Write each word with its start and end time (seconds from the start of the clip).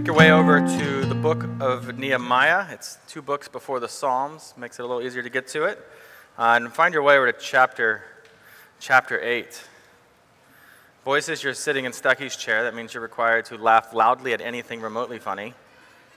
Make 0.00 0.06
your 0.06 0.16
way 0.16 0.30
over 0.30 0.60
to 0.60 1.04
the 1.04 1.14
book 1.14 1.44
of 1.60 1.98
Nehemiah. 1.98 2.64
It's 2.70 2.96
two 3.06 3.20
books 3.20 3.48
before 3.48 3.80
the 3.80 3.86
Psalms, 3.86 4.54
makes 4.56 4.78
it 4.78 4.82
a 4.82 4.86
little 4.86 5.02
easier 5.02 5.22
to 5.22 5.28
get 5.28 5.46
to 5.48 5.64
it. 5.64 5.78
Uh, 6.38 6.54
and 6.56 6.72
find 6.72 6.94
your 6.94 7.02
way 7.02 7.18
over 7.18 7.30
to 7.30 7.38
chapter, 7.38 8.02
chapter 8.78 9.20
8. 9.20 9.62
Voices, 11.04 11.42
you're 11.42 11.52
sitting 11.52 11.84
in 11.84 11.92
Stucky's 11.92 12.34
chair. 12.34 12.62
That 12.62 12.74
means 12.74 12.94
you're 12.94 13.02
required 13.02 13.44
to 13.46 13.58
laugh 13.58 13.92
loudly 13.92 14.32
at 14.32 14.40
anything 14.40 14.80
remotely 14.80 15.18
funny. 15.18 15.52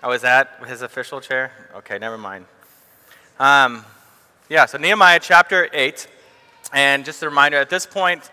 Oh, 0.02 0.14
is 0.14 0.22
that 0.22 0.64
his 0.66 0.82
official 0.82 1.20
chair? 1.20 1.52
Okay, 1.76 2.00
never 2.00 2.18
mind. 2.18 2.46
Um, 3.38 3.84
yeah, 4.48 4.66
so 4.66 4.78
Nehemiah 4.78 5.20
chapter 5.22 5.68
8. 5.74 6.08
And 6.72 7.04
just 7.04 7.22
a 7.22 7.28
reminder 7.28 7.58
at 7.58 7.70
this 7.70 7.86
point, 7.86 8.32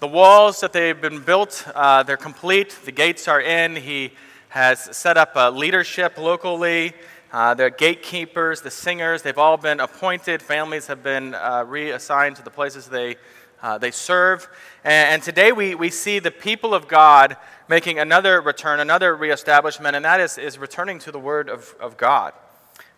the 0.00 0.08
walls 0.08 0.58
that 0.58 0.72
they've 0.72 1.00
been 1.00 1.22
built, 1.22 1.68
uh, 1.72 2.02
they're 2.02 2.16
complete. 2.16 2.76
The 2.84 2.90
gates 2.90 3.28
are 3.28 3.40
in. 3.40 3.76
He 3.76 4.10
has 4.48 4.96
set 4.96 5.16
up 5.16 5.32
a 5.34 5.50
leadership 5.50 6.16
locally. 6.16 6.94
Uh, 7.30 7.52
the 7.52 7.70
gatekeepers, 7.70 8.62
the 8.62 8.70
singers, 8.70 9.20
they've 9.20 9.36
all 9.36 9.58
been 9.58 9.80
appointed. 9.80 10.40
Families 10.40 10.86
have 10.86 11.02
been 11.02 11.34
uh, 11.34 11.64
reassigned 11.66 12.36
to 12.36 12.42
the 12.42 12.50
places 12.50 12.86
they, 12.86 13.16
uh, 13.62 13.76
they 13.76 13.90
serve. 13.90 14.48
And, 14.82 15.14
and, 15.14 15.22
today 15.22 15.52
we, 15.52 15.74
we 15.74 15.90
see 15.90 16.20
the 16.20 16.30
people 16.30 16.72
of 16.72 16.88
God 16.88 17.36
making 17.68 17.98
another 17.98 18.40
return, 18.40 18.80
another 18.80 19.14
reestablishment, 19.14 19.94
and 19.94 20.04
that 20.06 20.20
is, 20.20 20.38
is 20.38 20.56
returning 20.56 20.98
to 21.00 21.12
the 21.12 21.18
Word 21.18 21.50
of, 21.50 21.74
of 21.78 21.98
God. 21.98 22.32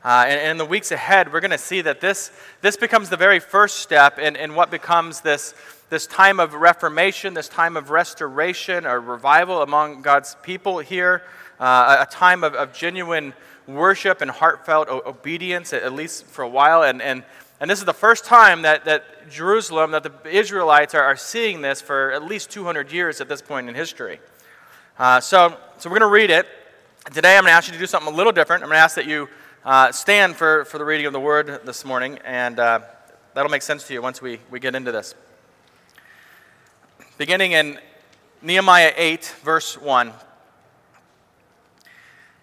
Uh, 0.04 0.24
and, 0.28 0.38
and, 0.40 0.50
in 0.52 0.58
the 0.58 0.64
weeks 0.64 0.92
ahead, 0.92 1.32
we're 1.32 1.40
going 1.40 1.50
to 1.50 1.58
see 1.58 1.80
that 1.80 2.00
this, 2.00 2.30
this 2.60 2.76
becomes 2.76 3.08
the 3.08 3.16
very 3.16 3.40
first 3.40 3.80
step 3.80 4.20
in, 4.20 4.36
in 4.36 4.54
what 4.54 4.70
becomes 4.70 5.22
this, 5.22 5.54
this 5.88 6.06
time 6.06 6.38
of 6.38 6.54
reformation, 6.54 7.34
this 7.34 7.48
time 7.48 7.76
of 7.76 7.90
restoration 7.90 8.86
or 8.86 9.00
revival 9.00 9.60
among 9.60 10.02
God's 10.02 10.36
people 10.44 10.78
here 10.78 11.24
uh, 11.60 12.06
a 12.08 12.10
time 12.10 12.42
of, 12.42 12.54
of, 12.54 12.72
genuine 12.72 13.34
worship 13.66 14.22
and 14.22 14.30
heartfelt 14.30 14.88
obedience, 14.88 15.72
at 15.72 15.92
least 15.92 16.24
for 16.24 16.42
a 16.42 16.48
while. 16.48 16.82
And, 16.82 17.02
and, 17.02 17.22
and 17.60 17.70
this 17.70 17.78
is 17.78 17.84
the 17.84 17.92
first 17.92 18.24
time 18.24 18.62
that, 18.62 18.86
that 18.86 19.28
Jerusalem, 19.30 19.90
that 19.90 20.02
the 20.02 20.12
Israelites 20.28 20.94
are, 20.94 21.04
are 21.04 21.16
seeing 21.16 21.60
this 21.60 21.82
for 21.82 22.12
at 22.12 22.24
least 22.24 22.50
200 22.50 22.90
years 22.90 23.20
at 23.20 23.28
this 23.28 23.42
point 23.42 23.68
in 23.68 23.74
history. 23.74 24.20
Uh, 24.98 25.20
so, 25.20 25.56
so 25.76 25.90
we're 25.90 25.98
going 25.98 26.10
to 26.10 26.14
read 26.14 26.30
it. 26.30 26.46
Today 27.12 27.36
I'm 27.36 27.42
going 27.42 27.52
to 27.52 27.56
ask 27.56 27.68
you 27.68 27.74
to 27.74 27.78
do 27.78 27.86
something 27.86 28.12
a 28.12 28.16
little 28.16 28.32
different. 28.32 28.62
I'm 28.62 28.70
going 28.70 28.78
to 28.78 28.82
ask 28.82 28.96
that 28.96 29.06
you 29.06 29.28
uh, 29.64 29.92
stand 29.92 30.36
for, 30.36 30.64
for 30.64 30.78
the 30.78 30.84
reading 30.84 31.06
of 31.06 31.12
the 31.12 31.20
word 31.20 31.60
this 31.66 31.84
morning, 31.84 32.18
and 32.24 32.58
uh, 32.58 32.80
that'll 33.34 33.50
make 33.50 33.62
sense 33.62 33.86
to 33.88 33.92
you 33.92 34.00
once 34.00 34.22
we, 34.22 34.40
we 34.50 34.60
get 34.60 34.74
into 34.74 34.92
this. 34.92 35.14
Beginning 37.18 37.52
in 37.52 37.78
Nehemiah 38.40 38.94
8, 38.96 39.34
verse 39.44 39.76
1. 39.78 40.12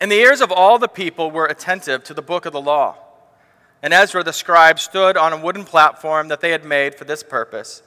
And 0.00 0.10
the 0.10 0.16
ears 0.16 0.40
of 0.40 0.52
all 0.52 0.78
the 0.78 0.88
people 0.88 1.30
were 1.30 1.46
attentive 1.46 2.04
to 2.04 2.14
the 2.14 2.22
book 2.22 2.44
of 2.44 2.52
the 2.52 2.60
law. 2.60 2.96
And 3.82 3.94
Ezra 3.94 4.22
the 4.22 4.32
scribe 4.32 4.78
stood 4.78 5.16
on 5.16 5.32
a 5.32 5.36
wooden 5.36 5.64
platform 5.64 6.28
that 6.28 6.40
they 6.40 6.50
had 6.50 6.64
made 6.64 6.94
for 6.94 7.04
this 7.04 7.22
purpose. 7.22 7.82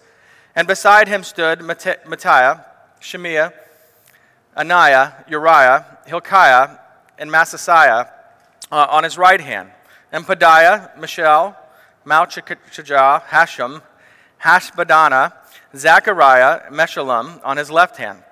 And 0.56 0.68
beside 0.68 1.08
him 1.08 1.24
stood 1.24 1.60
Mattaiah, 1.62 2.66
Shemaiah, 3.00 3.54
Ananiah, 4.58 5.30
Uriah, 5.30 6.00
Hilkiah, 6.08 6.80
and 7.18 7.30
Maaseiah 7.30 8.10
uh, 8.72 8.88
on 8.90 9.04
his 9.04 9.18
right 9.18 9.42
hand, 9.42 9.72
and 10.12 10.26
Pedaiah, 10.26 10.98
Mishael, 10.98 11.56
Malchijah, 12.06 13.24
Hashum, 13.26 13.82
Hashbaddanah, 14.42 15.34
Zechariah, 15.76 16.72
Meshullam 16.72 17.40
on 17.44 17.58
his 17.58 17.70
left 17.70 17.98
hand. 17.98 18.24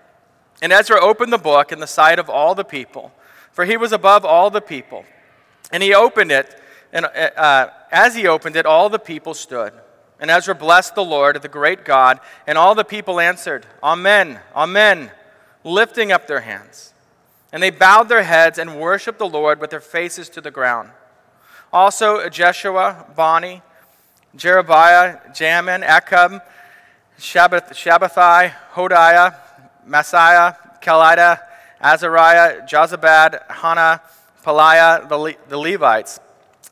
And 0.61 0.73
Ezra 0.73 0.99
opened 0.99 1.31
the 1.31 1.37
book 1.37 1.71
in 1.71 1.79
the 1.79 1.87
sight 1.87 2.17
of 2.17 2.29
all 2.29 2.55
the 2.55 2.63
people 2.63 3.11
for 3.57 3.65
he 3.65 3.75
was 3.75 3.91
above 3.91 4.23
all 4.23 4.51
the 4.51 4.61
people. 4.61 5.03
And 5.71 5.81
he 5.81 5.91
opened 5.91 6.31
it, 6.31 6.61
and 6.93 7.07
uh, 7.07 7.69
as 7.91 8.13
he 8.13 8.27
opened 8.27 8.55
it, 8.55 8.67
all 8.67 8.87
the 8.87 8.99
people 8.99 9.33
stood. 9.33 9.73
And 10.19 10.29
Ezra 10.29 10.53
blessed 10.53 10.93
the 10.93 11.03
Lord, 11.03 11.41
the 11.41 11.47
great 11.47 11.83
God, 11.83 12.19
and 12.45 12.55
all 12.55 12.75
the 12.75 12.83
people 12.83 13.19
answered, 13.19 13.65
Amen, 13.81 14.39
Amen, 14.55 15.09
lifting 15.63 16.11
up 16.11 16.27
their 16.27 16.41
hands. 16.41 16.93
And 17.51 17.63
they 17.63 17.71
bowed 17.71 18.09
their 18.09 18.21
heads 18.21 18.59
and 18.59 18.79
worshiped 18.79 19.17
the 19.17 19.27
Lord 19.27 19.59
with 19.59 19.71
their 19.71 19.79
faces 19.79 20.29
to 20.29 20.41
the 20.41 20.51
ground. 20.51 20.91
Also, 21.73 22.29
Jeshua, 22.29 23.07
Bani, 23.15 23.63
Jerebiah, 24.35 25.35
Jamin, 25.35 25.83
Akkub, 25.83 26.43
Shabbath, 27.17 27.71
Shabbethai, 27.71 28.53
Hodiah, 28.73 29.35
Maaseiah, 29.87 30.79
Kelita, 30.79 31.46
Azariah, 31.81 32.61
Jozabad, 32.65 33.49
Hannah, 33.49 34.01
Pelaiah, 34.43 35.07
the, 35.07 35.17
Le- 35.17 35.35
the 35.49 35.57
Levites, 35.57 36.19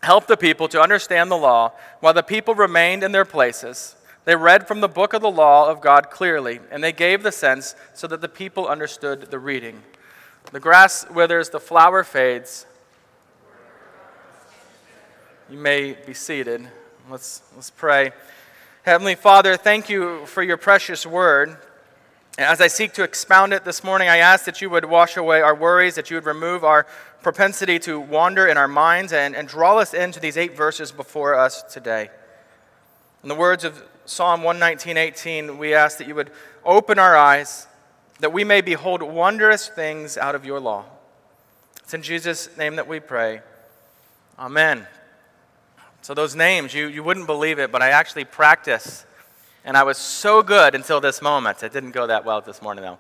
helped 0.01 0.27
the 0.27 0.37
people 0.37 0.67
to 0.69 0.81
understand 0.81 1.29
the 1.29 1.37
law 1.37 1.71
while 1.99 2.13
the 2.13 2.23
people 2.23 2.55
remained 2.55 3.03
in 3.03 3.11
their 3.11 3.25
places. 3.25 3.95
They 4.25 4.35
read 4.35 4.67
from 4.67 4.81
the 4.81 4.87
book 4.87 5.13
of 5.13 5.21
the 5.21 5.29
law 5.31 5.69
of 5.69 5.81
God 5.81 6.09
clearly, 6.09 6.59
and 6.71 6.83
they 6.83 6.91
gave 6.91 7.21
the 7.21 7.31
sense 7.31 7.75
so 7.93 8.07
that 8.07 8.21
the 8.21 8.29
people 8.29 8.67
understood 8.67 9.29
the 9.29 9.39
reading. 9.39 9.83
The 10.51 10.59
grass 10.59 11.09
withers, 11.09 11.49
the 11.49 11.59
flower 11.59 12.03
fades. 12.03 12.65
You 15.49 15.59
may 15.59 15.93
be 15.93 16.13
seated. 16.13 16.67
Let's, 17.09 17.43
let's 17.55 17.69
pray. 17.69 18.11
Heavenly 18.81 19.15
Father, 19.15 19.57
thank 19.57 19.89
you 19.89 20.25
for 20.25 20.41
your 20.41 20.57
precious 20.57 21.05
word. 21.05 21.57
As 22.37 22.59
I 22.59 22.67
seek 22.67 22.91
to 22.93 23.03
expound 23.03 23.53
it 23.53 23.63
this 23.63 23.81
morning, 23.81 24.09
I 24.09 24.17
ask 24.17 24.43
that 24.43 24.61
you 24.61 24.69
would 24.69 24.83
wash 24.83 25.15
away 25.15 25.39
our 25.39 25.55
worries, 25.55 25.95
that 25.95 26.09
you 26.09 26.17
would 26.17 26.25
remove 26.25 26.65
our 26.65 26.85
propensity 27.21 27.79
to 27.79 27.97
wander 27.97 28.45
in 28.45 28.57
our 28.57 28.67
minds, 28.67 29.13
and, 29.13 29.33
and 29.33 29.47
draw 29.47 29.77
us 29.77 29.93
into 29.93 30.19
these 30.19 30.35
eight 30.35 30.55
verses 30.55 30.91
before 30.91 31.33
us 31.33 31.63
today. 31.63 32.09
In 33.23 33.29
the 33.29 33.35
words 33.35 33.63
of 33.63 33.81
Psalm 34.03 34.41
119:18, 34.41 35.57
we 35.57 35.73
ask 35.73 35.97
that 35.97 36.07
you 36.07 36.15
would 36.15 36.29
open 36.65 36.99
our 36.99 37.15
eyes, 37.15 37.67
that 38.19 38.33
we 38.33 38.43
may 38.43 38.59
behold 38.59 39.01
wondrous 39.01 39.69
things 39.69 40.17
out 40.17 40.35
of 40.35 40.45
your 40.45 40.59
law. 40.59 40.83
It's 41.83 41.93
in 41.93 42.01
Jesus' 42.01 42.49
name 42.57 42.75
that 42.75 42.87
we 42.87 42.99
pray. 42.99 43.43
Amen. 44.37 44.87
So, 46.01 46.13
those 46.13 46.35
names, 46.35 46.73
you, 46.73 46.87
you 46.87 47.01
wouldn't 47.01 47.27
believe 47.27 47.59
it, 47.59 47.71
but 47.71 47.81
I 47.81 47.91
actually 47.91 48.25
practice 48.25 49.05
and 49.65 49.75
I 49.75 49.83
was 49.83 49.97
so 49.97 50.43
good 50.43 50.75
until 50.75 51.01
this 51.01 51.21
moment. 51.21 51.63
It 51.63 51.73
didn't 51.73 51.91
go 51.91 52.07
that 52.07 52.23
well 52.23 52.39
this 52.39 52.61
morning, 52.61 52.83
though. 52.83 52.99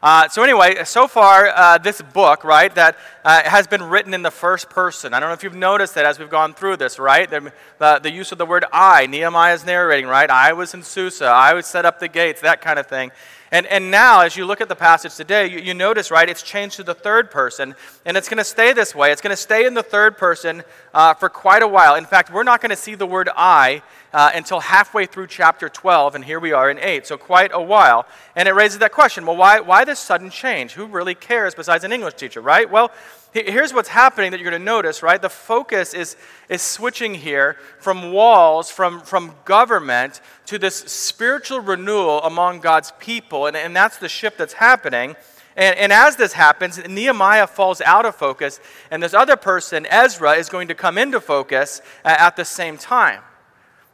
Uh, 0.00 0.28
so, 0.28 0.42
anyway, 0.42 0.82
so 0.84 1.08
far, 1.08 1.48
uh, 1.48 1.76
this 1.76 2.00
book, 2.00 2.44
right, 2.44 2.72
that 2.76 2.96
uh, 3.24 3.42
has 3.42 3.66
been 3.66 3.82
written 3.82 4.14
in 4.14 4.22
the 4.22 4.30
first 4.30 4.70
person. 4.70 5.12
I 5.12 5.18
don't 5.18 5.28
know 5.28 5.34
if 5.34 5.42
you've 5.42 5.56
noticed 5.56 5.96
that 5.96 6.06
as 6.06 6.18
we've 6.18 6.30
gone 6.30 6.54
through 6.54 6.76
this, 6.76 7.00
right? 7.00 7.28
The, 7.28 7.52
the, 7.78 7.98
the 7.98 8.12
use 8.12 8.30
of 8.30 8.38
the 8.38 8.46
word 8.46 8.64
I, 8.72 9.06
Nehemiah 9.06 9.54
is 9.54 9.66
narrating, 9.66 10.06
right? 10.06 10.30
I 10.30 10.52
was 10.52 10.72
in 10.72 10.84
Susa, 10.84 11.26
I 11.26 11.52
would 11.52 11.64
set 11.64 11.84
up 11.84 11.98
the 11.98 12.08
gates, 12.08 12.40
that 12.42 12.60
kind 12.60 12.78
of 12.78 12.86
thing. 12.86 13.10
And, 13.50 13.66
and 13.66 13.90
now, 13.90 14.20
as 14.20 14.36
you 14.36 14.46
look 14.46 14.60
at 14.60 14.68
the 14.68 14.76
passage 14.76 15.16
today, 15.16 15.48
you, 15.48 15.58
you 15.58 15.74
notice, 15.74 16.10
right, 16.10 16.28
it's 16.28 16.42
changed 16.42 16.76
to 16.76 16.84
the 16.84 16.94
third 16.94 17.30
person, 17.30 17.74
and 18.04 18.16
it's 18.16 18.28
going 18.28 18.38
to 18.38 18.44
stay 18.44 18.72
this 18.72 18.94
way. 18.94 19.10
It's 19.10 19.22
going 19.22 19.34
to 19.34 19.36
stay 19.36 19.66
in 19.66 19.74
the 19.74 19.82
third 19.82 20.16
person 20.16 20.62
uh, 20.94 21.14
for 21.14 21.28
quite 21.28 21.62
a 21.62 21.68
while. 21.68 21.96
In 21.96 22.04
fact, 22.04 22.32
we're 22.32 22.44
not 22.44 22.60
going 22.60 22.70
to 22.70 22.76
see 22.76 22.94
the 22.94 23.06
word 23.06 23.28
I 23.34 23.82
uh, 24.12 24.30
until 24.34 24.60
halfway 24.60 25.06
through 25.06 25.26
chapter 25.26 25.68
12, 25.68 26.14
and 26.14 26.24
here 26.24 26.40
we 26.40 26.52
are 26.52 26.70
in 26.70 26.78
8, 26.78 27.06
so 27.06 27.16
quite 27.16 27.50
a 27.52 27.62
while. 27.62 28.06
And 28.36 28.48
it 28.48 28.52
raises 28.52 28.78
that 28.78 28.92
question 28.92 29.26
well, 29.26 29.36
why, 29.36 29.60
why 29.60 29.84
this 29.84 29.98
sudden 29.98 30.30
change? 30.30 30.72
Who 30.72 30.86
really 30.86 31.14
cares 31.14 31.54
besides 31.54 31.84
an 31.84 31.92
English 31.92 32.14
teacher, 32.14 32.40
right? 32.40 32.70
Well, 32.70 32.90
Here's 33.34 33.74
what's 33.74 33.90
happening 33.90 34.30
that 34.30 34.40
you're 34.40 34.50
going 34.50 34.60
to 34.60 34.64
notice, 34.64 35.02
right? 35.02 35.20
The 35.20 35.28
focus 35.28 35.92
is, 35.92 36.16
is 36.48 36.62
switching 36.62 37.12
here 37.12 37.58
from 37.78 38.10
walls, 38.10 38.70
from, 38.70 39.02
from 39.02 39.34
government, 39.44 40.22
to 40.46 40.58
this 40.58 40.76
spiritual 40.76 41.60
renewal 41.60 42.22
among 42.22 42.60
God's 42.60 42.92
people. 42.98 43.46
And, 43.46 43.54
and 43.54 43.76
that's 43.76 43.98
the 43.98 44.08
shift 44.08 44.38
that's 44.38 44.54
happening. 44.54 45.14
And, 45.56 45.76
and 45.76 45.92
as 45.92 46.16
this 46.16 46.32
happens, 46.32 46.78
Nehemiah 46.88 47.46
falls 47.46 47.82
out 47.82 48.06
of 48.06 48.16
focus, 48.16 48.60
and 48.90 49.02
this 49.02 49.12
other 49.12 49.36
person, 49.36 49.86
Ezra, 49.90 50.32
is 50.32 50.48
going 50.48 50.68
to 50.68 50.74
come 50.74 50.96
into 50.96 51.20
focus 51.20 51.82
at 52.04 52.34
the 52.36 52.46
same 52.46 52.78
time. 52.78 53.20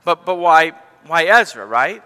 But, 0.04 0.26
but 0.26 0.34
why, 0.34 0.72
why 1.06 1.24
Ezra, 1.24 1.64
right? 1.64 2.02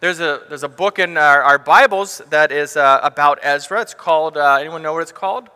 There's 0.00 0.18
a, 0.18 0.42
there's 0.48 0.64
a 0.64 0.68
book 0.68 0.98
in 0.98 1.16
our, 1.16 1.40
our 1.42 1.58
Bibles 1.58 2.20
that 2.30 2.50
is 2.50 2.76
uh, 2.76 2.98
about 3.04 3.38
Ezra. 3.42 3.80
It's 3.80 3.94
called, 3.94 4.36
uh, 4.36 4.56
anyone 4.56 4.82
know 4.82 4.92
what 4.92 5.02
it's 5.02 5.12
called? 5.12 5.48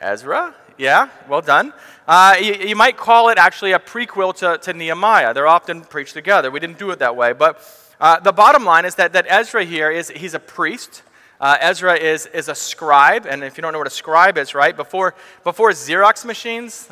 Ezra? 0.00 0.54
Yeah, 0.78 1.10
well 1.28 1.42
done. 1.42 1.74
Uh, 2.08 2.36
you, 2.40 2.54
you, 2.54 2.74
might 2.74 2.96
call 2.96 3.28
it 3.28 3.36
actually 3.36 3.72
a 3.72 3.78
prequel 3.78 4.34
to, 4.36 4.56
to 4.62 4.72
Nehemiah. 4.72 5.34
They're 5.34 5.46
often 5.46 5.82
preached 5.82 6.14
together. 6.14 6.50
We 6.50 6.60
didn't 6.60 6.78
do 6.78 6.90
it 6.90 6.98
that 7.00 7.14
way. 7.14 7.34
But 7.34 7.62
uh, 8.00 8.18
the 8.20 8.32
bottom 8.32 8.64
line 8.64 8.86
is 8.86 8.94
that, 8.94 9.12
that 9.12 9.26
Ezra 9.28 9.64
here 9.64 9.90
is 9.90 10.08
he's 10.08 10.32
a 10.32 10.40
priest. 10.40 11.02
Uh, 11.38 11.58
Ezra 11.60 11.96
is, 11.96 12.24
is 12.26 12.48
a 12.48 12.54
scribe. 12.54 13.26
And 13.26 13.44
if 13.44 13.58
you 13.58 13.62
don't 13.62 13.72
know 13.72 13.78
what 13.78 13.86
a 13.86 13.90
scribe 13.90 14.38
is, 14.38 14.54
right, 14.54 14.74
before, 14.74 15.14
before 15.44 15.70
Xerox 15.72 16.24
machines, 16.24 16.88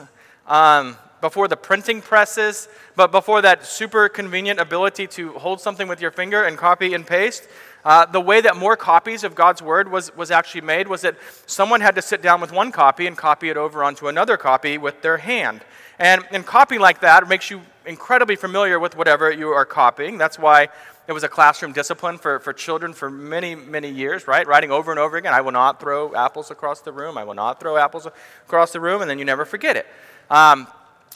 um, 0.47 0.99
before 1.21 1.49
the 1.49 1.57
printing 1.57 2.01
presses, 2.01 2.69
but 2.97 3.13
before 3.13 3.43
that 3.43 3.65
super 3.65 4.09
convenient 4.09 4.59
ability 4.61 5.07
to 5.07 5.33
hold 5.33 5.61
something 5.61 5.89
with 5.89 6.01
your 6.01 6.11
finger 6.11 6.45
and 6.45 6.57
copy 6.57 6.95
and 6.95 7.07
paste, 7.07 7.49
uh, 7.85 8.05
the 8.07 8.21
way 8.21 8.41
that 8.41 8.57
more 8.57 8.77
copies 8.77 9.25
of 9.25 9.35
God's 9.35 9.63
word 9.63 9.91
was, 9.91 10.15
was 10.17 10.31
actually 10.31 10.61
made 10.63 10.87
was 10.89 11.01
that 11.03 11.17
someone 11.47 11.81
had 11.81 11.95
to 11.95 12.03
sit 12.03 12.21
down 12.23 12.41
with 12.41 12.53
one 12.53 12.73
copy 12.73 13.07
and 13.07 13.17
copy 13.17 13.49
it 13.49 13.57
over 13.57 13.83
onto 13.83 14.09
another 14.09 14.37
copy 14.37 14.77
with 14.79 15.01
their 15.03 15.17
hand. 15.17 15.63
And, 15.99 16.25
and 16.31 16.45
copying 16.45 16.81
like 16.81 17.01
that 17.01 17.29
makes 17.29 17.51
you 17.51 17.63
incredibly 17.87 18.37
familiar 18.37 18.79
with 18.79 18.97
whatever 18.97 19.31
you 19.31 19.49
are 19.49 19.65
copying. 19.65 20.19
That's 20.19 20.39
why 20.39 20.69
it 21.09 21.13
was 21.13 21.25
a 21.25 21.29
classroom 21.29 21.73
discipline 21.73 22.19
for, 22.19 22.39
for 22.39 22.53
children 22.53 22.93
for 22.93 23.11
many, 23.11 23.55
many 23.55 23.91
years, 23.91 24.29
right? 24.29 24.47
Writing 24.47 24.71
over 24.71 24.93
and 24.93 25.01
over 25.01 25.17
again, 25.17 25.33
I 25.33 25.41
will 25.41 25.53
not 25.53 25.81
throw 25.81 26.15
apples 26.15 26.51
across 26.51 26.81
the 26.83 26.93
room. 26.93 27.19
I 27.19 27.25
will 27.25 27.35
not 27.35 27.59
throw 27.59 27.77
apples 27.77 28.07
across 28.47 28.73
the 28.73 28.81
room, 28.81 29.01
and 29.01 29.11
then 29.11 29.19
you 29.19 29.25
never 29.25 29.45
forget 29.45 29.77
it. 29.77 29.87
Um, 30.31 30.69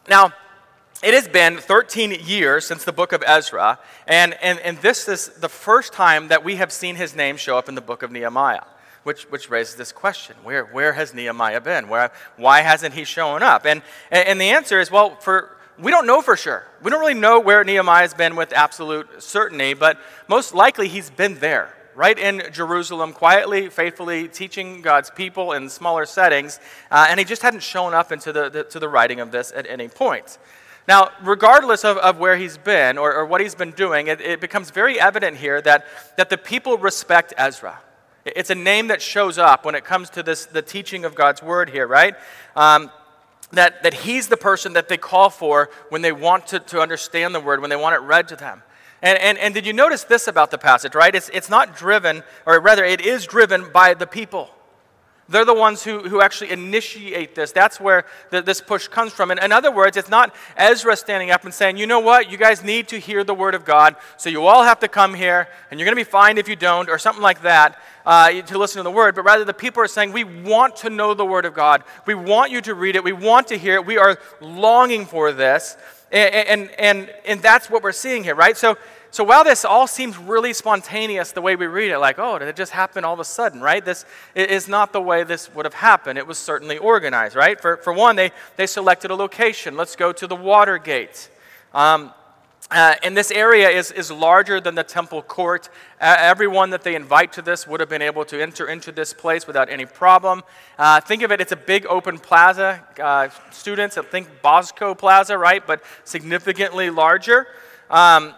now, 0.08 0.32
it 1.02 1.14
has 1.14 1.28
been 1.28 1.56
13 1.58 2.12
years 2.24 2.66
since 2.66 2.84
the 2.84 2.92
book 2.92 3.12
of 3.12 3.22
Ezra, 3.26 3.78
and, 4.06 4.34
and, 4.42 4.58
and 4.60 4.78
this 4.78 5.08
is 5.08 5.28
the 5.28 5.48
first 5.48 5.92
time 5.92 6.28
that 6.28 6.44
we 6.44 6.56
have 6.56 6.72
seen 6.72 6.96
his 6.96 7.14
name 7.14 7.36
show 7.36 7.58
up 7.58 7.68
in 7.68 7.74
the 7.74 7.80
book 7.80 8.02
of 8.02 8.10
Nehemiah, 8.10 8.64
which, 9.02 9.24
which 9.24 9.50
raises 9.50 9.76
this 9.76 9.92
question 9.92 10.36
where, 10.42 10.64
where 10.64 10.92
has 10.92 11.12
Nehemiah 11.14 11.60
been? 11.60 11.88
Where, 11.88 12.10
why 12.36 12.60
hasn't 12.60 12.94
he 12.94 13.04
shown 13.04 13.42
up? 13.42 13.66
And, 13.66 13.82
and 14.10 14.40
the 14.40 14.50
answer 14.50 14.80
is 14.80 14.90
well, 14.90 15.16
for, 15.16 15.56
we 15.78 15.90
don't 15.90 16.06
know 16.06 16.22
for 16.22 16.36
sure. 16.36 16.64
We 16.82 16.90
don't 16.90 17.00
really 17.00 17.14
know 17.14 17.40
where 17.40 17.64
Nehemiah's 17.64 18.14
been 18.14 18.36
with 18.36 18.52
absolute 18.52 19.22
certainty, 19.22 19.74
but 19.74 19.98
most 20.28 20.54
likely 20.54 20.88
he's 20.88 21.10
been 21.10 21.38
there 21.38 21.74
right 21.94 22.19
in 22.19 22.43
Jerusalem, 22.52 23.12
quietly, 23.12 23.69
faithfully 23.69 24.29
teaching 24.29 24.82
God's 24.82 25.11
people 25.11 25.52
in 25.52 25.69
smaller 25.69 26.06
settings, 26.06 26.61
uh, 26.91 27.06
and 27.08 27.19
he 27.19 27.25
just 27.25 27.43
hadn't 27.43 27.62
shown 27.62 27.94
up 27.94 28.12
into 28.12 28.32
the, 28.32 28.49
the, 28.49 28.64
to 28.64 28.79
the 28.79 28.88
writing 28.88 29.20
of 29.20 29.31
this 29.31 29.52
at 29.55 29.67
any 29.69 29.88
point. 29.88 30.38
Now, 30.87 31.11
regardless 31.23 31.85
of, 31.85 31.96
of 31.96 32.19
where 32.19 32.37
he's 32.37 32.58
been 32.58 32.99
or, 32.99 33.14
or 33.14 33.25
what 33.25 33.41
he's 33.41 33.55
been 33.55 33.70
doing, 33.70 34.08
it, 34.08 34.20
it 34.20 34.41
becomes 34.41 34.70
very 34.70 35.00
evident 35.00 35.38
here 35.38 35.62
that, 35.62 35.87
that 36.17 36.29
the 36.29 36.37
people 36.37 36.76
respect 36.76 37.32
Ezra. 37.38 37.81
It's 38.25 38.50
a 38.50 38.55
name 38.55 38.88
that 38.88 39.00
shows 39.00 39.38
up 39.38 39.64
when 39.64 39.75
it 39.75 39.85
comes 39.85 40.11
to 40.11 40.23
this, 40.23 40.47
the 40.47 40.62
teaching 40.62 41.05
of 41.05 41.14
God's 41.14 41.43
word 41.43 41.70
here, 41.70 41.87
right? 41.87 42.14
Um, 42.56 42.90
that, 43.52 43.82
that 43.82 43.94
he's 43.94 44.29
the 44.29 44.37
person 44.37 44.75
that 44.75 44.88
they 44.88 44.97
call 44.97 45.31
for 45.31 45.70
when 45.88 46.02
they 46.02 46.12
want 46.12 46.49
to, 46.49 46.58
to 46.58 46.81
understand 46.81 47.35
the 47.35 47.40
word, 47.40 47.61
when 47.61 47.70
they 47.70 47.76
want 47.76 47.94
it 47.94 47.99
read 47.99 48.29
to 48.29 48.37
them. 48.37 48.62
And, 49.04 49.18
and, 49.18 49.36
and 49.36 49.52
did 49.52 49.66
you 49.66 49.74
notice 49.74 50.02
this 50.02 50.28
about 50.28 50.50
the 50.50 50.56
passage, 50.56 50.94
right? 50.94 51.14
It's, 51.14 51.28
it's 51.34 51.50
not 51.50 51.76
driven, 51.76 52.22
or 52.46 52.58
rather, 52.58 52.82
it 52.82 53.02
is 53.02 53.26
driven 53.26 53.70
by 53.70 53.92
the 53.92 54.06
people. 54.06 54.48
They're 55.28 55.44
the 55.44 55.54
ones 55.54 55.84
who, 55.84 56.00
who 56.08 56.22
actually 56.22 56.50
initiate 56.50 57.34
this. 57.34 57.52
That's 57.52 57.78
where 57.78 58.06
the, 58.30 58.40
this 58.40 58.62
push 58.62 58.88
comes 58.88 59.12
from. 59.12 59.30
And 59.30 59.38
in 59.40 59.52
other 59.52 59.70
words, 59.70 59.98
it's 59.98 60.08
not 60.08 60.34
Ezra 60.56 60.96
standing 60.96 61.30
up 61.30 61.44
and 61.44 61.52
saying, 61.52 61.76
you 61.76 61.86
know 61.86 62.00
what, 62.00 62.30
you 62.30 62.38
guys 62.38 62.64
need 62.64 62.88
to 62.88 62.98
hear 62.98 63.24
the 63.24 63.34
word 63.34 63.54
of 63.54 63.66
God, 63.66 63.96
so 64.16 64.30
you 64.30 64.46
all 64.46 64.64
have 64.64 64.80
to 64.80 64.88
come 64.88 65.12
here, 65.12 65.48
and 65.70 65.78
you're 65.78 65.86
going 65.86 65.96
to 65.96 66.02
be 66.02 66.10
fined 66.10 66.38
if 66.38 66.48
you 66.48 66.56
don't, 66.56 66.88
or 66.88 66.96
something 66.96 67.22
like 67.22 67.42
that, 67.42 67.78
uh, 68.06 68.32
to 68.32 68.56
listen 68.56 68.78
to 68.80 68.84
the 68.84 68.90
word. 68.90 69.14
But 69.14 69.24
rather, 69.24 69.44
the 69.44 69.52
people 69.52 69.82
are 69.82 69.86
saying, 69.86 70.12
we 70.12 70.24
want 70.24 70.76
to 70.76 70.88
know 70.88 71.12
the 71.12 71.26
word 71.26 71.44
of 71.44 71.52
God. 71.52 71.84
We 72.06 72.14
want 72.14 72.52
you 72.52 72.62
to 72.62 72.74
read 72.74 72.96
it. 72.96 73.04
We 73.04 73.12
want 73.12 73.48
to 73.48 73.58
hear 73.58 73.74
it. 73.74 73.84
We 73.84 73.98
are 73.98 74.18
longing 74.40 75.04
for 75.04 75.32
this. 75.32 75.76
And, 76.14 76.70
and, 76.78 77.12
and, 77.26 77.43
that's 77.43 77.69
what 77.69 77.82
we're 77.82 77.90
seeing 77.90 78.22
here, 78.22 78.37
right? 78.37 78.56
So 78.56 78.76
so 79.14 79.22
while 79.22 79.44
this 79.44 79.64
all 79.64 79.87
seems 79.87 80.19
really 80.19 80.52
spontaneous 80.52 81.31
the 81.31 81.40
way 81.40 81.55
we 81.55 81.66
read 81.66 81.93
it, 81.93 81.99
like, 81.99 82.19
oh, 82.19 82.37
did 82.37 82.49
it 82.49 82.56
just 82.56 82.72
happen 82.72 83.05
all 83.05 83.14
of 83.14 83.20
a 83.20 83.25
sudden, 83.25 83.61
right? 83.61 83.84
This 83.84 84.05
is 84.34 84.66
not 84.66 84.93
the 84.93 85.00
way 85.00 85.22
this 85.22 85.55
would 85.55 85.66
have 85.66 85.75
happened. 85.75 86.19
It 86.19 86.26
was 86.26 86.37
certainly 86.37 86.78
organized, 86.78 87.37
right? 87.37 87.61
For, 87.61 87.76
for 87.76 87.93
one, 87.93 88.16
they, 88.16 88.32
they 88.56 88.66
selected 88.66 89.12
a 89.12 89.14
location. 89.14 89.76
Let's 89.76 89.94
go 89.94 90.11
to 90.11 90.26
the 90.26 90.34
Watergate. 90.34 91.28
Um, 91.72 92.12
uh, 92.70 92.94
and 93.02 93.16
this 93.16 93.31
area 93.31 93.69
is, 93.69 93.93
is 93.93 94.11
larger 94.11 94.61
than 94.61 94.75
the 94.75 94.82
temple 94.82 95.22
court. 95.22 95.69
Uh, 96.00 96.16
everyone 96.19 96.70
that 96.70 96.82
they 96.82 96.94
invite 96.94 97.32
to 97.34 97.43
this 97.43 97.66
would 97.66 97.81
have 97.81 97.88
been 97.88 98.02
able 98.02 98.25
to 98.25 98.40
enter 98.40 98.69
into 98.69 98.90
this 98.90 99.12
place 99.12 99.46
without 99.46 99.69
any 99.69 99.84
problem. 99.84 100.43
Uh, 100.78 101.00
think 101.00 101.22
of 101.22 101.31
it, 101.31 101.40
it's 101.40 101.52
a 101.52 101.56
big 101.56 101.87
open 101.87 102.19
plaza. 102.19 102.82
Uh, 103.00 103.28
students, 103.50 103.99
think 104.11 104.28
Bosco 104.43 104.94
Plaza, 104.94 105.37
right? 105.37 105.64
But 105.66 105.82
significantly 106.05 106.90
larger. 106.90 107.46
Um, 107.90 108.34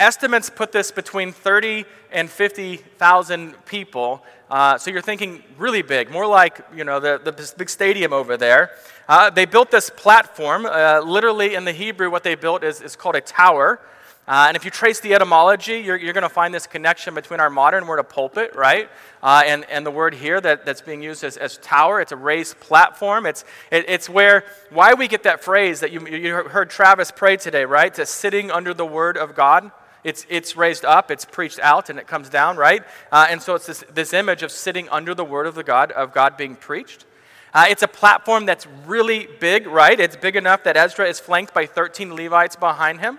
Estimates 0.00 0.48
put 0.48 0.72
this 0.72 0.90
between 0.90 1.30
30 1.30 1.84
and 2.10 2.30
50,000 2.30 3.66
people. 3.66 4.24
Uh, 4.50 4.78
so 4.78 4.90
you're 4.90 5.02
thinking 5.02 5.42
really 5.58 5.82
big, 5.82 6.10
more 6.10 6.26
like 6.26 6.60
you 6.74 6.84
know 6.84 6.98
the, 6.98 7.20
the 7.22 7.54
big 7.58 7.68
stadium 7.68 8.12
over 8.12 8.38
there. 8.38 8.70
Uh, 9.06 9.28
they 9.28 9.44
built 9.44 9.70
this 9.70 9.90
platform. 9.90 10.64
Uh, 10.64 11.00
literally 11.00 11.54
in 11.54 11.66
the 11.66 11.72
Hebrew, 11.72 12.10
what 12.10 12.24
they 12.24 12.34
built 12.34 12.64
is, 12.64 12.80
is 12.80 12.96
called 12.96 13.14
a 13.14 13.20
tower. 13.20 13.78
Uh, 14.26 14.46
and 14.48 14.56
if 14.56 14.64
you 14.64 14.70
trace 14.70 15.00
the 15.00 15.12
etymology, 15.12 15.80
you're, 15.80 15.96
you're 15.96 16.12
going 16.12 16.22
to 16.22 16.28
find 16.28 16.54
this 16.54 16.66
connection 16.66 17.14
between 17.14 17.40
our 17.40 17.50
modern 17.50 17.86
word 17.86 17.98
of 17.98 18.08
pulpit, 18.08 18.54
right? 18.54 18.88
Uh, 19.22 19.42
and, 19.44 19.64
and 19.68 19.84
the 19.84 19.90
word 19.90 20.14
here 20.14 20.40
that, 20.40 20.64
that's 20.64 20.80
being 20.80 21.02
used 21.02 21.24
as, 21.24 21.36
as 21.36 21.58
tower. 21.58 22.00
It's 22.00 22.12
a 22.12 22.16
raised 22.16 22.58
platform. 22.60 23.26
It's, 23.26 23.44
it, 23.70 23.86
it's 23.88 24.08
where, 24.08 24.44
why 24.70 24.94
we 24.94 25.08
get 25.08 25.24
that 25.24 25.42
phrase 25.42 25.80
that 25.80 25.90
you, 25.90 26.06
you 26.06 26.34
heard 26.34 26.70
Travis 26.70 27.10
pray 27.10 27.36
today, 27.36 27.64
right? 27.64 27.92
To 27.94 28.06
sitting 28.06 28.50
under 28.50 28.72
the 28.72 28.86
word 28.86 29.18
of 29.18 29.34
God. 29.34 29.72
It's, 30.02 30.26
it's 30.28 30.56
raised 30.56 30.84
up, 30.84 31.10
it's 31.10 31.24
preached 31.24 31.60
out, 31.60 31.90
and 31.90 31.98
it 31.98 32.06
comes 32.06 32.28
down, 32.28 32.56
right? 32.56 32.82
Uh, 33.12 33.26
and 33.28 33.42
so 33.42 33.54
it's 33.54 33.66
this, 33.66 33.84
this 33.92 34.12
image 34.12 34.42
of 34.42 34.50
sitting 34.50 34.88
under 34.88 35.14
the 35.14 35.24
word 35.24 35.46
of 35.46 35.54
the 35.54 35.62
God, 35.62 35.92
of 35.92 36.12
God 36.12 36.36
being 36.36 36.56
preached. 36.56 37.04
Uh, 37.52 37.66
it's 37.68 37.82
a 37.82 37.88
platform 37.88 38.46
that's 38.46 38.66
really 38.86 39.28
big, 39.40 39.66
right? 39.66 39.98
It's 39.98 40.16
big 40.16 40.36
enough 40.36 40.64
that 40.64 40.76
Ezra 40.76 41.08
is 41.08 41.18
flanked 41.18 41.52
by 41.52 41.66
13 41.66 42.14
Levites 42.14 42.56
behind 42.56 43.00
him. 43.00 43.18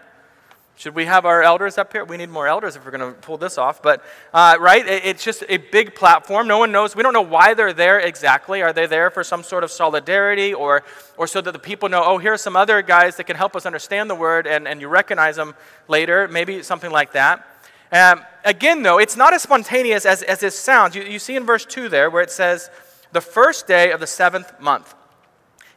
Should 0.77 0.95
we 0.95 1.05
have 1.05 1.25
our 1.25 1.43
elders 1.43 1.77
up 1.77 1.91
here? 1.91 2.03
We 2.03 2.17
need 2.17 2.29
more 2.29 2.47
elders 2.47 2.75
if 2.75 2.83
we're 2.83 2.91
going 2.91 3.13
to 3.13 3.19
pull 3.19 3.37
this 3.37 3.57
off. 3.57 3.83
But, 3.83 4.03
uh, 4.33 4.57
right, 4.59 4.83
it's 4.87 5.23
just 5.23 5.43
a 5.47 5.57
big 5.57 5.93
platform. 5.93 6.47
No 6.47 6.57
one 6.57 6.71
knows. 6.71 6.95
We 6.95 7.03
don't 7.03 7.13
know 7.13 7.21
why 7.21 7.53
they're 7.53 7.73
there 7.73 7.99
exactly. 7.99 8.63
Are 8.63 8.73
they 8.73 8.87
there 8.87 9.11
for 9.11 9.23
some 9.23 9.43
sort 9.43 9.63
of 9.63 9.69
solidarity 9.69 10.53
or, 10.53 10.81
or 11.17 11.27
so 11.27 11.39
that 11.41 11.51
the 11.51 11.59
people 11.59 11.87
know, 11.87 12.03
oh, 12.03 12.17
here 12.17 12.33
are 12.33 12.37
some 12.37 12.55
other 12.55 12.81
guys 12.81 13.15
that 13.17 13.25
can 13.25 13.35
help 13.35 13.55
us 13.55 13.67
understand 13.67 14.09
the 14.09 14.15
word 14.15 14.47
and, 14.47 14.67
and 14.67 14.81
you 14.81 14.87
recognize 14.87 15.35
them 15.35 15.53
later? 15.87 16.27
Maybe 16.27 16.63
something 16.63 16.91
like 16.91 17.11
that. 17.11 17.45
Um, 17.91 18.21
again, 18.43 18.81
though, 18.81 18.97
it's 18.97 19.17
not 19.17 19.33
as 19.33 19.43
spontaneous 19.43 20.05
as, 20.05 20.23
as 20.23 20.39
this 20.39 20.57
sounds. 20.57 20.95
You, 20.95 21.03
you 21.03 21.19
see 21.19 21.35
in 21.35 21.45
verse 21.45 21.65
2 21.65 21.89
there 21.89 22.09
where 22.09 22.23
it 22.23 22.31
says, 22.31 22.71
the 23.11 23.21
first 23.21 23.67
day 23.67 23.91
of 23.91 23.99
the 23.99 24.07
seventh 24.07 24.59
month. 24.59 24.95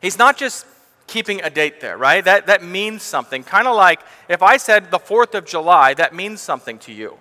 He's 0.00 0.18
not 0.18 0.36
just 0.36 0.66
keeping 1.06 1.42
a 1.42 1.50
date 1.50 1.80
there, 1.80 1.96
right? 1.96 2.24
That, 2.24 2.46
that 2.46 2.62
means 2.62 3.02
something. 3.02 3.42
Kind 3.44 3.68
of 3.68 3.76
like 3.76 4.00
if 4.28 4.42
I 4.42 4.56
said 4.56 4.90
the 4.90 4.98
4th 4.98 5.34
of 5.34 5.44
July, 5.44 5.94
that 5.94 6.14
means 6.14 6.40
something 6.40 6.78
to 6.80 6.92
you, 6.92 7.18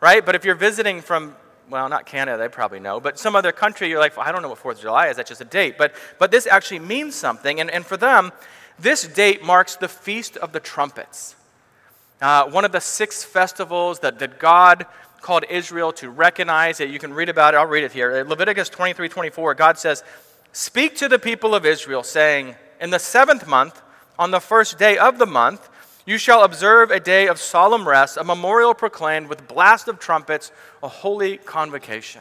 right? 0.00 0.24
But 0.24 0.34
if 0.34 0.44
you're 0.44 0.54
visiting 0.54 1.00
from, 1.00 1.34
well, 1.70 1.88
not 1.88 2.06
Canada, 2.06 2.38
they 2.38 2.48
probably 2.48 2.80
know, 2.80 3.00
but 3.00 3.18
some 3.18 3.34
other 3.34 3.52
country, 3.52 3.88
you're 3.88 3.98
like, 3.98 4.16
well, 4.16 4.26
I 4.26 4.32
don't 4.32 4.42
know 4.42 4.48
what 4.48 4.58
4th 4.58 4.74
of 4.74 4.80
July 4.80 5.08
is, 5.08 5.16
that's 5.16 5.30
just 5.30 5.40
a 5.40 5.46
date. 5.46 5.76
But, 5.78 5.94
but 6.18 6.30
this 6.30 6.46
actually 6.46 6.80
means 6.80 7.14
something. 7.14 7.60
And, 7.60 7.70
and 7.70 7.84
for 7.84 7.96
them, 7.96 8.32
this 8.78 9.06
date 9.06 9.42
marks 9.42 9.76
the 9.76 9.88
Feast 9.88 10.36
of 10.36 10.52
the 10.52 10.60
Trumpets, 10.60 11.36
uh, 12.20 12.48
one 12.48 12.64
of 12.64 12.72
the 12.72 12.80
six 12.80 13.24
festivals 13.24 14.00
that, 14.00 14.18
that 14.18 14.38
God 14.38 14.86
called 15.20 15.44
Israel 15.48 15.90
to 15.90 16.10
recognize 16.10 16.80
it. 16.80 16.90
You 16.90 16.98
can 16.98 17.14
read 17.14 17.28
about 17.30 17.54
it. 17.54 17.56
I'll 17.56 17.66
read 17.66 17.84
it 17.84 17.92
here. 17.92 18.24
Leviticus 18.24 18.68
23 18.68 19.08
24, 19.08 19.54
God 19.54 19.78
says, 19.78 20.04
Speak 20.52 20.96
to 20.96 21.08
the 21.08 21.18
people 21.18 21.54
of 21.54 21.66
Israel, 21.66 22.02
saying, 22.02 22.54
in 22.84 22.90
the 22.90 22.98
seventh 22.98 23.48
month, 23.48 23.80
on 24.18 24.30
the 24.30 24.40
first 24.40 24.78
day 24.78 24.98
of 24.98 25.18
the 25.18 25.24
month, 25.24 25.70
you 26.04 26.18
shall 26.18 26.44
observe 26.44 26.90
a 26.90 27.00
day 27.00 27.26
of 27.28 27.40
solemn 27.40 27.88
rest, 27.88 28.18
a 28.18 28.22
memorial 28.22 28.74
proclaimed 28.74 29.26
with 29.26 29.48
blast 29.48 29.88
of 29.88 29.98
trumpets, 29.98 30.52
a 30.82 30.88
holy 30.88 31.38
convocation. 31.38 32.20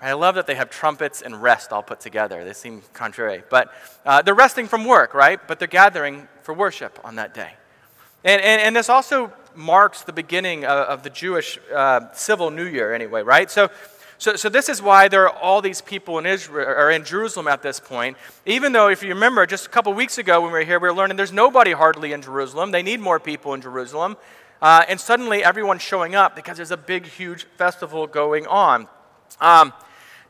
I 0.00 0.14
love 0.14 0.34
that 0.34 0.48
they 0.48 0.56
have 0.56 0.68
trumpets 0.68 1.22
and 1.22 1.40
rest 1.40 1.72
all 1.72 1.84
put 1.84 2.00
together. 2.00 2.44
They 2.44 2.54
seem 2.54 2.82
contrary. 2.92 3.44
But 3.48 3.72
uh, 4.04 4.22
they're 4.22 4.34
resting 4.34 4.66
from 4.66 4.84
work, 4.84 5.14
right? 5.14 5.38
But 5.46 5.60
they're 5.60 5.68
gathering 5.68 6.26
for 6.42 6.52
worship 6.52 6.98
on 7.04 7.14
that 7.14 7.32
day. 7.32 7.52
And, 8.24 8.42
and, 8.42 8.62
and 8.62 8.74
this 8.74 8.88
also 8.88 9.32
marks 9.54 10.02
the 10.02 10.12
beginning 10.12 10.64
of, 10.64 10.88
of 10.88 11.02
the 11.04 11.10
Jewish 11.10 11.60
uh, 11.72 12.12
civil 12.14 12.50
new 12.50 12.66
year, 12.66 12.92
anyway, 12.92 13.22
right? 13.22 13.48
So 13.48 13.70
so, 14.22 14.36
so 14.36 14.48
this 14.48 14.68
is 14.68 14.80
why 14.80 15.08
there 15.08 15.24
are 15.28 15.36
all 15.36 15.60
these 15.60 15.80
people 15.80 16.16
in 16.20 16.26
Israel 16.26 16.68
or 16.68 16.92
in 16.92 17.04
Jerusalem 17.04 17.48
at 17.48 17.60
this 17.60 17.80
point. 17.80 18.16
Even 18.46 18.72
though, 18.72 18.88
if 18.88 19.02
you 19.02 19.08
remember, 19.08 19.46
just 19.46 19.66
a 19.66 19.68
couple 19.68 19.92
weeks 19.94 20.16
ago 20.16 20.40
when 20.40 20.52
we 20.52 20.60
were 20.60 20.64
here, 20.64 20.78
we 20.78 20.88
were 20.88 20.94
learning 20.94 21.16
there's 21.16 21.32
nobody 21.32 21.72
hardly 21.72 22.12
in 22.12 22.22
Jerusalem. 22.22 22.70
They 22.70 22.84
need 22.84 23.00
more 23.00 23.18
people 23.18 23.52
in 23.52 23.60
Jerusalem. 23.60 24.16
Uh, 24.60 24.84
and 24.88 25.00
suddenly 25.00 25.42
everyone's 25.42 25.82
showing 25.82 26.14
up 26.14 26.36
because 26.36 26.56
there's 26.56 26.70
a 26.70 26.76
big, 26.76 27.04
huge 27.06 27.46
festival 27.56 28.06
going 28.06 28.46
on. 28.46 28.86
Um, 29.40 29.72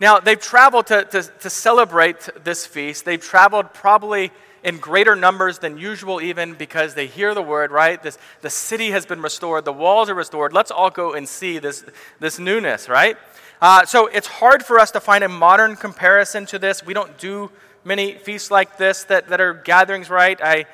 Now, 0.00 0.18
they've 0.18 0.40
traveled 0.40 0.86
to, 0.86 1.04
to, 1.04 1.22
to 1.22 1.50
celebrate 1.50 2.28
this 2.42 2.66
feast. 2.66 3.04
They've 3.04 3.20
traveled 3.20 3.72
probably 3.72 4.32
in 4.64 4.78
greater 4.78 5.14
numbers 5.14 5.58
than 5.58 5.78
usual, 5.78 6.20
even 6.20 6.54
because 6.54 6.94
they 6.94 7.06
hear 7.06 7.34
the 7.34 7.42
word, 7.42 7.70
right? 7.70 8.02
This, 8.02 8.18
the 8.40 8.50
city 8.50 8.90
has 8.90 9.06
been 9.06 9.22
restored, 9.22 9.64
the 9.64 9.72
walls 9.72 10.08
are 10.10 10.16
restored. 10.16 10.52
Let's 10.52 10.72
all 10.72 10.90
go 10.90 11.12
and 11.14 11.28
see 11.28 11.60
this, 11.60 11.84
this 12.18 12.38
newness, 12.38 12.88
right? 12.88 13.16
Uh, 13.62 13.84
so 13.84 14.08
it's 14.08 14.26
hard 14.26 14.64
for 14.64 14.80
us 14.80 14.90
to 14.90 14.98
find 14.98 15.22
a 15.22 15.28
modern 15.28 15.76
comparison 15.76 16.44
to 16.44 16.58
this. 16.58 16.84
We 16.84 16.94
don't 16.94 17.16
do 17.16 17.48
many 17.84 18.14
feasts 18.14 18.50
like 18.50 18.76
this 18.76 19.04
that, 19.04 19.28
that 19.28 19.40
are 19.40 19.54
gatherings, 19.54 20.10
right? 20.10 20.36
I 20.42 20.66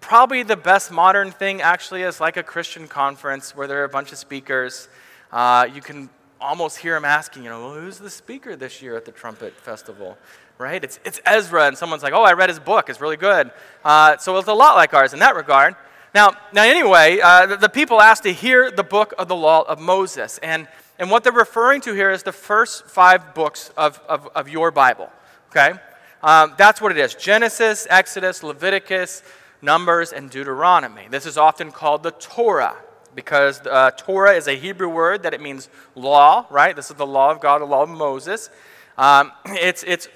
probably 0.00 0.42
the 0.42 0.56
best 0.56 0.90
modern 0.90 1.30
thing 1.30 1.62
actually 1.62 2.02
is 2.02 2.20
like 2.20 2.36
a 2.36 2.42
Christian 2.42 2.88
conference 2.88 3.54
where 3.54 3.68
there 3.68 3.82
are 3.82 3.84
a 3.84 3.88
bunch 3.88 4.10
of 4.10 4.18
speakers. 4.18 4.88
Uh, 5.30 5.68
you 5.72 5.80
can 5.80 6.10
almost 6.40 6.78
hear 6.78 6.94
them 6.94 7.04
asking, 7.04 7.44
you 7.44 7.50
know, 7.50 7.66
well, 7.66 7.74
who's 7.74 7.98
the 7.98 8.10
speaker 8.10 8.56
this 8.56 8.82
year 8.82 8.96
at 8.96 9.04
the 9.04 9.12
trumpet 9.12 9.54
festival? 9.54 10.18
Right? 10.58 10.82
It's, 10.82 10.98
it's 11.04 11.20
Ezra, 11.24 11.68
and 11.68 11.78
someone's 11.78 12.02
like, 12.02 12.14
oh, 12.14 12.24
I 12.24 12.32
read 12.32 12.48
his 12.48 12.58
book. 12.58 12.88
It's 12.88 13.00
really 13.00 13.16
good. 13.16 13.52
Uh, 13.84 14.16
so 14.16 14.36
it's 14.38 14.48
a 14.48 14.52
lot 14.52 14.74
like 14.74 14.92
ours 14.92 15.12
in 15.12 15.20
that 15.20 15.36
regard. 15.36 15.76
Now, 16.12 16.32
now 16.52 16.64
anyway, 16.64 17.20
uh, 17.20 17.46
the, 17.46 17.56
the, 17.58 17.68
people 17.68 18.00
asked 18.00 18.24
to 18.24 18.32
hear 18.32 18.72
the 18.72 18.82
book 18.82 19.14
of 19.18 19.28
the 19.28 19.36
law 19.36 19.62
of 19.62 19.80
Moses. 19.80 20.38
And, 20.38 20.66
and 20.98 21.10
what 21.10 21.24
they're 21.24 21.32
referring 21.32 21.80
to 21.82 21.94
here 21.94 22.10
is 22.10 22.22
the 22.22 22.32
first 22.32 22.86
five 22.86 23.34
books 23.34 23.70
of, 23.76 24.00
of, 24.08 24.28
of 24.34 24.48
your 24.48 24.70
Bible. 24.70 25.10
Okay? 25.50 25.78
Um, 26.22 26.54
that's 26.56 26.80
what 26.80 26.92
it 26.92 26.98
is 26.98 27.14
Genesis, 27.14 27.86
Exodus, 27.90 28.42
Leviticus, 28.42 29.22
Numbers, 29.60 30.12
and 30.12 30.30
Deuteronomy. 30.30 31.06
This 31.10 31.26
is 31.26 31.36
often 31.36 31.72
called 31.72 32.02
the 32.02 32.12
Torah 32.12 32.76
because 33.14 33.60
uh, 33.66 33.90
Torah 33.96 34.32
is 34.32 34.48
a 34.48 34.54
Hebrew 34.54 34.88
word 34.88 35.22
that 35.22 35.34
it 35.34 35.40
means 35.40 35.68
law, 35.94 36.46
right? 36.50 36.74
This 36.74 36.90
is 36.90 36.96
the 36.96 37.06
law 37.06 37.30
of 37.30 37.40
God, 37.40 37.60
the 37.60 37.66
law 37.66 37.82
of 37.82 37.88
Moses. 37.88 38.50
Um, 38.98 39.32
it's, 39.46 39.84
it's 39.84 40.08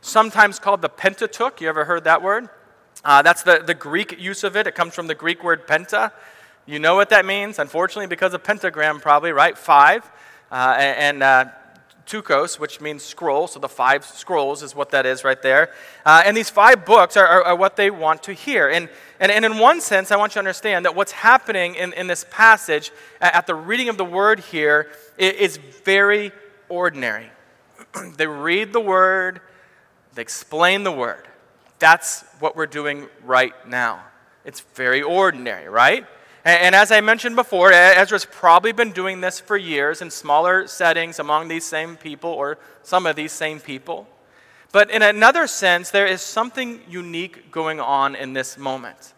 sometimes 0.00 0.58
called 0.58 0.82
the 0.82 0.88
Pentateuch. 0.88 1.60
You 1.60 1.68
ever 1.68 1.84
heard 1.84 2.04
that 2.04 2.22
word? 2.22 2.48
Uh, 3.04 3.22
that's 3.22 3.42
the, 3.42 3.62
the 3.64 3.74
Greek 3.74 4.18
use 4.20 4.44
of 4.44 4.56
it. 4.56 4.66
It 4.66 4.74
comes 4.74 4.94
from 4.94 5.06
the 5.06 5.14
Greek 5.14 5.44
word 5.44 5.66
penta. 5.66 6.12
You 6.64 6.80
know 6.80 6.96
what 6.96 7.10
that 7.10 7.24
means, 7.24 7.58
unfortunately, 7.58 8.08
because 8.08 8.34
of 8.34 8.42
pentagram, 8.42 9.00
probably, 9.00 9.32
right? 9.32 9.56
Five. 9.56 10.10
Uh, 10.50 10.74
and 10.78 11.22
uh, 11.22 11.46
teuchos, 12.06 12.58
which 12.58 12.80
means 12.80 13.02
scroll. 13.02 13.46
So 13.48 13.58
the 13.58 13.68
five 13.68 14.04
scrolls 14.04 14.62
is 14.62 14.74
what 14.74 14.90
that 14.90 15.06
is 15.06 15.24
right 15.24 15.40
there. 15.42 15.70
Uh, 16.04 16.22
and 16.24 16.36
these 16.36 16.50
five 16.50 16.84
books 16.84 17.16
are, 17.16 17.26
are, 17.26 17.42
are, 17.42 17.56
what 17.56 17.76
they 17.76 17.90
want 17.90 18.22
to 18.24 18.32
hear. 18.32 18.68
And, 18.68 18.88
and, 19.18 19.32
and 19.32 19.44
in 19.44 19.58
one 19.58 19.80
sense, 19.80 20.10
I 20.10 20.16
want 20.16 20.32
you 20.32 20.34
to 20.34 20.38
understand 20.40 20.84
that 20.84 20.94
what's 20.94 21.12
happening 21.12 21.74
in, 21.74 21.92
in 21.94 22.06
this 22.06 22.24
passage 22.30 22.92
at 23.20 23.46
the 23.46 23.54
reading 23.54 23.88
of 23.88 23.96
the 23.96 24.04
word 24.04 24.40
here 24.40 24.88
is 25.18 25.56
very 25.56 26.32
ordinary. 26.68 27.30
they 28.16 28.26
read 28.26 28.72
the 28.72 28.80
word, 28.80 29.40
they 30.14 30.22
explain 30.22 30.84
the 30.84 30.92
word. 30.92 31.26
That's 31.78 32.24
what 32.38 32.56
we're 32.56 32.66
doing 32.66 33.08
right 33.24 33.52
now. 33.68 34.02
It's 34.44 34.60
very 34.74 35.02
ordinary, 35.02 35.68
right? 35.68 36.06
And, 36.46 36.76
as 36.76 36.92
I 36.92 37.00
mentioned 37.00 37.34
before, 37.34 37.72
Ezra's 37.72 38.24
probably 38.24 38.70
been 38.70 38.92
doing 38.92 39.20
this 39.20 39.40
for 39.40 39.56
years 39.56 40.00
in 40.00 40.12
smaller 40.12 40.68
settings 40.68 41.18
among 41.18 41.48
these 41.48 41.64
same 41.64 41.96
people 41.96 42.30
or 42.30 42.58
some 42.84 43.04
of 43.04 43.16
these 43.16 43.32
same 43.32 43.58
people. 43.58 44.06
But 44.70 44.88
in 44.92 45.02
another 45.02 45.48
sense, 45.48 45.90
there 45.90 46.06
is 46.06 46.22
something 46.22 46.82
unique 46.88 47.50
going 47.50 47.80
on 47.80 48.14
in 48.14 48.32
this 48.32 48.56
moment. 48.56 49.14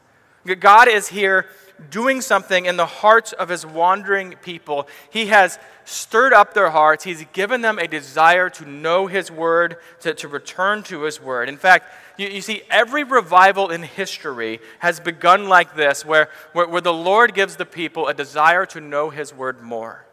God 0.58 0.88
is 0.88 1.08
here 1.08 1.50
doing 1.90 2.20
something 2.20 2.66
in 2.66 2.76
the 2.76 2.86
hearts 2.86 3.32
of 3.32 3.48
his 3.48 3.64
wandering 3.64 4.34
people. 4.42 4.88
He 5.10 5.26
has 5.26 5.58
stirred 5.84 6.32
up 6.32 6.52
their 6.52 6.70
hearts, 6.70 7.04
he's 7.04 7.24
given 7.32 7.62
them 7.62 7.78
a 7.78 7.88
desire 7.88 8.50
to 8.50 8.68
know 8.68 9.06
his 9.06 9.30
word, 9.30 9.76
to, 10.00 10.12
to 10.14 10.28
return 10.28 10.82
to 10.84 11.02
his 11.02 11.20
word. 11.20 11.48
In 11.48 11.56
fact, 11.56 11.86
you, 12.18 12.28
you 12.28 12.40
see, 12.40 12.62
every 12.70 13.04
revival 13.04 13.70
in 13.70 13.82
history 13.82 14.60
has 14.80 15.00
begun 15.00 15.48
like 15.48 15.76
this, 15.76 16.04
where, 16.04 16.28
where, 16.52 16.68
where 16.68 16.80
the 16.82 16.92
Lord 16.92 17.34
gives 17.34 17.56
the 17.56 17.64
people 17.64 18.08
a 18.08 18.14
desire 18.14 18.66
to 18.66 18.80
know 18.80 19.08
his 19.10 19.32
word 19.32 19.62
more. 19.62 20.04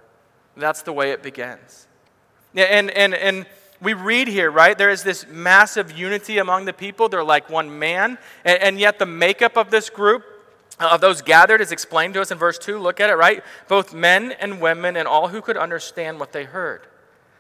That's 0.56 0.84
the 0.84 0.94
way 0.94 1.12
it 1.12 1.22
begins. 1.22 1.88
And, 2.56 2.90
and, 2.92 3.14
and 3.14 3.46
we 3.82 3.94
read 3.94 4.30
here, 4.30 4.50
right? 4.50 4.78
There 4.78 4.90
is 4.90 5.04
this 5.04 5.28
massive 5.28 5.92
unity 5.98 6.38
among 6.38 6.66
the 6.66 6.74
people. 6.74 7.10
They're 7.10 7.24
like 7.24 7.50
one 7.50 7.78
man. 7.78 8.18
And, 8.46 8.62
and 8.62 8.80
yet, 8.80 8.98
the 8.98 9.06
makeup 9.06 9.58
of 9.58 9.70
this 9.70 9.90
group, 9.90 10.24
of 10.80 11.02
those 11.02 11.22
gathered 11.22 11.62
is 11.62 11.72
explained 11.72 12.14
to 12.16 12.22
us 12.22 12.32
in 12.32 12.38
verse 12.38 12.58
2. 12.58 12.80
Look 12.80 13.00
at 13.00 13.10
it, 13.10 13.16
right? 13.16 13.44
Both 13.68 13.94
men 13.94 14.34
and 14.34 14.60
women 14.60 14.98
and 14.98 15.08
all 15.08 15.30
who 15.30 15.42
could 15.42 15.58
understand 15.58 16.20
what 16.20 16.34
they 16.34 16.44
heard. 16.44 16.82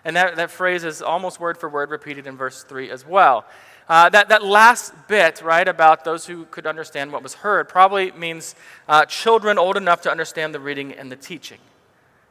And 0.05 0.15
that, 0.15 0.35
that 0.35 0.51
phrase 0.51 0.83
is 0.83 1.01
almost 1.01 1.39
word 1.39 1.57
for 1.57 1.67
word 1.67 1.89
repeated 1.89 2.27
in 2.27 2.37
verse 2.37 2.63
3 2.63 2.91
as 2.91 3.05
well. 3.05 3.45
Uh, 3.89 4.09
that, 4.09 4.29
that 4.29 4.43
last 4.43 4.93
bit, 5.07 5.41
right, 5.41 5.67
about 5.67 6.05
those 6.05 6.25
who 6.25 6.45
could 6.45 6.65
understand 6.65 7.11
what 7.11 7.21
was 7.21 7.35
heard, 7.35 7.69
probably 7.69 8.11
means 8.13 8.55
uh, 8.87 9.05
children 9.05 9.57
old 9.57 9.77
enough 9.77 10.01
to 10.01 10.11
understand 10.11 10.55
the 10.55 10.59
reading 10.59 10.93
and 10.93 11.11
the 11.11 11.15
teaching. 11.15 11.59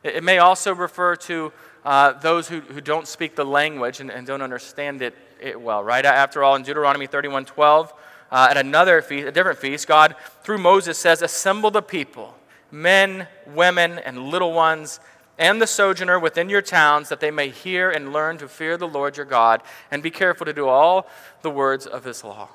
It, 0.02 0.16
it 0.16 0.24
may 0.24 0.38
also 0.38 0.74
refer 0.74 1.16
to 1.16 1.52
uh, 1.84 2.12
those 2.14 2.48
who, 2.48 2.60
who 2.60 2.80
don't 2.80 3.06
speak 3.06 3.36
the 3.36 3.44
language 3.44 4.00
and, 4.00 4.10
and 4.10 4.26
don't 4.26 4.42
understand 4.42 5.02
it, 5.02 5.14
it 5.40 5.60
well, 5.60 5.84
right? 5.84 6.04
After 6.04 6.42
all, 6.42 6.56
in 6.56 6.62
Deuteronomy 6.62 7.06
31 7.06 7.44
12, 7.44 7.92
uh, 8.30 8.48
at 8.50 8.56
another 8.56 9.02
feast, 9.02 9.26
a 9.26 9.32
different 9.32 9.58
feast, 9.58 9.86
God, 9.86 10.16
through 10.42 10.58
Moses, 10.58 10.98
says, 10.98 11.22
Assemble 11.22 11.70
the 11.70 11.82
people, 11.82 12.36
men, 12.70 13.26
women, 13.46 13.98
and 13.98 14.18
little 14.28 14.52
ones, 14.52 15.00
and 15.38 15.60
the 15.60 15.66
sojourner 15.66 16.18
within 16.18 16.48
your 16.48 16.62
towns, 16.62 17.08
that 17.08 17.20
they 17.20 17.30
may 17.30 17.48
hear 17.48 17.90
and 17.90 18.12
learn 18.12 18.38
to 18.38 18.48
fear 18.48 18.76
the 18.76 18.88
Lord 18.88 19.16
your 19.16 19.26
God, 19.26 19.62
and 19.90 20.02
be 20.02 20.10
careful 20.10 20.46
to 20.46 20.52
do 20.52 20.68
all 20.68 21.08
the 21.42 21.50
words 21.50 21.86
of 21.86 22.04
his 22.04 22.22
law. 22.22 22.48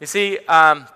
You 0.00 0.06
see, 0.06 0.38
um, 0.46 0.86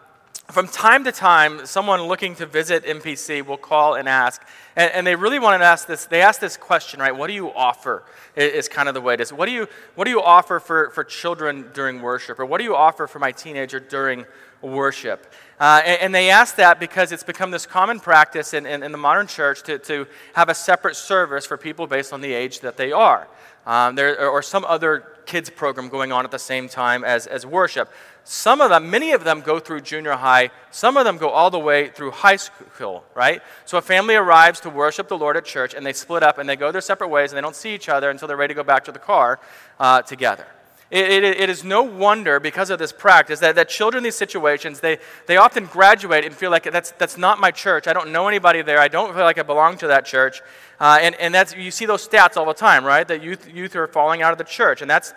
from 0.51 0.67
time 0.67 1.05
to 1.05 1.13
time, 1.13 1.65
someone 1.67 2.03
looking 2.03 2.35
to 2.37 2.47
visit 2.47 2.85
MPC 2.85 3.47
will 3.47 3.57
call 3.57 3.95
and 3.95 4.09
ask, 4.09 4.43
and, 4.77 4.93
and, 4.93 5.07
they 5.07 5.15
really 5.15 5.39
want 5.39 5.61
to 5.61 5.65
ask 5.65 5.87
this. 5.87 6.07
They 6.07 6.21
ask 6.21 6.41
this 6.41 6.57
question, 6.57 7.01
right? 7.01 7.15
What 7.15 7.29
do 7.29 7.33
you 7.33 7.53
offer? 7.53 8.03
Is 8.35 8.69
kind 8.69 8.89
of 8.89 8.95
the 8.95 9.01
way 9.01 9.15
it 9.15 9.21
is. 9.21 9.33
What 9.33 9.47
do 9.47 9.53
you 9.53 9.69
What 9.95 10.05
do 10.05 10.11
you 10.11 10.23
offer 10.23 10.59
for 10.59 10.91
for 10.91 11.05
children 11.05 11.67
during 11.75 12.01
worship, 12.01 12.41
or 12.41 12.47
what 12.47 12.59
do 12.59 12.65
you 12.65 12.75
offer 12.75 13.07
for 13.07 13.19
my 13.19 13.31
teenager 13.31 13.79
during 13.79 14.25
worship? 14.63 15.33
Uh, 15.61 15.81
and, 15.85 16.01
and, 16.01 16.15
they 16.15 16.31
ask 16.31 16.57
that 16.57 16.81
because 16.81 17.13
it's 17.13 17.23
become 17.23 17.51
this 17.51 17.67
common 17.67 18.01
practice 18.01 18.53
in, 18.53 18.67
in, 18.67 18.83
in, 18.83 18.91
the 18.91 18.99
modern 18.99 19.29
church 19.29 19.63
to, 19.63 19.79
to 19.79 20.07
have 20.33 20.49
a 20.49 20.55
separate 20.55 20.97
service 20.97 21.47
for 21.47 21.57
people 21.57 21.87
based 21.87 22.13
on 22.13 22.21
the 22.21 22.33
age 22.33 22.61
that 22.61 22.77
they 22.77 22.91
are. 22.91 23.29
Um, 23.65 23.95
there, 23.95 24.29
or 24.29 24.43
some 24.43 24.65
other 24.65 25.13
kids 25.25 25.51
program 25.51 25.89
going 25.89 26.11
on 26.11 26.25
at 26.25 26.33
the 26.33 26.39
same 26.39 26.69
time 26.69 27.05
as, 27.05 27.29
as 27.29 27.47
worship. 27.47 27.93
Some 28.25 28.61
of 28.61 28.71
them, 28.71 28.89
many 28.89 29.13
of 29.13 29.25
them 29.25 29.41
go 29.41 29.59
through 29.59 29.81
junior 29.81 30.13
high. 30.13 30.51
Some 30.71 30.97
of 30.97 31.05
them 31.05 31.19
go 31.19 31.31
all 31.31 31.51
the 31.51 31.59
way 31.59 31.89
through 31.89 32.13
high 32.13 32.37
school, 32.37 33.05
right? 33.15 33.43
So 33.65 33.79
a 33.79 33.83
family 33.83 34.15
arrives 34.15 34.61
to 34.61 34.71
worship 34.71 35.09
the 35.09 35.19
Lord 35.19 35.37
at 35.37 35.45
church 35.45 35.75
and 35.75 35.85
they 35.85 35.93
split 35.93 36.23
up 36.23 36.39
and 36.39 36.49
they 36.49 36.57
go 36.57 36.71
their 36.71 36.81
separate 36.81 37.09
ways 37.09 37.33
and 37.33 37.37
they 37.37 37.43
don't 37.43 37.57
see 37.57 37.75
each 37.75 37.89
other 37.89 38.11
until 38.11 38.29
they're 38.29 38.37
ready 38.37 38.55
to 38.55 38.59
go 38.59 38.65
back 38.65 38.85
to 38.85 38.93
the 38.93 39.01
car 39.01 39.41
uh, 39.81 40.03
together. 40.03 40.47
It, 40.93 41.25
it, 41.25 41.41
it 41.41 41.49
is 41.49 41.65
no 41.65 41.83
wonder 41.83 42.39
because 42.39 42.69
of 42.69 42.79
this 42.79 42.93
practice 42.93 43.41
that, 43.41 43.55
that 43.55 43.71
children 43.71 44.01
in 44.01 44.05
these 44.05 44.15
situations, 44.15 44.81
they, 44.81 44.99
they 45.27 45.39
often 45.39 45.65
graduate 45.65 46.23
and 46.25 46.35
feel 46.35 46.51
like 46.51 46.71
that's, 46.71 46.91
that's 46.93 47.17
not 47.17 47.41
my 47.41 47.51
church. 47.51 47.89
I 47.89 47.95
don't 47.95 48.13
know 48.13 48.29
anybody 48.29 48.61
there. 48.61 48.79
I 48.79 48.89
don't 48.89 49.15
feel 49.15 49.25
like 49.25 49.39
I 49.39 49.43
belong 49.43 49.79
to 49.79 49.87
that 49.87 50.05
church. 50.05 50.43
Uh, 50.79 50.99
and, 51.01 51.15
and 51.15 51.35
that's, 51.35 51.57
you 51.57 51.71
see 51.71 51.87
those 51.87 52.07
stats 52.07 52.37
all 52.37 52.45
the 52.45 52.53
time, 52.53 52.85
right? 52.85 53.09
That 53.09 53.23
youth, 53.23 53.49
youth 53.53 53.75
are 53.75 53.87
falling 53.87 54.21
out 54.21 54.33
of 54.33 54.39
the 54.39 54.45
church. 54.45 54.83
And 54.83 54.91
that's 54.91 55.15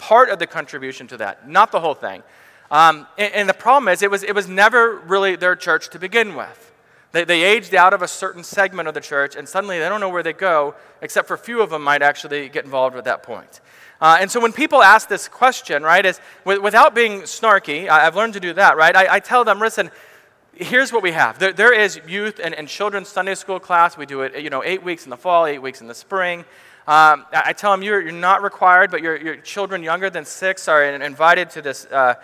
part 0.00 0.30
of 0.30 0.38
the 0.38 0.46
contribution 0.46 1.06
to 1.08 1.18
that, 1.18 1.48
not 1.48 1.70
the 1.70 1.78
whole 1.78 1.94
thing. 1.94 2.22
Um, 2.70 3.06
and, 3.18 3.34
and, 3.34 3.48
the 3.48 3.54
problem 3.54 3.88
is, 3.88 4.02
it 4.02 4.10
was, 4.10 4.22
it 4.22 4.34
was 4.34 4.48
never 4.48 4.96
really 4.96 5.36
their 5.36 5.54
church 5.56 5.90
to 5.90 5.98
begin 5.98 6.34
with. 6.34 6.72
They, 7.12 7.24
they 7.24 7.42
aged 7.42 7.74
out 7.74 7.92
of 7.92 8.02
a 8.02 8.08
certain 8.08 8.44
segment 8.44 8.88
of 8.88 8.94
the 8.94 9.00
church, 9.00 9.36
and 9.36 9.48
suddenly 9.48 9.78
they 9.78 9.88
don't 9.88 10.00
know 10.00 10.08
where 10.08 10.22
they 10.22 10.32
go, 10.32 10.74
except 11.02 11.28
for 11.28 11.34
a 11.34 11.38
few 11.38 11.60
of 11.62 11.70
them 11.70 11.82
might 11.82 12.02
actually 12.02 12.48
get 12.48 12.64
involved 12.64 12.96
at 12.96 13.04
that 13.04 13.22
point. 13.22 13.60
Uh, 14.00 14.18
and 14.20 14.30
so 14.30 14.40
when 14.40 14.52
people 14.52 14.82
ask 14.82 15.08
this 15.08 15.28
question, 15.28 15.82
right, 15.82 16.06
is 16.06 16.20
without 16.44 16.94
being 16.94 17.22
snarky, 17.22 17.88
I've 17.88 18.16
learned 18.16 18.34
to 18.34 18.40
do 18.40 18.52
that, 18.54 18.76
right? 18.76 18.96
I, 18.96 19.16
I 19.16 19.20
tell 19.20 19.44
them, 19.44 19.58
listen, 19.58 19.90
here's 20.54 20.92
what 20.92 21.02
we 21.02 21.12
have. 21.12 21.38
There, 21.38 21.52
there 21.52 21.72
is 21.72 22.00
youth 22.06 22.40
and, 22.42 22.54
and 22.54 22.68
children's 22.68 23.08
Sunday 23.08 23.34
school 23.34 23.60
class. 23.60 23.98
We 23.98 24.06
do 24.06 24.22
it, 24.22 24.40
you 24.42 24.48
know, 24.48 24.62
eight 24.64 24.82
weeks 24.82 25.04
in 25.04 25.10
the 25.10 25.16
fall, 25.16 25.44
eight 25.44 25.60
weeks 25.60 25.80
in 25.80 25.88
the 25.88 25.94
spring. 25.94 26.44
Um, 26.90 27.24
I 27.32 27.52
tell 27.52 27.70
them 27.70 27.84
you're, 27.84 28.00
you're 28.00 28.10
not 28.10 28.42
required, 28.42 28.90
but 28.90 29.00
your, 29.00 29.16
your 29.16 29.36
children 29.36 29.84
younger 29.84 30.10
than 30.10 30.24
six 30.24 30.66
are 30.66 30.82
invited 30.82 31.48
to 31.50 31.62
this 31.62 31.86
uh, 31.86 32.14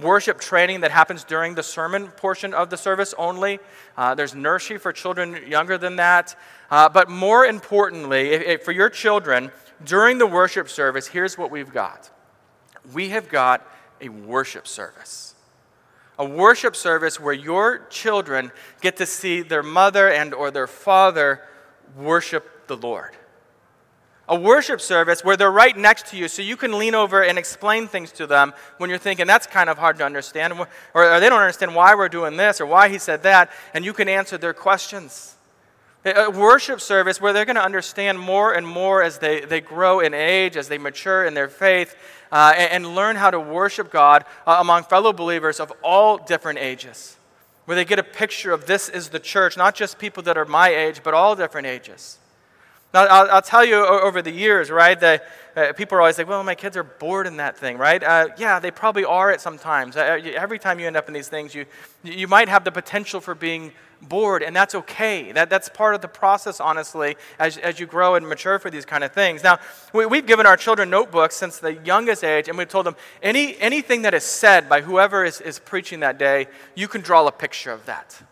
worship 0.00 0.40
training 0.40 0.80
that 0.80 0.90
happens 0.90 1.22
during 1.22 1.54
the 1.54 1.62
sermon 1.62 2.08
portion 2.08 2.54
of 2.54 2.70
the 2.70 2.78
service 2.78 3.12
only. 3.18 3.58
Uh, 3.94 4.14
there's 4.14 4.34
nursery 4.34 4.78
for 4.78 4.90
children 4.90 5.46
younger 5.46 5.76
than 5.76 5.96
that. 5.96 6.34
Uh, 6.70 6.88
but 6.88 7.10
more 7.10 7.44
importantly, 7.44 8.30
if, 8.30 8.40
if 8.40 8.64
for 8.64 8.72
your 8.72 8.88
children, 8.88 9.50
during 9.84 10.16
the 10.16 10.26
worship 10.26 10.70
service, 10.70 11.08
here's 11.08 11.36
what 11.36 11.50
we've 11.50 11.74
got 11.74 12.10
we 12.94 13.10
have 13.10 13.28
got 13.28 13.70
a 14.00 14.08
worship 14.08 14.66
service. 14.66 15.34
A 16.18 16.24
worship 16.24 16.74
service 16.74 17.20
where 17.20 17.34
your 17.34 17.86
children 17.90 18.50
get 18.80 18.96
to 18.96 19.04
see 19.04 19.42
their 19.42 19.62
mother 19.62 20.10
and 20.10 20.32
or 20.32 20.50
their 20.50 20.66
father 20.66 21.42
worship 21.94 22.66
the 22.66 22.78
Lord. 22.78 23.14
A 24.28 24.38
worship 24.38 24.80
service 24.80 25.22
where 25.24 25.36
they're 25.36 25.52
right 25.52 25.76
next 25.76 26.06
to 26.06 26.16
you 26.16 26.26
so 26.26 26.42
you 26.42 26.56
can 26.56 26.78
lean 26.78 26.96
over 26.96 27.22
and 27.22 27.38
explain 27.38 27.86
things 27.86 28.10
to 28.12 28.26
them 28.26 28.52
when 28.78 28.90
you're 28.90 28.98
thinking 28.98 29.26
that's 29.26 29.46
kind 29.46 29.70
of 29.70 29.78
hard 29.78 29.98
to 29.98 30.04
understand, 30.04 30.52
or 30.94 31.20
they 31.20 31.28
don't 31.28 31.40
understand 31.40 31.74
why 31.76 31.94
we're 31.94 32.08
doing 32.08 32.36
this 32.36 32.60
or 32.60 32.66
why 32.66 32.88
he 32.88 32.98
said 32.98 33.22
that, 33.22 33.50
and 33.72 33.84
you 33.84 33.92
can 33.92 34.08
answer 34.08 34.36
their 34.36 34.52
questions. 34.52 35.36
A 36.04 36.30
worship 36.30 36.80
service 36.80 37.20
where 37.20 37.32
they're 37.32 37.44
going 37.44 37.56
to 37.56 37.64
understand 37.64 38.18
more 38.18 38.52
and 38.52 38.66
more 38.66 39.02
as 39.02 39.18
they, 39.18 39.40
they 39.40 39.60
grow 39.60 40.00
in 40.00 40.14
age, 40.14 40.56
as 40.56 40.68
they 40.68 40.78
mature 40.78 41.24
in 41.24 41.34
their 41.34 41.48
faith, 41.48 41.96
uh, 42.30 42.52
and, 42.56 42.84
and, 42.84 42.94
learn 42.94 43.16
how 43.16 43.30
to 43.30 43.40
worship 43.40 43.90
God 43.90 44.24
uh, 44.46 44.58
among 44.60 44.84
fellow 44.84 45.12
believers 45.12 45.58
of 45.58 45.72
all 45.82 46.16
different 46.16 46.60
ages. 46.60 47.16
Where 47.64 47.74
they 47.74 47.84
get 47.84 47.98
a 47.98 48.04
picture 48.04 48.52
of 48.52 48.66
this 48.66 48.88
is 48.88 49.08
the 49.08 49.18
church, 49.18 49.56
not 49.56 49.74
just 49.74 49.98
people 49.98 50.22
that 50.24 50.38
are 50.38 50.44
my 50.44 50.68
age, 50.68 51.02
but 51.02 51.12
all 51.12 51.34
different 51.34 51.66
ages. 51.66 52.18
Now, 52.96 53.04
I'll, 53.08 53.30
I'll 53.30 53.42
tell 53.42 53.62
you 53.62 53.84
over 53.84 54.22
the 54.22 54.30
years, 54.30 54.70
right, 54.70 54.98
that 55.00 55.28
uh, 55.54 55.74
people 55.74 55.98
are 55.98 56.00
always 56.00 56.16
like, 56.16 56.26
well, 56.26 56.42
my 56.42 56.54
kids 56.54 56.78
are 56.78 56.82
bored 56.82 57.26
in 57.26 57.36
that 57.36 57.54
thing, 57.54 57.76
right? 57.76 58.02
Uh, 58.02 58.28
yeah, 58.38 58.58
they 58.58 58.70
probably 58.70 59.04
are 59.04 59.30
at 59.30 59.42
sometimes. 59.42 59.98
Uh, 59.98 60.18
every 60.34 60.58
time 60.58 60.80
you 60.80 60.86
end 60.86 60.96
up 60.96 61.06
in 61.06 61.12
these 61.12 61.28
things, 61.28 61.54
you, 61.54 61.66
you 62.02 62.26
might 62.26 62.48
have 62.48 62.64
the 62.64 62.72
potential 62.72 63.20
for 63.20 63.34
being 63.34 63.72
bored, 64.00 64.42
and 64.42 64.56
that's 64.56 64.74
okay. 64.74 65.30
That, 65.30 65.50
that's 65.50 65.68
part 65.68 65.94
of 65.94 66.00
the 66.00 66.08
process, 66.08 66.58
honestly, 66.58 67.16
as, 67.38 67.58
as 67.58 67.78
you 67.78 67.84
grow 67.84 68.14
and 68.14 68.26
mature 68.26 68.58
for 68.58 68.70
these 68.70 68.86
kind 68.86 69.04
of 69.04 69.12
things. 69.12 69.44
Now, 69.44 69.58
we, 69.92 70.06
we've 70.06 70.24
given 70.24 70.46
our 70.46 70.56
children 70.56 70.88
notebooks 70.88 71.36
since 71.36 71.58
the 71.58 71.74
youngest 71.74 72.24
age, 72.24 72.48
and 72.48 72.56
we've 72.56 72.66
told 72.66 72.86
them 72.86 72.96
any, 73.22 73.58
anything 73.58 74.00
that 74.02 74.14
is 74.14 74.24
said 74.24 74.70
by 74.70 74.80
whoever 74.80 75.22
is, 75.22 75.42
is 75.42 75.58
preaching 75.58 76.00
that 76.00 76.16
day, 76.16 76.46
you 76.74 76.88
can 76.88 77.02
draw 77.02 77.26
a 77.26 77.32
picture 77.32 77.72
of 77.72 77.84
that. 77.84 78.22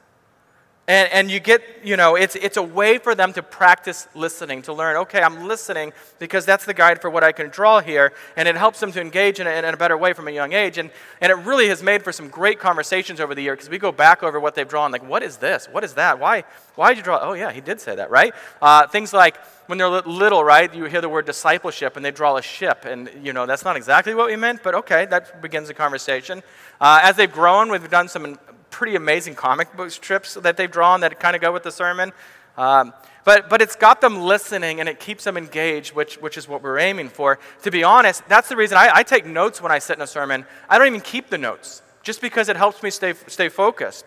And, 0.86 1.10
and 1.12 1.30
you 1.30 1.40
get, 1.40 1.62
you 1.82 1.96
know, 1.96 2.14
it's, 2.14 2.36
it's 2.36 2.58
a 2.58 2.62
way 2.62 2.98
for 2.98 3.14
them 3.14 3.32
to 3.32 3.42
practice 3.42 4.06
listening, 4.14 4.60
to 4.62 4.74
learn, 4.74 4.96
okay, 4.96 5.22
I'm 5.22 5.48
listening 5.48 5.94
because 6.18 6.44
that's 6.44 6.66
the 6.66 6.74
guide 6.74 7.00
for 7.00 7.08
what 7.08 7.24
I 7.24 7.32
can 7.32 7.48
draw 7.48 7.80
here. 7.80 8.12
And 8.36 8.46
it 8.46 8.54
helps 8.54 8.80
them 8.80 8.92
to 8.92 9.00
engage 9.00 9.40
in 9.40 9.46
a, 9.46 9.50
in 9.50 9.64
a 9.64 9.76
better 9.78 9.96
way 9.96 10.12
from 10.12 10.28
a 10.28 10.30
young 10.30 10.52
age. 10.52 10.76
And, 10.76 10.90
and 11.22 11.32
it 11.32 11.36
really 11.36 11.68
has 11.68 11.82
made 11.82 12.02
for 12.02 12.12
some 12.12 12.28
great 12.28 12.58
conversations 12.58 13.18
over 13.18 13.34
the 13.34 13.42
year 13.42 13.54
because 13.54 13.70
we 13.70 13.78
go 13.78 13.92
back 13.92 14.22
over 14.22 14.38
what 14.38 14.54
they've 14.54 14.68
drawn. 14.68 14.92
Like, 14.92 15.08
what 15.08 15.22
is 15.22 15.38
this? 15.38 15.66
What 15.72 15.84
is 15.84 15.94
that? 15.94 16.18
Why, 16.18 16.44
why 16.74 16.90
did 16.90 16.98
you 16.98 17.04
draw? 17.04 17.18
Oh, 17.22 17.32
yeah, 17.32 17.50
he 17.50 17.62
did 17.62 17.80
say 17.80 17.96
that, 17.96 18.10
right? 18.10 18.34
Uh, 18.60 18.86
things 18.86 19.14
like 19.14 19.38
when 19.68 19.78
they're 19.78 19.88
little, 19.88 20.44
right, 20.44 20.74
you 20.74 20.84
hear 20.84 21.00
the 21.00 21.08
word 21.08 21.24
discipleship 21.24 21.96
and 21.96 22.04
they 22.04 22.10
draw 22.10 22.36
a 22.36 22.42
ship. 22.42 22.84
And, 22.84 23.08
you 23.22 23.32
know, 23.32 23.46
that's 23.46 23.64
not 23.64 23.76
exactly 23.76 24.14
what 24.14 24.26
we 24.26 24.36
meant, 24.36 24.62
but 24.62 24.74
okay, 24.74 25.06
that 25.06 25.40
begins 25.40 25.70
a 25.70 25.74
conversation. 25.74 26.42
Uh, 26.78 27.00
as 27.02 27.16
they've 27.16 27.32
grown, 27.32 27.70
we've 27.70 27.88
done 27.88 28.08
some 28.08 28.38
pretty 28.74 28.96
amazing 28.96 29.36
comic 29.36 29.74
book 29.76 29.88
strips 29.92 30.34
that 30.34 30.56
they've 30.56 30.70
drawn 30.70 31.00
that 31.00 31.20
kind 31.20 31.36
of 31.36 31.40
go 31.40 31.52
with 31.52 31.62
the 31.62 31.70
sermon. 31.70 32.12
Um, 32.58 32.92
but, 33.24 33.48
but 33.48 33.62
it's 33.62 33.76
got 33.76 34.00
them 34.00 34.20
listening 34.20 34.80
and 34.80 34.88
it 34.88 34.98
keeps 34.98 35.22
them 35.22 35.36
engaged, 35.36 35.94
which, 35.94 36.16
which 36.16 36.36
is 36.36 36.48
what 36.48 36.60
we're 36.60 36.80
aiming 36.80 37.08
for. 37.08 37.38
To 37.62 37.70
be 37.70 37.84
honest, 37.84 38.28
that's 38.28 38.48
the 38.48 38.56
reason 38.56 38.76
I, 38.76 38.90
I 38.92 39.02
take 39.04 39.26
notes 39.26 39.62
when 39.62 39.70
I 39.70 39.78
sit 39.78 39.96
in 39.96 40.02
a 40.02 40.08
sermon. 40.08 40.44
I 40.68 40.76
don't 40.76 40.88
even 40.88 41.00
keep 41.00 41.30
the 41.30 41.38
notes, 41.38 41.82
just 42.02 42.20
because 42.20 42.48
it 42.48 42.56
helps 42.56 42.82
me 42.82 42.90
stay, 42.90 43.14
stay 43.28 43.48
focused. 43.48 44.04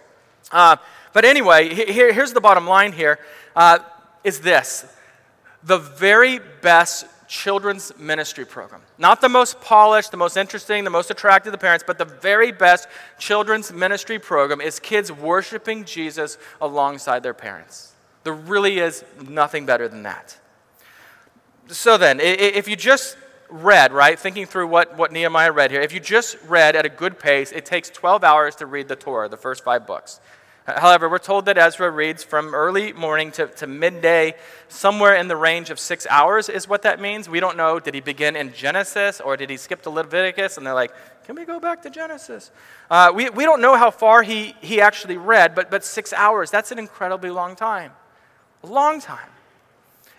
Uh, 0.52 0.76
but 1.14 1.24
anyway, 1.24 1.74
here, 1.74 2.12
here's 2.12 2.34
the 2.34 2.42
bottom 2.42 2.68
line 2.68 2.92
here: 2.92 3.20
uh, 3.56 3.80
is 4.26 4.42
this. 4.42 4.86
The 5.64 5.78
very 5.78 6.40
best 6.62 7.06
children's 7.28 7.98
ministry 7.98 8.46
program. 8.46 8.82
Not 8.98 9.22
the 9.22 9.30
most 9.30 9.62
polished, 9.62 10.12
the 10.12 10.18
most 10.18 10.38
interesting, 10.38 10.84
the 10.84 10.90
most 10.90 11.12
attractive 11.12 11.52
to 11.52 11.58
parents, 11.58 11.84
but 11.86 11.98
the 11.98 12.06
very 12.06 12.52
best 12.52 12.88
children's 13.20 13.72
ministry 13.72 14.20
program 14.20 14.62
is 14.62 14.80
kids 14.80 15.12
worshiping 15.12 15.86
Jesus 15.86 16.38
alongside 16.62 17.24
their 17.24 17.34
parents. 17.34 17.94
There 18.24 18.34
really 18.34 18.80
is 18.80 19.04
nothing 19.28 19.66
better 19.66 19.88
than 19.88 20.04
that. 20.04 20.38
So 21.70 21.98
then, 21.98 22.20
if 22.22 22.68
you 22.68 22.76
just 22.76 23.18
read, 23.50 23.92
right, 23.92 24.18
thinking 24.18 24.46
through 24.46 24.68
what, 24.68 24.98
what 24.98 25.12
Nehemiah 25.12 25.52
read 25.52 25.72
here, 25.72 25.82
if 25.82 25.94
you 25.94 26.00
just 26.00 26.38
read 26.48 26.76
at 26.76 26.86
a 26.86 26.90
good 26.90 27.20
pace, 27.20 27.52
it 27.52 27.66
takes 27.66 27.90
12 27.90 28.24
hours 28.24 28.56
to 28.58 28.66
read 28.66 28.88
the 28.88 28.96
Torah, 28.96 29.30
the 29.30 29.38
first 29.38 29.64
five 29.64 29.88
books. 29.88 30.20
However, 30.68 31.08
we're 31.08 31.18
told 31.18 31.46
that 31.46 31.58
Ezra 31.58 31.90
reads 31.90 32.26
from 32.26 32.54
early 32.54 32.92
morning 32.92 33.32
to, 33.32 33.48
to 33.48 33.68
midday, 33.68 34.36
somewhere 34.68 35.16
in 35.16 35.30
the 35.30 35.36
range 35.38 35.70
of 35.70 35.80
six 35.80 36.06
hours, 36.10 36.50
is 36.50 36.68
what 36.68 36.82
that 36.82 37.00
means. 37.00 37.30
We 37.30 37.40
don't 37.40 37.56
know. 37.56 37.80
Did 37.80 37.94
he 37.94 38.02
begin 38.02 38.36
in 38.36 38.52
Genesis 38.52 39.22
or 39.22 39.38
did 39.38 39.50
he 39.50 39.56
skip 39.56 39.82
to 39.84 39.90
Leviticus? 39.90 40.58
And 40.58 40.68
they're 40.68 40.74
like, 40.74 40.92
can 41.26 41.38
we 41.38 41.46
go 41.46 41.62
back 41.62 41.84
to 41.84 41.90
Genesis? 41.90 42.52
Uh, 42.92 43.14
we, 43.16 43.30
we 43.30 43.46
don't 43.46 43.62
know 43.62 43.78
how 43.78 43.92
far 43.92 44.24
he, 44.24 44.56
he 44.60 44.82
actually 44.82 45.16
read, 45.16 45.56
but, 45.56 45.72
but 45.72 45.86
six 45.86 46.12
hours, 46.12 46.52
that's 46.52 46.74
an 46.74 46.80
incredibly 46.80 47.30
long 47.30 47.56
time. 47.56 47.94
A 48.64 48.68
long 48.68 49.00
time. 49.00 49.30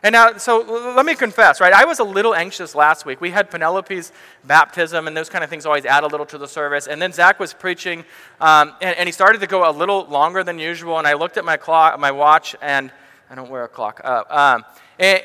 And 0.02 0.12
now, 0.12 0.36
so 0.36 0.60
let 0.94 1.04
me 1.04 1.16
confess, 1.16 1.60
right? 1.60 1.72
I 1.72 1.84
was 1.84 1.98
a 1.98 2.04
little 2.04 2.34
anxious 2.34 2.74
last 2.76 3.04
week. 3.04 3.20
We 3.20 3.30
had 3.30 3.50
Penelope's 3.50 4.12
baptism, 4.44 5.08
and 5.08 5.16
those 5.16 5.28
kind 5.28 5.42
of 5.42 5.50
things 5.50 5.66
always 5.66 5.84
add 5.84 6.04
a 6.04 6.06
little 6.06 6.26
to 6.26 6.38
the 6.38 6.46
service. 6.46 6.86
And 6.86 7.02
then 7.02 7.12
Zach 7.12 7.40
was 7.40 7.52
preaching, 7.52 8.04
um, 8.40 8.74
and, 8.80 8.96
and, 8.96 9.08
he 9.08 9.12
started 9.12 9.40
to 9.40 9.48
go 9.48 9.68
a 9.68 9.72
little 9.72 10.06
longer 10.06 10.44
than 10.44 10.60
usual. 10.60 10.98
And 10.98 11.06
I 11.06 11.14
looked 11.14 11.36
at 11.36 11.44
my 11.44 11.56
clock, 11.56 11.98
my 11.98 12.12
watch, 12.12 12.54
and 12.62 12.92
I 13.28 13.34
don't 13.34 13.50
wear 13.50 13.64
a 13.64 13.68
clock. 13.68 14.00
Uh, 14.04 14.22
um, 14.30 14.64
and, 15.00 15.20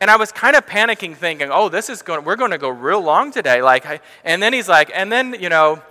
and, 0.00 0.10
I 0.10 0.16
was 0.16 0.30
kind 0.30 0.54
of 0.54 0.64
panicking, 0.64 1.16
thinking, 1.16 1.50
"Oh, 1.50 1.68
this 1.68 1.90
is 1.90 2.02
going. 2.02 2.24
We're 2.24 2.36
going 2.36 2.52
to 2.52 2.58
go 2.58 2.68
real 2.68 3.00
long 3.00 3.32
today." 3.32 3.62
Like, 3.62 3.84
I, 3.84 4.00
and 4.22 4.40
then 4.40 4.52
he's 4.52 4.68
like, 4.68 4.92
and 4.94 5.10
then 5.10 5.34
you 5.40 5.48
know. 5.48 5.82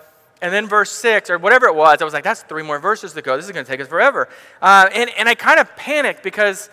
And 0.42 0.54
then 0.54 0.68
verse 0.68 0.92
6, 0.92 1.30
or 1.30 1.38
whatever 1.38 1.68
it 1.68 1.76
was, 1.76 2.02
I 2.02 2.04
was 2.04 2.14
like, 2.14 2.26
that's 2.26 2.44
three 2.44 2.64
more 2.64 2.78
verses 2.78 3.14
to 3.14 3.22
go. 3.22 3.38
This 3.38 3.46
is 3.46 3.54
going 3.54 3.64
to 3.64 3.72
take 3.72 3.80
us 3.80 3.88
forever. 3.88 4.28
Uh, 4.62 4.90
and, 4.94 5.10
and 5.18 5.30
I 5.30 5.36
kind 5.36 5.58
of 5.58 5.74
panicked 5.78 6.22
because 6.22 6.70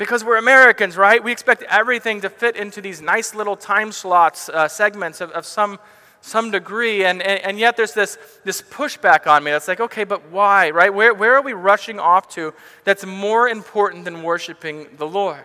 because 0.00 0.24
we're 0.24 0.38
Americans, 0.38 0.96
right? 0.96 1.22
We 1.22 1.30
expect 1.30 1.62
everything 1.64 2.22
to 2.22 2.30
fit 2.30 2.56
into 2.56 2.80
these 2.80 3.02
nice 3.02 3.34
little 3.34 3.54
time 3.54 3.92
slots, 3.92 4.48
uh, 4.48 4.66
segments 4.66 5.20
of, 5.20 5.30
of 5.32 5.44
some, 5.44 5.78
some 6.22 6.50
degree. 6.50 7.04
And, 7.04 7.20
and, 7.20 7.38
and, 7.40 7.58
yet 7.58 7.76
there's 7.76 7.92
this, 7.92 8.16
this 8.42 8.62
pushback 8.62 9.26
on 9.26 9.44
me 9.44 9.50
that's 9.50 9.68
like, 9.68 9.78
okay, 9.78 10.04
but 10.04 10.30
why, 10.30 10.70
right? 10.70 10.88
Where, 10.88 11.12
where 11.12 11.34
are 11.34 11.42
we 11.42 11.52
rushing 11.52 12.00
off 12.00 12.30
to 12.30 12.54
that's 12.84 13.04
more 13.04 13.46
important 13.46 14.06
than 14.06 14.22
worshiping 14.22 14.86
the 14.96 15.06
Lord? 15.06 15.44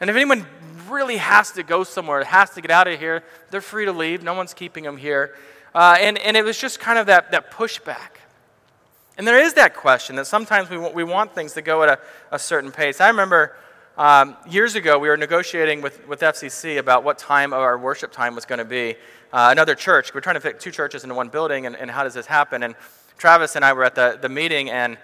And 0.00 0.08
if 0.08 0.14
anyone 0.14 0.46
really 0.88 1.16
has 1.16 1.50
to 1.52 1.64
go 1.64 1.82
somewhere, 1.82 2.22
has 2.22 2.50
to 2.50 2.60
get 2.60 2.70
out 2.70 2.86
of 2.86 3.00
here, 3.00 3.24
they're 3.50 3.60
free 3.60 3.86
to 3.86 3.92
leave. 3.92 4.22
No 4.22 4.34
one's 4.34 4.54
keeping 4.54 4.84
them 4.84 4.96
here. 4.96 5.34
Uh, 5.74 5.96
and, 5.98 6.16
and 6.18 6.36
it 6.36 6.44
was 6.44 6.56
just 6.56 6.78
kind 6.78 6.96
of 6.96 7.06
that, 7.06 7.32
that 7.32 7.50
pushback. 7.50 8.17
And 9.18 9.26
there 9.26 9.38
is 9.38 9.54
that 9.54 9.74
question 9.74 10.14
that 10.16 10.28
sometimes 10.28 10.70
we, 10.70 10.78
we 10.78 11.02
want 11.02 11.34
things 11.34 11.52
to 11.54 11.62
go 11.62 11.82
at 11.82 11.88
a, 11.88 11.98
a 12.30 12.38
certain 12.38 12.70
pace. 12.70 13.00
I 13.00 13.08
remember 13.08 13.56
um, 13.96 14.36
years 14.48 14.76
ago 14.76 14.96
we 14.96 15.08
were 15.08 15.16
negotiating 15.16 15.82
with, 15.82 16.06
with 16.06 16.20
FCC 16.20 16.78
about 16.78 17.02
what 17.02 17.18
time 17.18 17.52
our 17.52 17.76
worship 17.76 18.12
time 18.12 18.36
was 18.36 18.44
going 18.44 18.60
to 18.60 18.64
be. 18.64 18.94
Uh, 19.32 19.48
another 19.50 19.74
church, 19.74 20.14
we're 20.14 20.20
trying 20.20 20.36
to 20.36 20.40
fit 20.40 20.60
two 20.60 20.70
churches 20.70 21.02
into 21.02 21.16
one 21.16 21.28
building, 21.28 21.66
and, 21.66 21.74
and 21.74 21.90
how 21.90 22.04
does 22.04 22.14
this 22.14 22.26
happen? 22.26 22.62
And 22.62 22.76
Travis 23.18 23.56
and 23.56 23.64
I 23.64 23.72
were 23.72 23.82
at 23.82 23.96
the, 23.96 24.16
the 24.22 24.28
meeting, 24.28 24.70
and, 24.70 24.96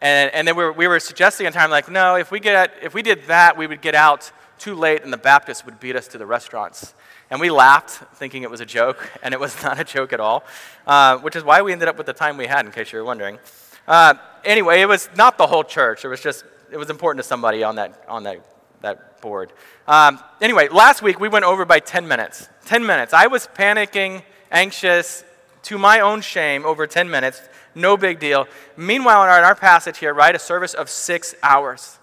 and, 0.00 0.32
and 0.32 0.48
then 0.48 0.56
we 0.56 0.64
were, 0.64 0.72
we 0.72 0.88
were 0.88 0.98
suggesting 0.98 1.46
a 1.46 1.50
time 1.50 1.70
like, 1.70 1.90
no, 1.90 2.16
if 2.16 2.30
we, 2.30 2.40
get, 2.40 2.72
if 2.82 2.94
we 2.94 3.02
did 3.02 3.26
that, 3.26 3.58
we 3.58 3.66
would 3.66 3.82
get 3.82 3.94
out 3.94 4.32
too 4.58 4.74
late, 4.74 5.04
and 5.04 5.12
the 5.12 5.18
Baptists 5.18 5.66
would 5.66 5.78
beat 5.78 5.96
us 5.96 6.08
to 6.08 6.18
the 6.18 6.26
restaurants. 6.26 6.94
And 7.30 7.40
we 7.40 7.48
laughed, 7.48 7.90
thinking 8.16 8.42
it 8.42 8.50
was 8.50 8.60
a 8.60 8.66
joke, 8.66 9.08
and 9.22 9.32
it 9.32 9.40
was 9.40 9.62
not 9.62 9.78
a 9.80 9.84
joke 9.84 10.12
at 10.12 10.20
all, 10.20 10.44
uh, 10.86 11.18
which 11.18 11.36
is 11.36 11.44
why 11.44 11.62
we 11.62 11.72
ended 11.72 11.88
up 11.88 11.96
with 11.96 12.06
the 12.06 12.12
time 12.12 12.36
we 12.36 12.46
had, 12.46 12.66
in 12.66 12.72
case 12.72 12.92
you 12.92 12.98
were 12.98 13.04
wondering. 13.04 13.38
Uh, 13.86 14.14
anyway, 14.44 14.80
it 14.80 14.86
was 14.86 15.08
not 15.16 15.38
the 15.38 15.46
whole 15.46 15.64
church. 15.64 16.04
It 16.04 16.08
was 16.08 16.20
just, 16.20 16.44
it 16.72 16.76
was 16.76 16.90
important 16.90 17.22
to 17.22 17.28
somebody 17.28 17.62
on 17.62 17.76
that, 17.76 18.04
on 18.08 18.24
that, 18.24 18.44
that 18.80 19.20
board. 19.20 19.52
Um, 19.86 20.18
anyway, 20.40 20.68
last 20.68 21.02
week 21.02 21.20
we 21.20 21.28
went 21.28 21.44
over 21.44 21.64
by 21.64 21.78
10 21.78 22.06
minutes. 22.08 22.48
10 22.66 22.84
minutes. 22.84 23.12
I 23.12 23.28
was 23.28 23.48
panicking, 23.54 24.22
anxious, 24.50 25.24
to 25.62 25.78
my 25.78 26.00
own 26.00 26.22
shame, 26.22 26.66
over 26.66 26.86
10 26.86 27.08
minutes. 27.08 27.40
No 27.76 27.96
big 27.96 28.18
deal. 28.18 28.48
Meanwhile, 28.76 29.22
in 29.22 29.28
our, 29.28 29.38
in 29.38 29.44
our 29.44 29.54
passage 29.54 29.98
here, 29.98 30.12
right, 30.12 30.34
a 30.34 30.38
service 30.38 30.74
of 30.74 30.90
six 30.90 31.34
hours. 31.42 31.98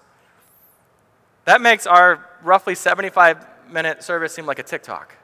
That 1.44 1.60
makes 1.60 1.86
our 1.86 2.26
roughly 2.42 2.74
75 2.74 3.44
minute 3.70 4.02
service 4.02 4.32
seem 4.32 4.46
like 4.46 4.58
a 4.58 4.62
TikTok 4.62 5.17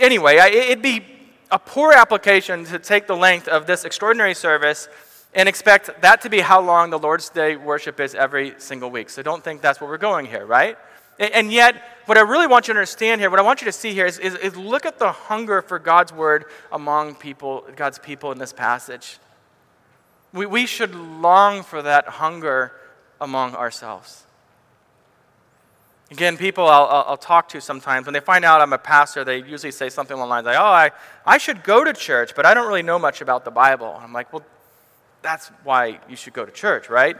anyway, 0.00 0.36
it'd 0.36 0.82
be 0.82 1.04
a 1.50 1.58
poor 1.58 1.92
application 1.92 2.64
to 2.64 2.78
take 2.78 3.06
the 3.06 3.16
length 3.16 3.48
of 3.48 3.66
this 3.66 3.84
extraordinary 3.84 4.34
service 4.34 4.88
and 5.34 5.48
expect 5.48 6.00
that 6.02 6.22
to 6.22 6.30
be 6.30 6.40
how 6.40 6.60
long 6.60 6.90
the 6.90 6.98
Lord's 6.98 7.28
Day 7.28 7.56
worship 7.56 8.00
is 8.00 8.14
every 8.14 8.54
single 8.58 8.90
week. 8.90 9.10
So 9.10 9.22
don't 9.22 9.44
think 9.44 9.60
that's 9.60 9.80
where 9.80 9.88
we're 9.88 9.98
going 9.98 10.26
here, 10.26 10.46
right? 10.46 10.78
And 11.18 11.50
yet, 11.50 11.82
what 12.06 12.18
I 12.18 12.22
really 12.22 12.46
want 12.46 12.68
you 12.68 12.74
to 12.74 12.78
understand 12.78 13.20
here, 13.20 13.30
what 13.30 13.38
I 13.38 13.42
want 13.42 13.62
you 13.62 13.66
to 13.66 13.72
see 13.72 13.94
here 13.94 14.04
is, 14.04 14.18
is, 14.18 14.34
is 14.34 14.54
look 14.56 14.84
at 14.84 14.98
the 14.98 15.12
hunger 15.12 15.62
for 15.62 15.78
God's 15.78 16.12
word 16.12 16.44
among 16.70 17.14
people, 17.14 17.64
God's 17.74 17.98
people 17.98 18.32
in 18.32 18.38
this 18.38 18.52
passage. 18.52 19.18
We, 20.32 20.44
we 20.44 20.66
should 20.66 20.94
long 20.94 21.62
for 21.62 21.80
that 21.80 22.06
hunger 22.06 22.72
among 23.18 23.54
ourselves. 23.54 24.25
Again, 26.10 26.36
people 26.36 26.68
I'll, 26.68 27.04
I'll, 27.08 27.16
talk 27.16 27.48
to 27.48 27.60
sometimes, 27.60 28.06
when 28.06 28.12
they 28.12 28.20
find 28.20 28.44
out 28.44 28.60
I'm 28.60 28.72
a 28.72 28.78
pastor, 28.78 29.24
they 29.24 29.38
usually 29.38 29.72
say 29.72 29.88
something 29.88 30.14
along 30.14 30.28
the 30.28 30.34
lines 30.34 30.46
like, 30.46 30.56
oh, 30.56 30.62
I, 30.62 30.90
I 31.24 31.38
should 31.38 31.64
go 31.64 31.82
to 31.82 31.92
church, 31.92 32.36
but 32.36 32.46
I 32.46 32.54
don't 32.54 32.68
really 32.68 32.84
know 32.84 32.98
much 32.98 33.20
about 33.20 33.44
the 33.44 33.50
Bible. 33.50 33.98
I'm 34.00 34.12
like, 34.12 34.32
well, 34.32 34.44
that's 35.22 35.48
why 35.64 35.98
you 36.08 36.14
should 36.14 36.32
go 36.32 36.44
to 36.44 36.52
church, 36.52 36.88
right? 36.88 37.16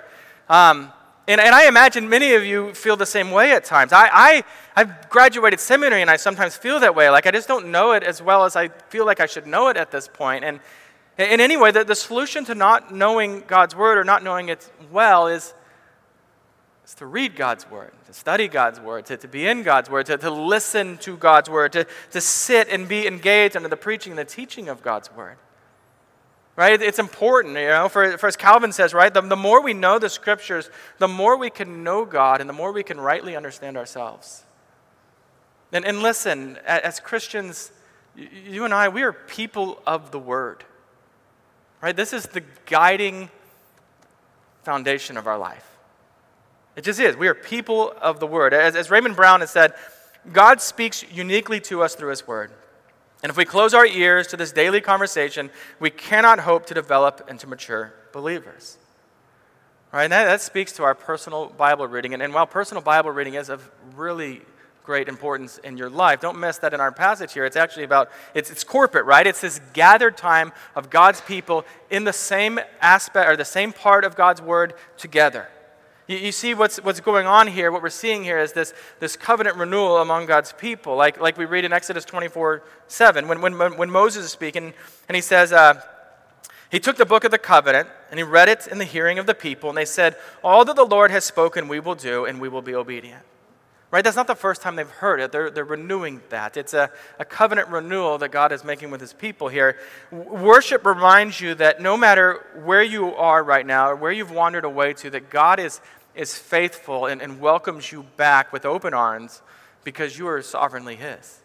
Um, 0.48 0.92
and, 1.26 1.40
and 1.40 1.52
I 1.52 1.66
imagine 1.66 2.08
many 2.08 2.34
of 2.34 2.44
you 2.44 2.72
feel 2.74 2.96
the 2.96 3.06
same 3.06 3.32
way 3.32 3.52
at 3.52 3.64
times. 3.64 3.92
I, 3.92 4.08
I, 4.12 4.44
I've 4.76 5.10
graduated 5.10 5.58
seminary 5.58 6.00
and 6.00 6.10
I 6.10 6.16
sometimes 6.16 6.56
feel 6.56 6.78
that 6.78 6.94
way. 6.94 7.10
Like 7.10 7.26
I 7.26 7.32
just 7.32 7.48
don't 7.48 7.72
know 7.72 7.92
it 7.92 8.04
as 8.04 8.22
well 8.22 8.44
as 8.44 8.54
I 8.54 8.68
feel 8.68 9.04
like 9.04 9.18
I 9.18 9.26
should 9.26 9.48
know 9.48 9.66
it 9.66 9.76
at 9.76 9.90
this 9.90 10.06
point. 10.06 10.44
And, 10.44 10.60
and 11.18 11.40
anyway, 11.40 11.72
the, 11.72 11.82
the 11.82 11.96
solution 11.96 12.44
to 12.44 12.54
not 12.54 12.94
knowing 12.94 13.42
God's 13.48 13.74
word 13.74 13.98
or 13.98 14.04
not 14.04 14.22
knowing 14.22 14.48
it 14.48 14.70
well 14.92 15.26
is, 15.26 15.52
is 16.86 16.94
to 16.94 17.06
read 17.06 17.36
God's 17.36 17.68
word, 17.70 17.92
to 18.06 18.12
study 18.12 18.48
God's 18.48 18.80
word, 18.80 19.06
to, 19.06 19.16
to 19.16 19.28
be 19.28 19.46
in 19.46 19.62
God's 19.62 19.90
word, 19.90 20.06
to, 20.06 20.16
to 20.16 20.30
listen 20.30 20.96
to 20.98 21.16
God's 21.16 21.50
word, 21.50 21.72
to, 21.72 21.86
to 22.12 22.20
sit 22.20 22.68
and 22.68 22.88
be 22.88 23.06
engaged 23.06 23.56
under 23.56 23.68
the 23.68 23.76
preaching 23.76 24.12
and 24.12 24.18
the 24.18 24.24
teaching 24.24 24.68
of 24.68 24.82
God's 24.82 25.12
word 25.12 25.36
right? 26.56 26.80
It's 26.80 26.98
important, 26.98 27.54
you 27.54 27.68
know, 27.68 27.88
for, 27.88 28.16
for 28.16 28.26
as 28.26 28.36
Calvin 28.36 28.72
says, 28.72 28.94
right? 28.94 29.12
The, 29.12 29.20
the 29.20 29.36
more 29.36 29.62
we 29.62 29.74
know 29.74 29.98
the 29.98 30.08
scriptures, 30.08 30.70
the 30.98 31.06
more 31.06 31.36
we 31.36 31.50
can 31.50 31.84
know 31.84 32.04
God 32.04 32.40
and 32.40 32.48
the 32.48 32.54
more 32.54 32.72
we 32.72 32.82
can 32.82 32.98
rightly 32.98 33.36
understand 33.36 33.76
ourselves. 33.76 34.42
And, 35.70 35.84
and 35.84 36.00
listen, 36.00 36.58
as 36.66 36.98
Christians, 36.98 37.72
you 38.16 38.64
and 38.64 38.72
I, 38.72 38.88
we 38.88 39.02
are 39.02 39.12
people 39.12 39.82
of 39.86 40.10
the 40.10 40.18
Word, 40.18 40.64
right? 41.82 41.94
This 41.94 42.12
is 42.12 42.24
the 42.24 42.42
guiding 42.64 43.30
foundation 44.62 45.16
of 45.16 45.26
our 45.26 45.38
life. 45.38 45.75
It 46.76 46.84
just 46.84 47.00
is. 47.00 47.16
We 47.16 47.26
are 47.26 47.34
people 47.34 47.94
of 48.00 48.20
the 48.20 48.26
Word. 48.26 48.52
As, 48.52 48.76
as 48.76 48.90
Raymond 48.90 49.16
Brown 49.16 49.40
has 49.40 49.50
said, 49.50 49.72
God 50.32 50.60
speaks 50.60 51.04
uniquely 51.10 51.58
to 51.62 51.82
us 51.82 51.94
through 51.94 52.10
His 52.10 52.26
Word. 52.26 52.52
And 53.22 53.30
if 53.30 53.36
we 53.36 53.46
close 53.46 53.72
our 53.72 53.86
ears 53.86 54.26
to 54.28 54.36
this 54.36 54.52
daily 54.52 54.82
conversation, 54.82 55.50
we 55.80 55.90
cannot 55.90 56.40
hope 56.40 56.66
to 56.66 56.74
develop 56.74 57.26
into 57.28 57.46
mature 57.46 57.94
believers. 58.12 58.78
Right? 59.90 60.04
And 60.04 60.12
that, 60.12 60.26
that 60.26 60.42
speaks 60.42 60.72
to 60.72 60.84
our 60.84 60.94
personal 60.94 61.46
Bible 61.46 61.86
reading. 61.86 62.12
And, 62.12 62.22
and 62.22 62.34
while 62.34 62.46
personal 62.46 62.82
Bible 62.82 63.10
reading 63.10 63.34
is 63.34 63.48
of 63.48 63.70
really 63.94 64.42
great 64.84 65.08
importance 65.08 65.58
in 65.58 65.78
your 65.78 65.88
life, 65.88 66.20
don't 66.20 66.38
miss 66.38 66.58
that 66.58 66.74
in 66.74 66.80
our 66.80 66.92
passage 66.92 67.32
here. 67.32 67.46
It's 67.46 67.56
actually 67.56 67.84
about, 67.84 68.10
it's, 68.34 68.50
it's 68.50 68.62
corporate, 68.62 69.06
right? 69.06 69.26
It's 69.26 69.40
this 69.40 69.60
gathered 69.72 70.16
time 70.16 70.52
of 70.76 70.90
God's 70.90 71.22
people 71.22 71.64
in 71.90 72.04
the 72.04 72.12
same 72.12 72.60
aspect 72.80 73.28
or 73.28 73.36
the 73.36 73.44
same 73.44 73.72
part 73.72 74.04
of 74.04 74.14
God's 74.14 74.42
word 74.42 74.74
together. 74.98 75.48
You, 76.06 76.18
you, 76.18 76.32
see 76.32 76.54
what's, 76.54 76.78
what's 76.78 77.00
going 77.00 77.26
on 77.26 77.48
here, 77.48 77.72
what 77.72 77.82
we're 77.82 77.90
seeing 77.90 78.22
here 78.22 78.38
is 78.38 78.52
this, 78.52 78.72
this 79.00 79.16
covenant 79.16 79.56
renewal 79.56 79.98
among 79.98 80.26
God's 80.26 80.52
people, 80.52 80.96
like, 80.96 81.20
like 81.20 81.36
we 81.36 81.44
read 81.44 81.64
in 81.64 81.72
Exodus 81.72 82.04
24 82.04 82.62
7, 82.86 83.26
when, 83.26 83.40
when, 83.40 83.54
when 83.76 83.90
Moses 83.90 84.26
is 84.26 84.30
speaking, 84.30 84.72
and 85.08 85.16
he 85.16 85.20
says, 85.20 85.52
uh, 85.52 85.80
He 86.70 86.78
took 86.78 86.96
the 86.96 87.06
book 87.06 87.24
of 87.24 87.32
the 87.32 87.38
covenant, 87.38 87.88
and 88.10 88.18
he 88.20 88.24
read 88.24 88.48
it 88.48 88.68
in 88.68 88.78
the 88.78 88.84
hearing 88.84 89.18
of 89.18 89.26
the 89.26 89.34
people, 89.34 89.68
and 89.68 89.76
they 89.76 89.84
said, 89.84 90.16
All 90.44 90.64
that 90.64 90.76
the 90.76 90.84
Lord 90.84 91.10
has 91.10 91.24
spoken, 91.24 91.66
we 91.66 91.80
will 91.80 91.96
do, 91.96 92.24
and 92.24 92.40
we 92.40 92.48
will 92.48 92.62
be 92.62 92.74
obedient. 92.74 93.24
Right? 93.92 94.02
That's 94.02 94.16
not 94.16 94.26
the 94.26 94.34
first 94.34 94.62
time 94.62 94.74
they've 94.74 94.88
heard 94.88 95.20
it. 95.20 95.30
They're, 95.30 95.48
they're 95.48 95.64
renewing 95.64 96.20
that. 96.30 96.56
It's 96.56 96.74
a, 96.74 96.90
a 97.20 97.24
covenant 97.24 97.68
renewal 97.68 98.18
that 98.18 98.30
God 98.30 98.50
is 98.50 98.64
making 98.64 98.90
with 98.90 99.00
his 99.00 99.12
people 99.12 99.48
here. 99.48 99.78
worship 100.10 100.84
reminds 100.84 101.40
you 101.40 101.54
that 101.54 101.80
no 101.80 101.96
matter 101.96 102.44
where 102.64 102.82
you 102.82 103.14
are 103.14 103.44
right 103.44 103.64
now 103.64 103.88
or 103.88 103.94
where 103.94 104.10
you've 104.10 104.32
wandered 104.32 104.64
away 104.64 104.92
to, 104.94 105.10
that 105.10 105.30
God 105.30 105.60
is 105.60 105.80
is 106.16 106.36
faithful 106.36 107.06
and, 107.06 107.20
and 107.22 107.40
welcomes 107.40 107.92
you 107.92 108.04
back 108.16 108.52
with 108.52 108.64
open 108.64 108.94
arms 108.94 109.42
because 109.84 110.18
you 110.18 110.26
are 110.26 110.42
sovereignly 110.42 110.96
His. 110.96 111.40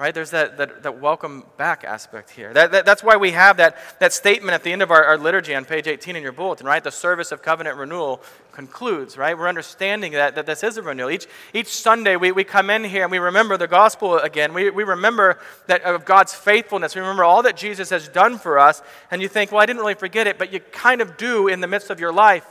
Right? 0.00 0.14
There's 0.14 0.30
that, 0.30 0.56
that, 0.56 0.82
that 0.82 0.98
welcome 0.98 1.44
back 1.58 1.84
aspect 1.84 2.30
here. 2.30 2.54
That, 2.54 2.72
that, 2.72 2.86
that's 2.86 3.04
why 3.04 3.18
we 3.18 3.32
have 3.32 3.58
that, 3.58 3.76
that 3.98 4.14
statement 4.14 4.54
at 4.54 4.62
the 4.62 4.72
end 4.72 4.80
of 4.80 4.90
our, 4.90 5.04
our 5.04 5.18
liturgy 5.18 5.54
on 5.54 5.66
page 5.66 5.86
18 5.86 6.16
in 6.16 6.22
your 6.22 6.32
bulletin, 6.32 6.66
right? 6.66 6.82
The 6.82 6.90
service 6.90 7.32
of 7.32 7.42
covenant 7.42 7.76
renewal 7.76 8.22
concludes, 8.50 9.18
right? 9.18 9.36
We're 9.36 9.46
understanding 9.46 10.12
that, 10.12 10.36
that 10.36 10.46
this 10.46 10.62
is 10.62 10.78
a 10.78 10.82
renewal. 10.82 11.10
Each, 11.10 11.26
each 11.52 11.66
Sunday 11.66 12.16
we, 12.16 12.32
we 12.32 12.44
come 12.44 12.70
in 12.70 12.82
here 12.82 13.02
and 13.02 13.12
we 13.12 13.18
remember 13.18 13.58
the 13.58 13.68
gospel 13.68 14.18
again. 14.18 14.54
We, 14.54 14.70
we 14.70 14.84
remember 14.84 15.38
that 15.66 15.82
of 15.82 16.06
God's 16.06 16.32
faithfulness. 16.32 16.94
We 16.94 17.02
remember 17.02 17.24
all 17.24 17.42
that 17.42 17.58
Jesus 17.58 17.90
has 17.90 18.08
done 18.08 18.38
for 18.38 18.58
us. 18.58 18.80
And 19.10 19.20
you 19.20 19.28
think, 19.28 19.52
well, 19.52 19.60
I 19.60 19.66
didn't 19.66 19.80
really 19.80 19.96
forget 19.96 20.26
it, 20.26 20.38
but 20.38 20.50
you 20.50 20.60
kind 20.60 21.02
of 21.02 21.18
do 21.18 21.46
in 21.46 21.60
the 21.60 21.68
midst 21.68 21.90
of 21.90 22.00
your 22.00 22.10
life. 22.10 22.46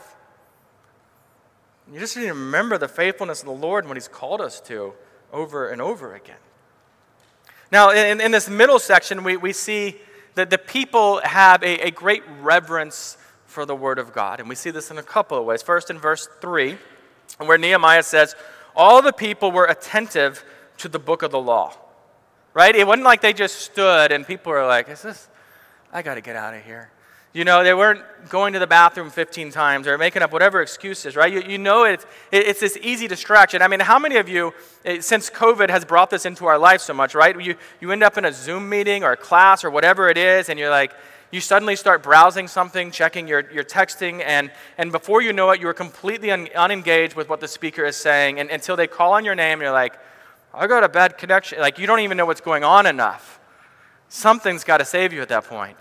You 1.92 1.98
just 1.98 2.16
need 2.16 2.26
to 2.26 2.28
remember 2.28 2.78
the 2.78 2.86
faithfulness 2.86 3.40
of 3.40 3.46
the 3.46 3.52
Lord 3.52 3.82
and 3.82 3.90
what 3.90 3.96
He's 3.96 4.06
called 4.06 4.40
us 4.40 4.60
to 4.60 4.92
over 5.32 5.68
and 5.68 5.82
over 5.82 6.14
again. 6.14 6.36
Now, 7.72 7.90
in, 7.90 8.20
in 8.20 8.32
this 8.32 8.48
middle 8.48 8.78
section, 8.78 9.22
we, 9.22 9.36
we 9.36 9.52
see 9.52 9.96
that 10.34 10.50
the 10.50 10.58
people 10.58 11.20
have 11.22 11.62
a, 11.62 11.86
a 11.86 11.90
great 11.90 12.22
reverence 12.40 13.16
for 13.46 13.66
the 13.66 13.74
Word 13.74 13.98
of 13.98 14.12
God. 14.12 14.40
And 14.40 14.48
we 14.48 14.54
see 14.54 14.70
this 14.70 14.90
in 14.90 14.98
a 14.98 15.02
couple 15.02 15.38
of 15.38 15.44
ways. 15.44 15.62
First, 15.62 15.90
in 15.90 15.98
verse 15.98 16.28
3, 16.40 16.78
where 17.38 17.58
Nehemiah 17.58 18.02
says, 18.02 18.34
All 18.74 19.02
the 19.02 19.12
people 19.12 19.50
were 19.50 19.66
attentive 19.66 20.44
to 20.78 20.88
the 20.88 20.98
book 20.98 21.22
of 21.22 21.30
the 21.30 21.40
law. 21.40 21.74
Right? 22.54 22.74
It 22.74 22.86
wasn't 22.86 23.04
like 23.04 23.20
they 23.20 23.32
just 23.32 23.56
stood 23.56 24.10
and 24.10 24.26
people 24.26 24.52
were 24.52 24.66
like, 24.66 24.88
Is 24.88 25.02
this, 25.02 25.28
I 25.92 26.02
got 26.02 26.14
to 26.14 26.20
get 26.20 26.36
out 26.36 26.54
of 26.54 26.64
here. 26.64 26.90
You 27.32 27.44
know, 27.44 27.62
they 27.62 27.74
weren't 27.74 28.02
going 28.28 28.54
to 28.54 28.58
the 28.58 28.66
bathroom 28.66 29.08
15 29.08 29.52
times 29.52 29.86
or 29.86 29.96
making 29.96 30.22
up 30.22 30.32
whatever 30.32 30.60
excuses, 30.62 31.14
right? 31.14 31.32
You, 31.32 31.42
you 31.42 31.58
know 31.58 31.84
it's, 31.84 32.04
it's 32.32 32.58
this 32.58 32.76
easy 32.82 33.06
distraction. 33.06 33.62
I 33.62 33.68
mean, 33.68 33.80
how 33.80 34.00
many 34.00 34.16
of 34.16 34.28
you, 34.28 34.52
eh, 34.84 35.00
since 35.00 35.30
COVID 35.30 35.70
has 35.70 35.84
brought 35.84 36.10
this 36.10 36.26
into 36.26 36.46
our 36.46 36.58
life 36.58 36.80
so 36.80 36.92
much, 36.92 37.14
right? 37.14 37.40
You, 37.40 37.54
you 37.80 37.92
end 37.92 38.02
up 38.02 38.18
in 38.18 38.24
a 38.24 38.32
Zoom 38.32 38.68
meeting 38.68 39.04
or 39.04 39.12
a 39.12 39.16
class 39.16 39.62
or 39.62 39.70
whatever 39.70 40.08
it 40.08 40.18
is, 40.18 40.48
and 40.48 40.58
you're 40.58 40.70
like, 40.70 40.92
you 41.30 41.40
suddenly 41.40 41.76
start 41.76 42.02
browsing 42.02 42.48
something, 42.48 42.90
checking 42.90 43.28
your, 43.28 43.48
your 43.52 43.62
texting, 43.62 44.22
and, 44.26 44.50
and 44.76 44.90
before 44.90 45.22
you 45.22 45.32
know 45.32 45.50
it, 45.50 45.60
you're 45.60 45.72
completely 45.72 46.32
un, 46.32 46.48
unengaged 46.56 47.14
with 47.14 47.28
what 47.28 47.38
the 47.38 47.46
speaker 47.46 47.84
is 47.84 47.96
saying 47.96 48.40
and, 48.40 48.50
until 48.50 48.74
they 48.74 48.88
call 48.88 49.12
on 49.12 49.24
your 49.24 49.36
name, 49.36 49.60
you're 49.60 49.70
like, 49.70 49.96
I 50.52 50.66
got 50.66 50.82
a 50.82 50.88
bad 50.88 51.16
connection. 51.16 51.60
Like, 51.60 51.78
you 51.78 51.86
don't 51.86 52.00
even 52.00 52.16
know 52.16 52.26
what's 52.26 52.40
going 52.40 52.64
on 52.64 52.86
enough. 52.86 53.38
Something's 54.08 54.64
got 54.64 54.78
to 54.78 54.84
save 54.84 55.12
you 55.12 55.22
at 55.22 55.28
that 55.28 55.44
point. 55.44 55.76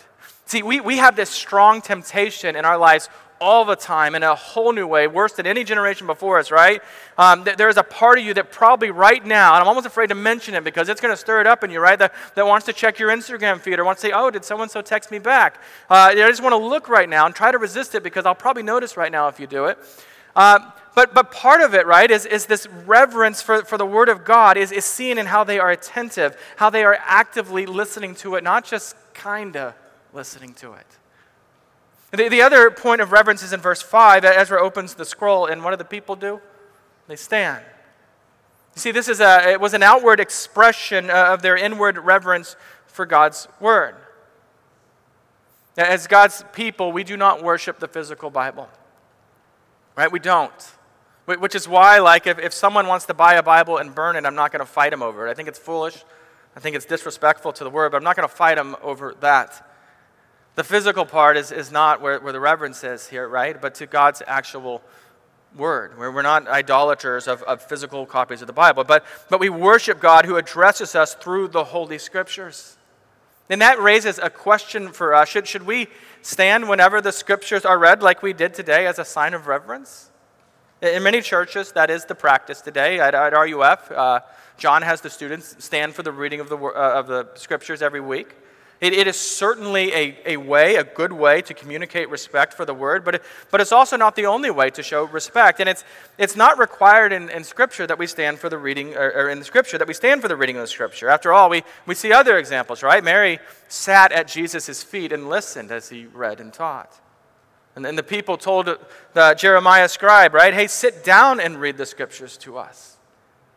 See, 0.49 0.63
we, 0.63 0.79
we 0.79 0.97
have 0.97 1.15
this 1.15 1.29
strong 1.29 1.79
temptation 1.79 2.55
in 2.55 2.65
our 2.65 2.75
lives 2.75 3.07
all 3.39 3.65
the 3.65 3.75
time 3.75 4.15
in 4.15 4.23
a 4.23 4.33
whole 4.33 4.73
new 4.73 4.87
way, 4.87 5.05
worse 5.05 5.33
than 5.33 5.45
any 5.45 5.63
generation 5.63 6.07
before 6.07 6.39
us, 6.39 6.49
right? 6.49 6.81
Um, 7.19 7.45
th- 7.45 7.55
there 7.55 7.69
is 7.69 7.77
a 7.77 7.83
part 7.83 8.17
of 8.17 8.25
you 8.25 8.33
that 8.33 8.51
probably 8.51 8.89
right 8.89 9.23
now, 9.23 9.53
and 9.53 9.61
I'm 9.61 9.67
almost 9.67 9.85
afraid 9.85 10.07
to 10.07 10.15
mention 10.15 10.55
it 10.55 10.63
because 10.63 10.89
it's 10.89 11.01
going 11.01 11.13
to 11.13 11.17
stir 11.17 11.39
it 11.39 11.45
up 11.45 11.63
in 11.63 11.69
you, 11.69 11.79
right? 11.79 11.99
That, 11.99 12.15
that 12.33 12.47
wants 12.47 12.65
to 12.65 12.73
check 12.73 12.97
your 12.97 13.09
Instagram 13.11 13.59
feed 13.59 13.77
or 13.77 13.85
wants 13.85 14.01
to 14.01 14.07
say, 14.07 14.11
oh, 14.11 14.31
did 14.31 14.43
someone 14.43 14.69
so 14.69 14.81
text 14.81 15.11
me 15.11 15.19
back? 15.19 15.61
Uh, 15.87 16.09
I 16.13 16.15
just 16.15 16.41
want 16.41 16.53
to 16.53 16.57
look 16.57 16.89
right 16.89 17.07
now 17.07 17.27
and 17.27 17.35
try 17.35 17.51
to 17.51 17.59
resist 17.59 17.93
it 17.93 18.01
because 18.01 18.25
I'll 18.25 18.33
probably 18.33 18.63
notice 18.63 18.97
right 18.97 19.11
now 19.11 19.27
if 19.27 19.39
you 19.39 19.45
do 19.45 19.65
it. 19.65 19.77
Uh, 20.35 20.71
but, 20.95 21.13
but 21.13 21.31
part 21.31 21.61
of 21.61 21.75
it, 21.75 21.85
right, 21.85 22.09
is, 22.09 22.25
is 22.25 22.47
this 22.47 22.65
reverence 22.87 23.43
for, 23.43 23.63
for 23.65 23.77
the 23.77 23.85
Word 23.85 24.09
of 24.09 24.25
God 24.25 24.57
is, 24.57 24.71
is 24.71 24.83
seen 24.83 25.19
in 25.19 25.27
how 25.27 25.43
they 25.43 25.59
are 25.59 25.69
attentive, 25.69 26.35
how 26.55 26.71
they 26.71 26.83
are 26.83 26.97
actively 27.01 27.67
listening 27.67 28.15
to 28.15 28.33
it, 28.33 28.43
not 28.43 28.65
just 28.65 28.95
kind 29.13 29.55
of 29.55 29.75
listening 30.13 30.53
to 30.55 30.73
it. 30.73 30.85
The, 32.11 32.29
the 32.29 32.41
other 32.41 32.71
point 32.71 33.01
of 33.01 33.11
reverence 33.11 33.43
is 33.43 33.53
in 33.53 33.59
verse 33.59 33.81
5. 33.81 34.23
that 34.23 34.37
Ezra 34.37 34.61
opens 34.61 34.95
the 34.95 35.05
scroll, 35.05 35.45
and 35.45 35.63
what 35.63 35.71
do 35.71 35.77
the 35.77 35.85
people 35.85 36.15
do? 36.15 36.41
They 37.07 37.15
stand. 37.15 37.63
You 38.75 38.79
see, 38.79 38.91
this 38.91 39.07
is 39.07 39.19
a, 39.19 39.51
it 39.51 39.61
was 39.61 39.73
an 39.73 39.83
outward 39.83 40.19
expression 40.19 41.09
uh, 41.09 41.33
of 41.33 41.41
their 41.41 41.55
inward 41.55 41.97
reverence 41.97 42.55
for 42.87 43.05
God's 43.05 43.47
word. 43.59 43.95
As 45.77 46.07
God's 46.07 46.43
people, 46.53 46.91
we 46.91 47.03
do 47.03 47.15
not 47.15 47.43
worship 47.43 47.79
the 47.79 47.87
physical 47.87 48.29
Bible. 48.29 48.69
Right? 49.95 50.11
We 50.11 50.19
don't. 50.19 50.51
Which 51.25 51.53
is 51.53 51.67
why, 51.67 51.99
like, 51.99 52.25
if, 52.25 52.39
if 52.39 52.53
someone 52.53 52.87
wants 52.87 53.05
to 53.05 53.13
buy 53.13 53.35
a 53.35 53.43
Bible 53.43 53.77
and 53.77 53.93
burn 53.93 54.15
it, 54.15 54.25
I'm 54.25 54.33
not 54.33 54.51
going 54.51 54.61
to 54.61 54.65
fight 54.65 54.91
him 54.91 55.03
over 55.03 55.27
it. 55.27 55.31
I 55.31 55.35
think 55.35 55.47
it's 55.47 55.59
foolish. 55.59 56.03
I 56.55 56.59
think 56.59 56.75
it's 56.75 56.85
disrespectful 56.85 57.53
to 57.53 57.63
the 57.63 57.69
word, 57.69 57.91
but 57.91 57.97
I'm 57.97 58.03
not 58.03 58.15
going 58.15 58.27
to 58.27 58.33
fight 58.33 58.57
him 58.57 58.75
over 58.81 59.15
that. 59.19 59.68
The 60.55 60.63
physical 60.63 61.05
part 61.05 61.37
is, 61.37 61.51
is 61.51 61.71
not 61.71 62.01
where, 62.01 62.19
where 62.19 62.33
the 62.33 62.39
reverence 62.39 62.83
is 62.83 63.07
here, 63.07 63.27
right? 63.27 63.59
But 63.59 63.75
to 63.75 63.85
God's 63.85 64.21
actual 64.27 64.81
word, 65.55 65.97
where 65.97 66.11
we're 66.11 66.21
not 66.21 66.47
idolaters 66.47 67.27
of, 67.27 67.41
of 67.43 67.61
physical 67.61 68.05
copies 68.05 68.41
of 68.41 68.47
the 68.47 68.53
Bible, 68.53 68.83
but, 68.83 69.05
but 69.29 69.39
we 69.39 69.49
worship 69.49 69.99
God 69.99 70.25
who 70.25 70.35
addresses 70.35 70.95
us 70.95 71.15
through 71.15 71.49
the 71.49 71.63
Holy 71.63 71.97
Scriptures. 71.97 72.77
And 73.49 73.61
that 73.61 73.79
raises 73.79 74.19
a 74.19 74.29
question 74.29 74.91
for 74.91 75.15
us. 75.15 75.29
Should, 75.29 75.47
should 75.47 75.65
we 75.65 75.87
stand 76.21 76.69
whenever 76.69 77.01
the 77.01 77.11
Scriptures 77.11 77.65
are 77.65 77.79
read, 77.79 78.03
like 78.03 78.21
we 78.21 78.33
did 78.33 78.53
today, 78.53 78.85
as 78.85 78.99
a 78.99 79.05
sign 79.05 79.33
of 79.33 79.47
reverence? 79.47 80.09
In 80.81 81.03
many 81.03 81.21
churches, 81.21 81.71
that 81.71 81.89
is 81.89 82.05
the 82.05 82.15
practice 82.15 82.61
today. 82.61 82.99
At, 82.99 83.15
at 83.15 83.33
RUF, 83.33 83.91
uh, 83.91 84.19
John 84.57 84.81
has 84.83 85.01
the 85.01 85.09
students 85.09 85.55
stand 85.63 85.95
for 85.95 86.03
the 86.03 86.11
reading 86.11 86.39
of 86.39 86.49
the, 86.49 86.57
uh, 86.57 86.69
of 86.69 87.07
the 87.07 87.27
Scriptures 87.35 87.81
every 87.81 88.01
week. 88.01 88.35
It, 88.81 88.93
it 88.93 89.07
is 89.07 89.17
certainly 89.17 89.93
a, 89.93 90.17
a 90.25 90.37
way, 90.37 90.75
a 90.75 90.85
good 90.85 91.11
way 91.11 91.41
to 91.41 91.53
communicate 91.53 92.09
respect 92.09 92.53
for 92.53 92.63
the 92.63 92.73
word, 92.73 93.03
but, 93.03 93.15
it, 93.15 93.23
but 93.51 93.59
it's 93.59 93.73
also 93.73 93.97
not 93.97 94.15
the 94.15 94.25
only 94.25 94.51
way 94.51 94.69
to 94.69 94.81
show 94.81 95.03
respect. 95.03 95.59
And 95.59 95.67
it's, 95.67 95.83
it's 96.17 96.37
not 96.37 96.57
required 96.57 97.11
in, 97.11 97.29
in 97.29 97.43
Scripture 97.43 97.85
that 97.87 97.97
we 97.97 98.07
stand 98.07 98.39
for 98.39 98.47
the 98.47 98.57
reading, 98.57 98.95
or, 98.95 99.11
or 99.11 99.29
in 99.29 99.43
Scripture 99.43 99.77
that 99.77 99.87
we 99.87 99.93
stand 99.93 100.21
for 100.21 100.29
the 100.29 100.37
reading 100.37 100.55
of 100.55 100.61
the 100.61 100.67
Scripture. 100.67 101.09
After 101.09 101.33
all, 101.33 101.49
we, 101.49 101.63
we 101.85 101.95
see 101.95 102.13
other 102.13 102.37
examples, 102.37 102.81
right? 102.81 103.03
Mary 103.03 103.39
sat 103.67 104.13
at 104.13 104.27
Jesus' 104.27 104.81
feet 104.81 105.11
and 105.11 105.27
listened 105.27 105.71
as 105.71 105.89
he 105.89 106.05
read 106.05 106.39
and 106.39 106.53
taught. 106.53 107.01
And 107.75 107.83
then 107.83 107.95
the 107.95 108.03
people 108.03 108.37
told 108.37 108.77
the 109.13 109.33
Jeremiah 109.35 109.89
scribe, 109.89 110.33
right, 110.33 110.53
hey, 110.53 110.67
sit 110.67 111.03
down 111.03 111.39
and 111.39 111.59
read 111.59 111.77
the 111.77 111.85
scriptures 111.85 112.37
to 112.39 112.57
us. 112.57 112.97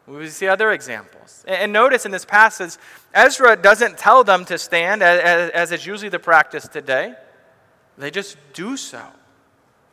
We 0.07 0.29
see 0.29 0.49
other 0.49 0.73
examples. 0.73 1.45
And 1.47 1.73
notice 1.73 2.05
in 2.05 2.11
this 2.11 2.25
passage, 2.25 2.77
Ezra 3.15 3.57
doesn't 3.57 3.99
tell 3.99 4.25
them 4.25 4.45
to 4.47 4.59
stand, 4.59 5.03
as 5.03 5.71
is 5.71 5.87
usually 5.87 6.09
the 6.09 6.19
practice 6.19 6.67
today. 6.67 7.15
They 7.97 8.11
just 8.11 8.37
do 8.53 8.77
so. 8.77 9.03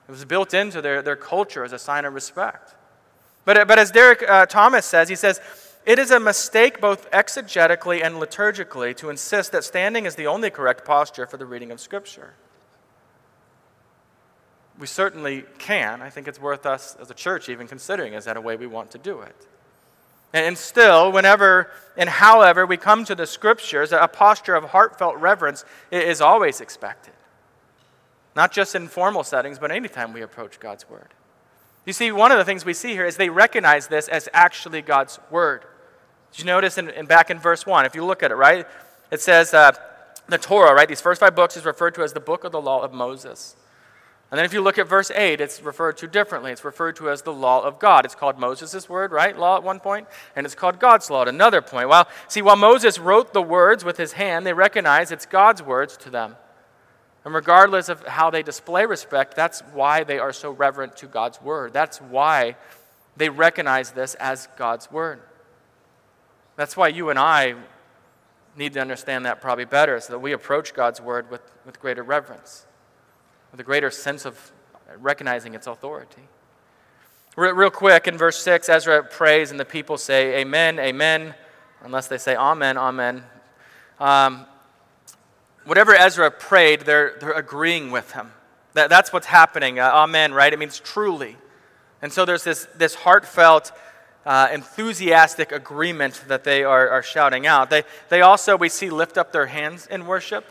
It 0.07 0.11
was 0.11 0.25
built 0.25 0.53
into 0.53 0.81
their, 0.81 1.01
their 1.03 1.15
culture 1.15 1.63
as 1.63 1.73
a 1.73 1.79
sign 1.79 2.05
of 2.05 2.13
respect. 2.13 2.73
But, 3.45 3.67
but 3.67 3.77
as 3.77 3.91
Derek 3.91 4.27
uh, 4.27 4.47
Thomas 4.47 4.85
says, 4.85 5.09
he 5.09 5.15
says, 5.15 5.39
it 5.85 5.99
is 5.99 6.11
a 6.11 6.19
mistake 6.19 6.81
both 6.81 7.09
exegetically 7.11 8.03
and 8.03 8.15
liturgically 8.15 8.95
to 8.97 9.09
insist 9.09 9.51
that 9.51 9.63
standing 9.63 10.05
is 10.05 10.15
the 10.15 10.27
only 10.27 10.49
correct 10.49 10.85
posture 10.85 11.25
for 11.25 11.37
the 11.37 11.45
reading 11.45 11.71
of 11.71 11.79
Scripture. 11.79 12.33
We 14.77 14.87
certainly 14.87 15.45
can. 15.57 16.01
I 16.01 16.09
think 16.09 16.27
it's 16.27 16.39
worth 16.39 16.65
us 16.65 16.95
as 16.99 17.11
a 17.11 17.13
church 17.13 17.49
even 17.49 17.67
considering 17.67 18.13
is 18.13 18.25
that 18.25 18.37
a 18.37 18.41
way 18.41 18.55
we 18.55 18.67
want 18.67 18.91
to 18.91 18.97
do 18.97 19.21
it. 19.21 19.47
And 20.33 20.57
still, 20.57 21.11
whenever 21.11 21.69
and 21.97 22.09
however 22.09 22.65
we 22.65 22.77
come 22.77 23.03
to 23.05 23.15
the 23.15 23.25
Scriptures, 23.25 23.91
a 23.91 24.07
posture 24.07 24.55
of 24.55 24.65
heartfelt 24.65 25.17
reverence 25.17 25.65
is 25.91 26.21
always 26.21 26.61
expected. 26.61 27.13
Not 28.35 28.51
just 28.51 28.75
in 28.75 28.87
formal 28.87 29.23
settings, 29.23 29.59
but 29.59 29.71
anytime 29.71 30.13
we 30.13 30.21
approach 30.21 30.59
God's 30.59 30.89
Word. 30.89 31.13
You 31.85 31.93
see, 31.93 32.11
one 32.11 32.31
of 32.31 32.37
the 32.37 32.45
things 32.45 32.63
we 32.63 32.73
see 32.73 32.89
here 32.89 33.05
is 33.05 33.17
they 33.17 33.29
recognize 33.29 33.87
this 33.87 34.07
as 34.07 34.29
actually 34.33 34.81
God's 34.81 35.19
Word. 35.31 35.63
Did 36.31 36.39
you 36.39 36.45
notice 36.45 36.77
in, 36.77 36.89
in 36.91 37.05
back 37.07 37.31
in 37.31 37.39
verse 37.39 37.65
1? 37.65 37.85
If 37.85 37.95
you 37.95 38.05
look 38.05 38.21
at 38.21 38.31
it, 38.31 38.35
right? 38.35 38.67
It 39.11 39.21
says 39.21 39.53
uh, 39.53 39.71
the 40.27 40.37
Torah, 40.37 40.73
right? 40.75 40.87
These 40.87 41.01
first 41.01 41.19
five 41.19 41.35
books 41.35 41.57
is 41.57 41.65
referred 41.65 41.95
to 41.95 42.03
as 42.03 42.13
the 42.13 42.19
book 42.19 42.43
of 42.43 42.51
the 42.51 42.61
law 42.61 42.81
of 42.81 42.93
Moses. 42.93 43.55
And 44.31 44.37
then 44.37 44.45
if 44.45 44.53
you 44.53 44.61
look 44.61 44.77
at 44.77 44.87
verse 44.87 45.09
8, 45.09 45.41
it's 45.41 45.61
referred 45.63 45.97
to 45.97 46.07
differently. 46.07 46.51
It's 46.51 46.63
referred 46.63 46.95
to 46.97 47.09
as 47.09 47.23
the 47.23 47.33
law 47.33 47.63
of 47.63 47.79
God. 47.79 48.05
It's 48.05 48.13
called 48.13 48.37
Moses' 48.37 48.87
word, 48.87 49.11
right? 49.11 49.37
Law 49.37 49.57
at 49.57 49.63
one 49.63 49.79
point, 49.79 50.07
and 50.35 50.45
it's 50.45 50.53
called 50.53 50.79
God's 50.79 51.09
law 51.09 51.23
at 51.23 51.27
another 51.27 51.61
point. 51.61 51.89
Well, 51.89 52.07
see, 52.27 52.43
while 52.43 52.55
Moses 52.55 52.99
wrote 52.99 53.33
the 53.33 53.41
words 53.41 53.83
with 53.83 53.97
his 53.97 54.13
hand, 54.13 54.45
they 54.45 54.53
recognize 54.53 55.11
it's 55.11 55.25
God's 55.25 55.63
words 55.63 55.97
to 55.97 56.11
them. 56.11 56.35
And 57.25 57.33
regardless 57.33 57.89
of 57.89 58.05
how 58.05 58.29
they 58.29 58.43
display 58.43 58.85
respect, 58.85 59.35
that's 59.35 59.61
why 59.73 60.03
they 60.03 60.19
are 60.19 60.31
so 60.31 60.51
reverent 60.51 60.95
to 60.97 61.07
God's 61.07 61.41
word. 61.41 61.73
That's 61.73 61.99
why 61.99 62.55
they 63.17 63.29
recognize 63.29 63.91
this 63.91 64.15
as 64.15 64.47
God's 64.57 64.91
word. 64.91 65.21
That's 66.55 66.77
why 66.77 66.89
you 66.89 67.09
and 67.09 67.17
I 67.17 67.55
need 68.55 68.73
to 68.73 68.81
understand 68.81 69.25
that 69.25 69.41
probably 69.41 69.65
better 69.65 69.99
so 69.99 70.13
that 70.13 70.19
we 70.19 70.33
approach 70.33 70.73
God's 70.73 71.01
word 71.01 71.29
with, 71.31 71.41
with 71.65 71.79
greater 71.79 72.03
reverence, 72.03 72.65
with 73.51 73.59
a 73.59 73.63
greater 73.63 73.91
sense 73.91 74.25
of 74.25 74.51
recognizing 74.97 75.53
its 75.53 75.67
authority. 75.67 76.23
Real, 77.35 77.69
quick, 77.69 78.07
in 78.07 78.17
verse 78.17 78.38
6, 78.39 78.67
Ezra 78.67 79.03
prays 79.03 79.51
and 79.51 79.59
the 79.59 79.65
people 79.65 79.97
say, 79.97 80.41
Amen, 80.41 80.79
Amen, 80.79 81.35
unless 81.83 82.07
they 82.07 82.17
say 82.17 82.35
Amen, 82.35 82.77
Amen. 82.77 83.23
Um, 83.99 84.45
whatever 85.65 85.93
Ezra 85.93 86.31
prayed, 86.31 86.81
they're, 86.81 87.15
they're 87.19 87.31
agreeing 87.31 87.91
with 87.91 88.12
him. 88.12 88.31
That, 88.73 88.89
that's 88.89 89.13
what's 89.13 89.27
happening. 89.27 89.79
Uh, 89.79 89.91
amen, 89.93 90.33
right? 90.33 90.51
It 90.51 90.59
means 90.59 90.79
truly. 90.79 91.38
And 92.01 92.12
so 92.12 92.25
there's 92.25 92.43
this, 92.43 92.67
this 92.75 92.95
heartfelt 92.95 93.71
uh, 94.25 94.49
enthusiastic 94.51 95.51
agreement 95.51 96.23
that 96.27 96.43
they 96.43 96.63
are, 96.63 96.89
are 96.89 97.03
shouting 97.03 97.47
out. 97.47 97.69
They, 97.69 97.83
they 98.09 98.21
also, 98.21 98.57
we 98.57 98.69
see, 98.69 98.89
lift 98.89 99.17
up 99.17 99.31
their 99.31 99.47
hands 99.47 99.88
in 99.88 100.05
worship. 100.05 100.45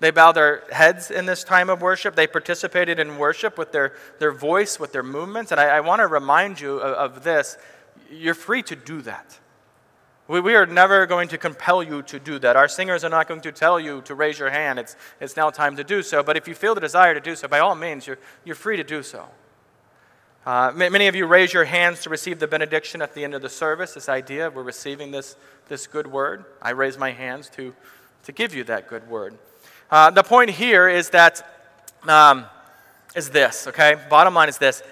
They 0.00 0.10
bow 0.10 0.32
their 0.32 0.64
heads 0.72 1.10
in 1.10 1.26
this 1.26 1.44
time 1.44 1.68
of 1.68 1.82
worship. 1.82 2.16
They 2.16 2.26
participated 2.26 2.98
in 2.98 3.18
worship 3.18 3.58
with 3.58 3.70
their, 3.70 3.92
their 4.18 4.32
voice, 4.32 4.80
with 4.80 4.92
their 4.92 5.02
movements. 5.02 5.52
And 5.52 5.60
I, 5.60 5.76
I 5.76 5.80
want 5.80 6.00
to 6.00 6.06
remind 6.06 6.58
you 6.58 6.78
of, 6.78 7.16
of, 7.16 7.22
this. 7.22 7.58
You're 8.10 8.34
free 8.34 8.62
to 8.64 8.76
do 8.76 9.02
that. 9.02 9.38
We, 10.26 10.40
we 10.40 10.54
are 10.54 10.64
never 10.64 11.04
going 11.06 11.28
to 11.28 11.38
compel 11.38 11.82
you 11.82 12.02
to 12.04 12.18
do 12.18 12.38
that. 12.38 12.56
Our 12.56 12.66
singers 12.66 13.04
are 13.04 13.10
not 13.10 13.28
going 13.28 13.42
to 13.42 13.52
tell 13.52 13.78
you 13.78 14.00
to 14.02 14.14
raise 14.14 14.38
your 14.38 14.48
hand. 14.48 14.78
It's, 14.78 14.96
it's 15.20 15.36
now 15.36 15.50
time 15.50 15.76
to 15.76 15.84
do 15.84 16.02
so. 16.02 16.22
But 16.22 16.38
if 16.38 16.48
you 16.48 16.54
feel 16.54 16.74
the 16.74 16.80
desire 16.80 17.12
to 17.12 17.20
do 17.20 17.36
so, 17.36 17.46
by 17.46 17.58
all 17.58 17.74
means, 17.74 18.06
you're, 18.06 18.18
you're 18.44 18.56
free 18.56 18.78
to 18.78 18.84
do 18.84 19.02
so. 19.02 19.26
Uh, 20.46 20.72
many 20.74 21.06
of 21.08 21.14
you 21.14 21.26
raise 21.26 21.52
your 21.52 21.66
hands 21.66 22.00
to 22.00 22.08
receive 22.08 22.38
the 22.38 22.48
benediction 22.48 23.02
at 23.02 23.14
the 23.14 23.22
end 23.22 23.34
of 23.34 23.42
the 23.42 23.48
service, 23.50 23.92
this 23.92 24.08
idea 24.08 24.48
we're 24.48 24.62
receiving 24.62 25.10
this, 25.10 25.36
this 25.68 25.86
good 25.86 26.06
word. 26.06 26.46
I 26.62 26.70
raise 26.70 26.96
my 26.96 27.10
hands 27.10 27.50
to, 27.50 27.74
to 28.24 28.32
give 28.32 28.54
you 28.54 28.64
that 28.64 28.88
good 28.88 29.06
word. 29.06 29.36
Uh, 29.90 30.10
the 30.10 30.22
point 30.22 30.50
here 30.50 30.88
is 30.88 31.10
that 31.10 31.44
um, 32.06 32.46
is 33.16 33.30
this, 33.30 33.66
okay? 33.66 33.96
Bottom 34.08 34.34
line 34.34 34.48
is 34.48 34.58
this 34.58 34.82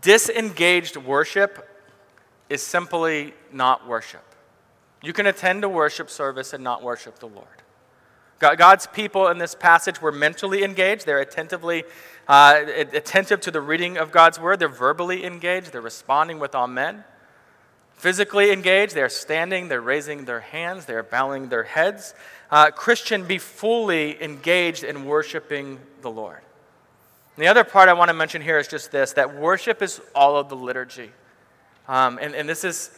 disengaged 0.00 0.96
worship 0.96 1.68
is 2.48 2.62
simply 2.62 3.34
not 3.52 3.86
worship. 3.86 4.24
You 5.02 5.12
can 5.12 5.26
attend 5.26 5.64
a 5.64 5.68
worship 5.68 6.10
service 6.10 6.52
and 6.52 6.62
not 6.62 6.82
worship 6.82 7.18
the 7.18 7.26
Lord. 7.26 7.46
God's 8.38 8.86
people 8.86 9.26
in 9.28 9.38
this 9.38 9.56
passage 9.56 10.00
were 10.00 10.12
mentally 10.12 10.62
engaged. 10.62 11.04
They're 11.06 11.18
attentively 11.18 11.82
uh, 12.28 12.62
attentive 12.92 13.40
to 13.40 13.50
the 13.50 13.60
reading 13.60 13.96
of 13.96 14.12
God's 14.12 14.38
word. 14.38 14.60
They're 14.60 14.68
verbally 14.68 15.24
engaged. 15.24 15.72
They're 15.72 15.80
responding 15.80 16.38
with 16.38 16.54
amen. 16.54 17.02
Physically 17.94 18.52
engaged. 18.52 18.94
They're 18.94 19.08
standing. 19.08 19.66
They're 19.66 19.80
raising 19.80 20.24
their 20.24 20.40
hands. 20.40 20.84
They're 20.84 21.02
bowing 21.02 21.48
their 21.48 21.64
heads. 21.64 22.14
Uh, 22.50 22.70
Christian, 22.70 23.24
be 23.24 23.38
fully 23.38 24.22
engaged 24.22 24.84
in 24.84 25.04
worshiping 25.04 25.78
the 26.00 26.10
Lord. 26.10 26.40
And 27.36 27.44
the 27.44 27.48
other 27.48 27.62
part 27.62 27.88
I 27.88 27.92
want 27.92 28.08
to 28.08 28.14
mention 28.14 28.42
here 28.42 28.58
is 28.58 28.66
just 28.66 28.90
this 28.90 29.12
that 29.12 29.36
worship 29.36 29.82
is 29.82 30.00
all 30.14 30.36
of 30.36 30.48
the 30.48 30.56
liturgy. 30.56 31.10
Um, 31.86 32.18
and, 32.20 32.34
and 32.34 32.48
this 32.48 32.64
is 32.64 32.90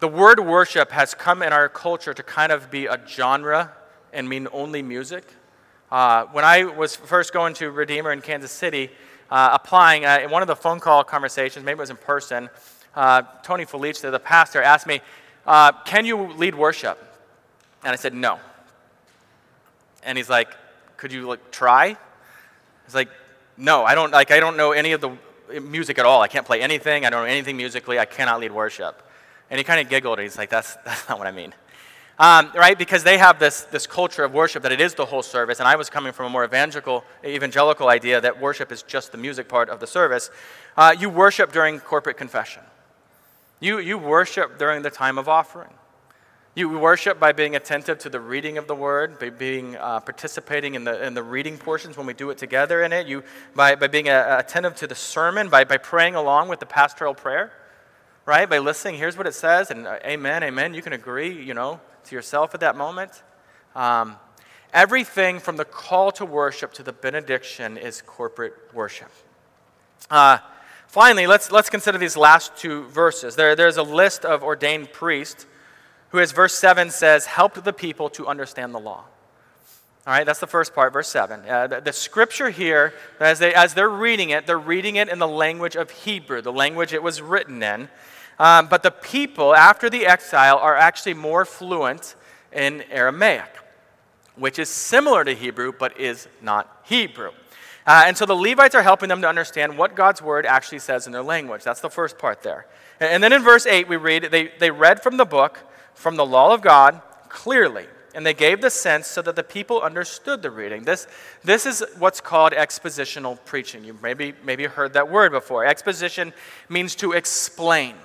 the 0.00 0.08
word 0.08 0.38
worship 0.38 0.90
has 0.90 1.14
come 1.14 1.42
in 1.42 1.52
our 1.52 1.68
culture 1.68 2.12
to 2.12 2.22
kind 2.22 2.52
of 2.52 2.70
be 2.70 2.86
a 2.86 3.00
genre 3.08 3.72
and 4.12 4.28
mean 4.28 4.48
only 4.52 4.82
music. 4.82 5.24
Uh, 5.90 6.24
when 6.26 6.44
I 6.44 6.64
was 6.64 6.94
first 6.94 7.32
going 7.32 7.54
to 7.54 7.70
Redeemer 7.70 8.12
in 8.12 8.20
Kansas 8.20 8.50
City, 8.50 8.90
uh, 9.30 9.50
applying, 9.52 10.04
uh, 10.04 10.20
in 10.22 10.30
one 10.30 10.42
of 10.42 10.48
the 10.48 10.56
phone 10.56 10.78
call 10.78 11.04
conversations, 11.04 11.64
maybe 11.64 11.78
it 11.78 11.80
was 11.80 11.90
in 11.90 11.96
person, 11.96 12.50
uh, 12.94 13.22
Tony 13.42 13.64
Felice, 13.64 14.00
the 14.00 14.18
pastor, 14.18 14.62
asked 14.62 14.86
me, 14.86 15.00
uh, 15.46 15.72
Can 15.84 16.04
you 16.04 16.32
lead 16.32 16.54
worship? 16.54 17.13
And 17.84 17.92
I 17.92 17.96
said, 17.96 18.14
No. 18.14 18.38
And 20.02 20.18
he's 20.18 20.30
like, 20.30 20.48
Could 20.96 21.12
you 21.12 21.28
like, 21.28 21.50
try? 21.50 21.96
He's 22.86 22.94
like, 22.94 23.10
No, 23.56 23.84
I 23.84 23.94
don't, 23.94 24.10
like, 24.10 24.30
I 24.30 24.40
don't 24.40 24.56
know 24.56 24.72
any 24.72 24.92
of 24.92 25.00
the 25.00 25.12
music 25.60 25.98
at 25.98 26.06
all. 26.06 26.22
I 26.22 26.28
can't 26.28 26.46
play 26.46 26.60
anything. 26.62 27.04
I 27.04 27.10
don't 27.10 27.22
know 27.22 27.30
anything 27.30 27.56
musically. 27.56 27.98
I 27.98 28.06
cannot 28.06 28.40
lead 28.40 28.52
worship. 28.52 29.02
And 29.50 29.58
he 29.58 29.64
kind 29.64 29.80
of 29.80 29.88
giggled. 29.88 30.18
He's 30.18 30.38
like, 30.38 30.50
That's, 30.50 30.76
that's 30.84 31.08
not 31.08 31.18
what 31.18 31.26
I 31.26 31.32
mean. 31.32 31.54
Um, 32.16 32.52
right? 32.54 32.78
Because 32.78 33.02
they 33.02 33.18
have 33.18 33.40
this, 33.40 33.62
this 33.62 33.88
culture 33.88 34.22
of 34.22 34.32
worship 34.32 34.62
that 34.62 34.70
it 34.70 34.80
is 34.80 34.94
the 34.94 35.04
whole 35.04 35.22
service, 35.22 35.58
and 35.58 35.66
I 35.66 35.74
was 35.74 35.90
coming 35.90 36.12
from 36.12 36.26
a 36.26 36.30
more 36.30 36.44
evangelical, 36.44 37.04
evangelical 37.24 37.88
idea 37.88 38.20
that 38.20 38.40
worship 38.40 38.70
is 38.70 38.84
just 38.84 39.10
the 39.10 39.18
music 39.18 39.48
part 39.48 39.68
of 39.68 39.80
the 39.80 39.86
service. 39.88 40.30
Uh, 40.76 40.94
you 40.96 41.10
worship 41.10 41.50
during 41.50 41.80
corporate 41.80 42.16
confession. 42.16 42.62
You, 43.58 43.80
you 43.80 43.98
worship 43.98 44.58
during 44.58 44.82
the 44.82 44.90
time 44.90 45.18
of 45.18 45.28
offering. 45.28 45.74
You 46.56 46.68
worship 46.78 47.18
by 47.18 47.32
being 47.32 47.56
attentive 47.56 47.98
to 48.00 48.08
the 48.08 48.20
reading 48.20 48.58
of 48.58 48.68
the 48.68 48.76
word, 48.76 49.18
by 49.18 49.30
being 49.30 49.74
uh, 49.74 49.98
participating 49.98 50.76
in 50.76 50.84
the, 50.84 51.04
in 51.04 51.14
the 51.14 51.22
reading 51.22 51.58
portions 51.58 51.96
when 51.96 52.06
we 52.06 52.14
do 52.14 52.30
it 52.30 52.38
together 52.38 52.84
in 52.84 52.92
it. 52.92 53.08
You 53.08 53.24
by, 53.56 53.74
by 53.74 53.88
being 53.88 54.08
uh, 54.08 54.36
attentive 54.38 54.76
to 54.76 54.86
the 54.86 54.94
sermon, 54.94 55.48
by, 55.48 55.64
by 55.64 55.78
praying 55.78 56.14
along 56.14 56.48
with 56.48 56.60
the 56.60 56.66
pastoral 56.66 57.12
prayer, 57.12 57.52
right? 58.24 58.48
By 58.48 58.58
listening, 58.58 58.94
here's 58.98 59.18
what 59.18 59.26
it 59.26 59.34
says, 59.34 59.72
and 59.72 59.84
uh, 59.84 59.98
amen, 60.04 60.44
amen. 60.44 60.74
You 60.74 60.82
can 60.82 60.92
agree, 60.92 61.32
you 61.42 61.54
know, 61.54 61.80
to 62.04 62.14
yourself 62.14 62.54
at 62.54 62.60
that 62.60 62.76
moment. 62.76 63.24
Um, 63.74 64.14
everything 64.72 65.40
from 65.40 65.56
the 65.56 65.64
call 65.64 66.12
to 66.12 66.24
worship 66.24 66.72
to 66.74 66.84
the 66.84 66.92
benediction 66.92 67.76
is 67.76 68.00
corporate 68.00 68.54
worship. 68.72 69.10
Uh, 70.08 70.38
finally, 70.86 71.26
let's, 71.26 71.50
let's 71.50 71.68
consider 71.68 71.98
these 71.98 72.16
last 72.16 72.56
two 72.56 72.84
verses. 72.84 73.34
There, 73.34 73.56
there's 73.56 73.76
a 73.76 73.82
list 73.82 74.24
of 74.24 74.44
ordained 74.44 74.92
priests 74.92 75.46
who, 76.14 76.20
as 76.20 76.30
verse 76.30 76.54
7 76.54 76.90
says, 76.90 77.26
helped 77.26 77.64
the 77.64 77.72
people 77.72 78.08
to 78.08 78.28
understand 78.28 78.72
the 78.72 78.78
law. 78.78 79.02
All 80.06 80.12
right, 80.12 80.24
that's 80.24 80.38
the 80.38 80.46
first 80.46 80.72
part, 80.72 80.92
verse 80.92 81.08
7. 81.08 81.40
Uh, 81.40 81.66
the, 81.66 81.80
the, 81.80 81.92
scripture 81.92 82.50
here, 82.50 82.94
as, 83.18 83.40
they, 83.40 83.52
as 83.52 83.74
they're 83.74 83.88
reading 83.88 84.30
it, 84.30 84.46
they're 84.46 84.56
reading 84.56 84.94
it 84.94 85.08
in 85.08 85.18
the 85.18 85.26
language 85.26 85.74
of 85.74 85.90
Hebrew, 85.90 86.40
the 86.40 86.52
language 86.52 86.92
it 86.92 87.02
was 87.02 87.20
written 87.20 87.60
in. 87.64 87.88
Um, 88.38 88.68
but 88.68 88.84
the 88.84 88.92
people, 88.92 89.56
after 89.56 89.90
the 89.90 90.06
exile, 90.06 90.56
are 90.58 90.76
actually 90.76 91.14
more 91.14 91.44
fluent 91.44 92.14
in 92.52 92.82
Aramaic, 92.92 93.50
which 94.36 94.60
is 94.60 94.68
similar 94.68 95.24
to 95.24 95.34
Hebrew, 95.34 95.72
but 95.76 95.98
is 95.98 96.28
not 96.40 96.80
Hebrew. 96.84 97.32
Uh, 97.88 98.04
and 98.06 98.16
so 98.16 98.24
the 98.24 98.36
Levites 98.36 98.76
are 98.76 98.84
helping 98.84 99.08
them 99.08 99.20
to 99.22 99.28
understand 99.28 99.76
what 99.76 99.96
God's 99.96 100.22
word 100.22 100.46
actually 100.46 100.78
says 100.78 101.08
in 101.08 101.12
their 101.12 101.24
language. 101.24 101.64
That's 101.64 101.80
the 101.80 101.90
first 101.90 102.18
part 102.18 102.44
there. 102.44 102.68
And 103.00 103.20
then 103.20 103.32
in 103.32 103.42
verse 103.42 103.66
8, 103.66 103.88
we 103.88 103.96
read, 103.96 104.28
they, 104.30 104.52
they 104.60 104.70
read 104.70 105.02
from 105.02 105.16
the 105.16 105.24
book, 105.24 105.58
from 105.94 106.16
the 106.16 106.26
law 106.26 106.52
of 106.52 106.60
God, 106.60 107.00
clearly, 107.28 107.86
and 108.14 108.24
they 108.24 108.34
gave 108.34 108.60
the 108.60 108.70
sense 108.70 109.06
so 109.06 109.22
that 109.22 109.34
the 109.34 109.42
people 109.42 109.80
understood 109.80 110.42
the 110.42 110.50
reading. 110.50 110.84
This, 110.84 111.06
this 111.42 111.66
is 111.66 111.82
what's 111.98 112.20
called 112.20 112.52
expositional 112.52 113.38
preaching. 113.44 113.84
You've 113.84 114.02
maybe, 114.02 114.34
maybe 114.44 114.64
heard 114.64 114.92
that 114.92 115.10
word 115.10 115.32
before. 115.32 115.64
Exposition 115.64 116.32
means 116.68 116.94
to 116.96 117.12
explain. 117.12 117.96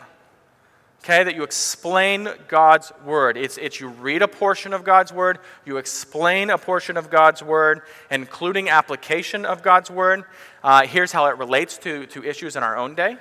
Okay, 1.04 1.24
that 1.24 1.36
you 1.36 1.44
explain 1.44 2.28
God's 2.50 2.92
word. 3.06 3.38
It's, 3.38 3.58
it's 3.58 3.80
you 3.80 3.88
read 3.88 4.22
a 4.22 4.28
portion 4.28 4.74
of 4.74 4.84
God's 4.84 5.14
word, 5.14 5.40
you 5.66 5.78
explain 5.78 6.50
a 6.50 6.58
portion 6.58 6.98
of 6.98 7.10
God's 7.10 7.42
word, 7.42 7.84
including 8.12 8.70
application 8.70 9.46
of 9.46 9.64
God's 9.64 9.90
word. 9.90 10.26
Uh, 10.62 10.86
here's 10.86 11.14
how 11.14 11.28
it 11.28 11.38
relates 11.38 11.78
to, 11.80 12.06
to 12.08 12.24
issues 12.24 12.58
in 12.58 12.64
our 12.64 12.76
own 12.76 12.96
day. 12.96 13.16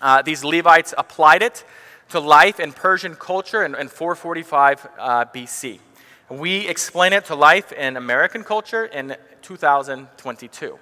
Uh, 0.00 0.22
these 0.22 0.44
Levites 0.44 0.94
applied 0.96 1.42
it 1.42 1.64
to 2.10 2.20
life 2.20 2.60
in 2.60 2.72
Persian 2.72 3.14
culture 3.14 3.64
in, 3.64 3.74
in 3.74 3.88
445 3.88 4.88
uh, 4.98 5.24
BC. 5.26 5.78
We 6.30 6.68
explain 6.68 7.12
it 7.12 7.26
to 7.26 7.34
life 7.34 7.72
in 7.72 7.96
American 7.96 8.44
culture 8.44 8.86
in 8.86 9.16
2022. 9.42 10.78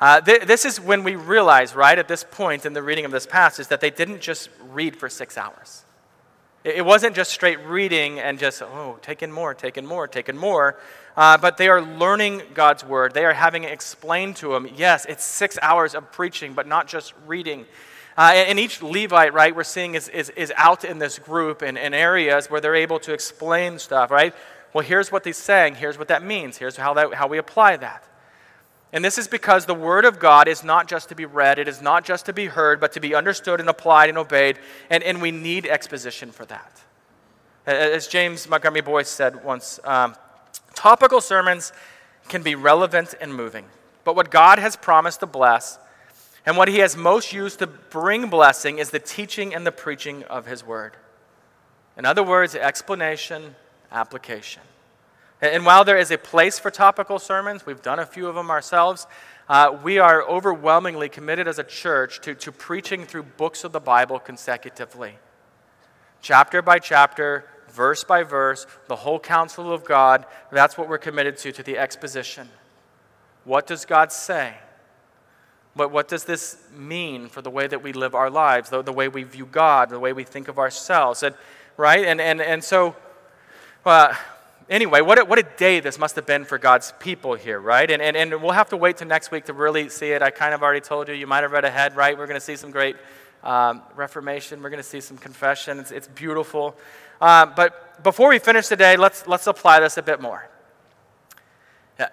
Uh, 0.00 0.20
th- 0.20 0.42
this 0.42 0.64
is 0.64 0.80
when 0.80 1.04
we 1.04 1.14
realize, 1.16 1.74
right, 1.74 1.98
at 1.98 2.08
this 2.08 2.24
point 2.24 2.64
in 2.64 2.72
the 2.72 2.82
reading 2.82 3.04
of 3.04 3.10
this 3.10 3.26
passage, 3.26 3.68
that 3.68 3.80
they 3.80 3.90
didn't 3.90 4.20
just 4.20 4.48
read 4.70 4.96
for 4.96 5.08
six 5.08 5.36
hours. 5.36 5.84
It, 6.64 6.76
it 6.76 6.84
wasn't 6.86 7.14
just 7.14 7.30
straight 7.30 7.60
reading 7.66 8.18
and 8.18 8.38
just, 8.38 8.62
oh, 8.62 8.98
take 9.02 9.22
in 9.22 9.30
more, 9.30 9.52
take 9.52 9.76
in 9.76 9.86
more, 9.86 10.08
take 10.08 10.28
in 10.28 10.38
more. 10.38 10.78
Uh, 11.16 11.36
but 11.36 11.58
they 11.58 11.68
are 11.68 11.82
learning 11.82 12.42
God's 12.54 12.84
word. 12.84 13.12
They 13.12 13.24
are 13.24 13.34
having 13.34 13.64
it 13.64 13.72
explained 13.72 14.36
to 14.36 14.52
them. 14.52 14.68
Yes, 14.74 15.04
it's 15.06 15.24
six 15.24 15.58
hours 15.60 15.94
of 15.94 16.10
preaching, 16.12 16.54
but 16.54 16.66
not 16.66 16.86
just 16.86 17.12
reading. 17.26 17.66
Uh, 18.20 18.32
and, 18.34 18.58
each 18.58 18.82
Levite, 18.82 19.32
right, 19.32 19.56
we're 19.56 19.64
seeing 19.64 19.94
is, 19.94 20.06
is, 20.10 20.28
is 20.36 20.52
out 20.58 20.84
in 20.84 20.98
this 20.98 21.18
group 21.18 21.62
in, 21.62 21.78
in 21.78 21.94
areas 21.94 22.50
where 22.50 22.60
they're 22.60 22.74
able 22.74 22.98
to 23.00 23.14
explain 23.14 23.78
stuff, 23.78 24.10
right? 24.10 24.34
Well, 24.74 24.84
here's 24.84 25.10
what 25.10 25.24
he's 25.24 25.38
saying. 25.38 25.76
Here's 25.76 25.96
what 25.96 26.08
that 26.08 26.22
means. 26.22 26.58
Here's 26.58 26.76
how, 26.76 26.92
that, 26.92 27.14
how 27.14 27.28
we 27.28 27.38
apply 27.38 27.78
that. 27.78 28.04
And 28.92 29.02
this 29.02 29.16
is 29.16 29.26
because 29.26 29.64
the 29.64 29.74
Word 29.74 30.04
of 30.04 30.18
God 30.18 30.48
is 30.48 30.62
not 30.62 30.86
just 30.86 31.08
to 31.08 31.14
be 31.14 31.24
read, 31.24 31.58
it 31.58 31.66
is 31.66 31.80
not 31.80 32.04
just 32.04 32.26
to 32.26 32.34
be 32.34 32.44
heard, 32.44 32.78
but 32.78 32.92
to 32.92 33.00
be 33.00 33.14
understood 33.14 33.58
and 33.58 33.70
applied 33.70 34.10
and 34.10 34.18
obeyed. 34.18 34.58
And, 34.90 35.02
and 35.02 35.22
we 35.22 35.30
need 35.30 35.64
exposition 35.64 36.30
for 36.30 36.44
that. 36.44 36.78
As 37.64 38.06
James 38.06 38.46
Montgomery 38.46 38.82
Boice 38.82 39.08
said 39.08 39.42
once, 39.42 39.80
um, 39.84 40.14
topical 40.74 41.22
sermons 41.22 41.72
can 42.28 42.42
be 42.42 42.54
relevant 42.54 43.14
and 43.18 43.34
moving. 43.34 43.64
But 44.04 44.14
what 44.14 44.30
God 44.30 44.58
has 44.58 44.76
promised 44.76 45.20
to 45.20 45.26
bless 45.26 45.78
and 46.46 46.56
what 46.56 46.68
he 46.68 46.78
has 46.78 46.96
most 46.96 47.32
used 47.32 47.58
to 47.58 47.66
bring 47.66 48.30
blessing 48.30 48.78
is 48.78 48.90
the 48.90 48.98
teaching 48.98 49.54
and 49.54 49.66
the 49.66 49.72
preaching 49.72 50.24
of 50.24 50.46
his 50.46 50.64
word. 50.64 50.92
In 51.96 52.06
other 52.06 52.22
words, 52.22 52.54
explanation, 52.54 53.54
application. 53.92 54.62
And 55.42 55.64
while 55.64 55.84
there 55.84 55.98
is 55.98 56.10
a 56.10 56.18
place 56.18 56.58
for 56.58 56.70
topical 56.70 57.18
sermons, 57.18 57.64
we've 57.64 57.82
done 57.82 57.98
a 57.98 58.06
few 58.06 58.26
of 58.26 58.34
them 58.34 58.50
ourselves, 58.50 59.06
uh, 59.48 59.76
we 59.82 59.98
are 59.98 60.22
overwhelmingly 60.22 61.08
committed 61.08 61.48
as 61.48 61.58
a 61.58 61.64
church 61.64 62.20
to, 62.20 62.34
to 62.36 62.52
preaching 62.52 63.04
through 63.04 63.24
books 63.24 63.64
of 63.64 63.72
the 63.72 63.80
Bible 63.80 64.18
consecutively. 64.18 65.16
Chapter 66.22 66.62
by 66.62 66.78
chapter, 66.78 67.46
verse 67.68 68.04
by 68.04 68.22
verse, 68.22 68.66
the 68.88 68.96
whole 68.96 69.18
counsel 69.18 69.72
of 69.72 69.84
God, 69.84 70.26
that's 70.52 70.76
what 70.78 70.88
we're 70.88 70.98
committed 70.98 71.36
to, 71.38 71.52
to 71.52 71.62
the 71.62 71.78
exposition. 71.78 72.48
What 73.44 73.66
does 73.66 73.84
God 73.84 74.12
say? 74.12 74.54
But 75.80 75.92
what 75.92 76.08
does 76.08 76.24
this 76.24 76.58
mean 76.76 77.30
for 77.30 77.40
the 77.40 77.48
way 77.48 77.66
that 77.66 77.82
we 77.82 77.94
live 77.94 78.14
our 78.14 78.28
lives, 78.28 78.68
the, 78.68 78.82
the 78.82 78.92
way 78.92 79.08
we 79.08 79.22
view 79.22 79.46
God, 79.46 79.88
the 79.88 79.98
way 79.98 80.12
we 80.12 80.24
think 80.24 80.48
of 80.48 80.58
ourselves? 80.58 81.22
And, 81.22 81.34
right? 81.78 82.04
And, 82.04 82.20
and, 82.20 82.42
and 82.42 82.62
so, 82.62 82.94
uh, 83.86 84.14
anyway, 84.68 85.00
what 85.00 85.18
a, 85.18 85.24
what 85.24 85.38
a 85.38 85.42
day 85.56 85.80
this 85.80 85.98
must 85.98 86.16
have 86.16 86.26
been 86.26 86.44
for 86.44 86.58
God's 86.58 86.92
people 87.00 87.32
here, 87.32 87.58
right? 87.58 87.90
And, 87.90 88.02
and, 88.02 88.14
and 88.14 88.42
we'll 88.42 88.50
have 88.50 88.68
to 88.68 88.76
wait 88.76 88.98
till 88.98 89.08
next 89.08 89.30
week 89.30 89.46
to 89.46 89.54
really 89.54 89.88
see 89.88 90.10
it. 90.10 90.20
I 90.20 90.28
kind 90.28 90.52
of 90.52 90.62
already 90.62 90.82
told 90.82 91.08
you, 91.08 91.14
you 91.14 91.26
might 91.26 91.44
have 91.44 91.52
read 91.52 91.64
ahead, 91.64 91.96
right? 91.96 92.12
We're 92.18 92.26
going 92.26 92.38
to 92.38 92.44
see 92.44 92.56
some 92.56 92.70
great 92.70 92.96
um, 93.42 93.80
Reformation, 93.96 94.62
we're 94.62 94.68
going 94.68 94.82
to 94.82 94.86
see 94.86 95.00
some 95.00 95.16
confession. 95.16 95.78
It's, 95.78 95.92
it's 95.92 96.08
beautiful. 96.08 96.76
Uh, 97.22 97.46
but 97.46 98.04
before 98.04 98.28
we 98.28 98.38
finish 98.38 98.66
today, 98.66 98.98
let's, 98.98 99.26
let's 99.26 99.46
apply 99.46 99.80
this 99.80 99.96
a 99.96 100.02
bit 100.02 100.20
more. 100.20 100.46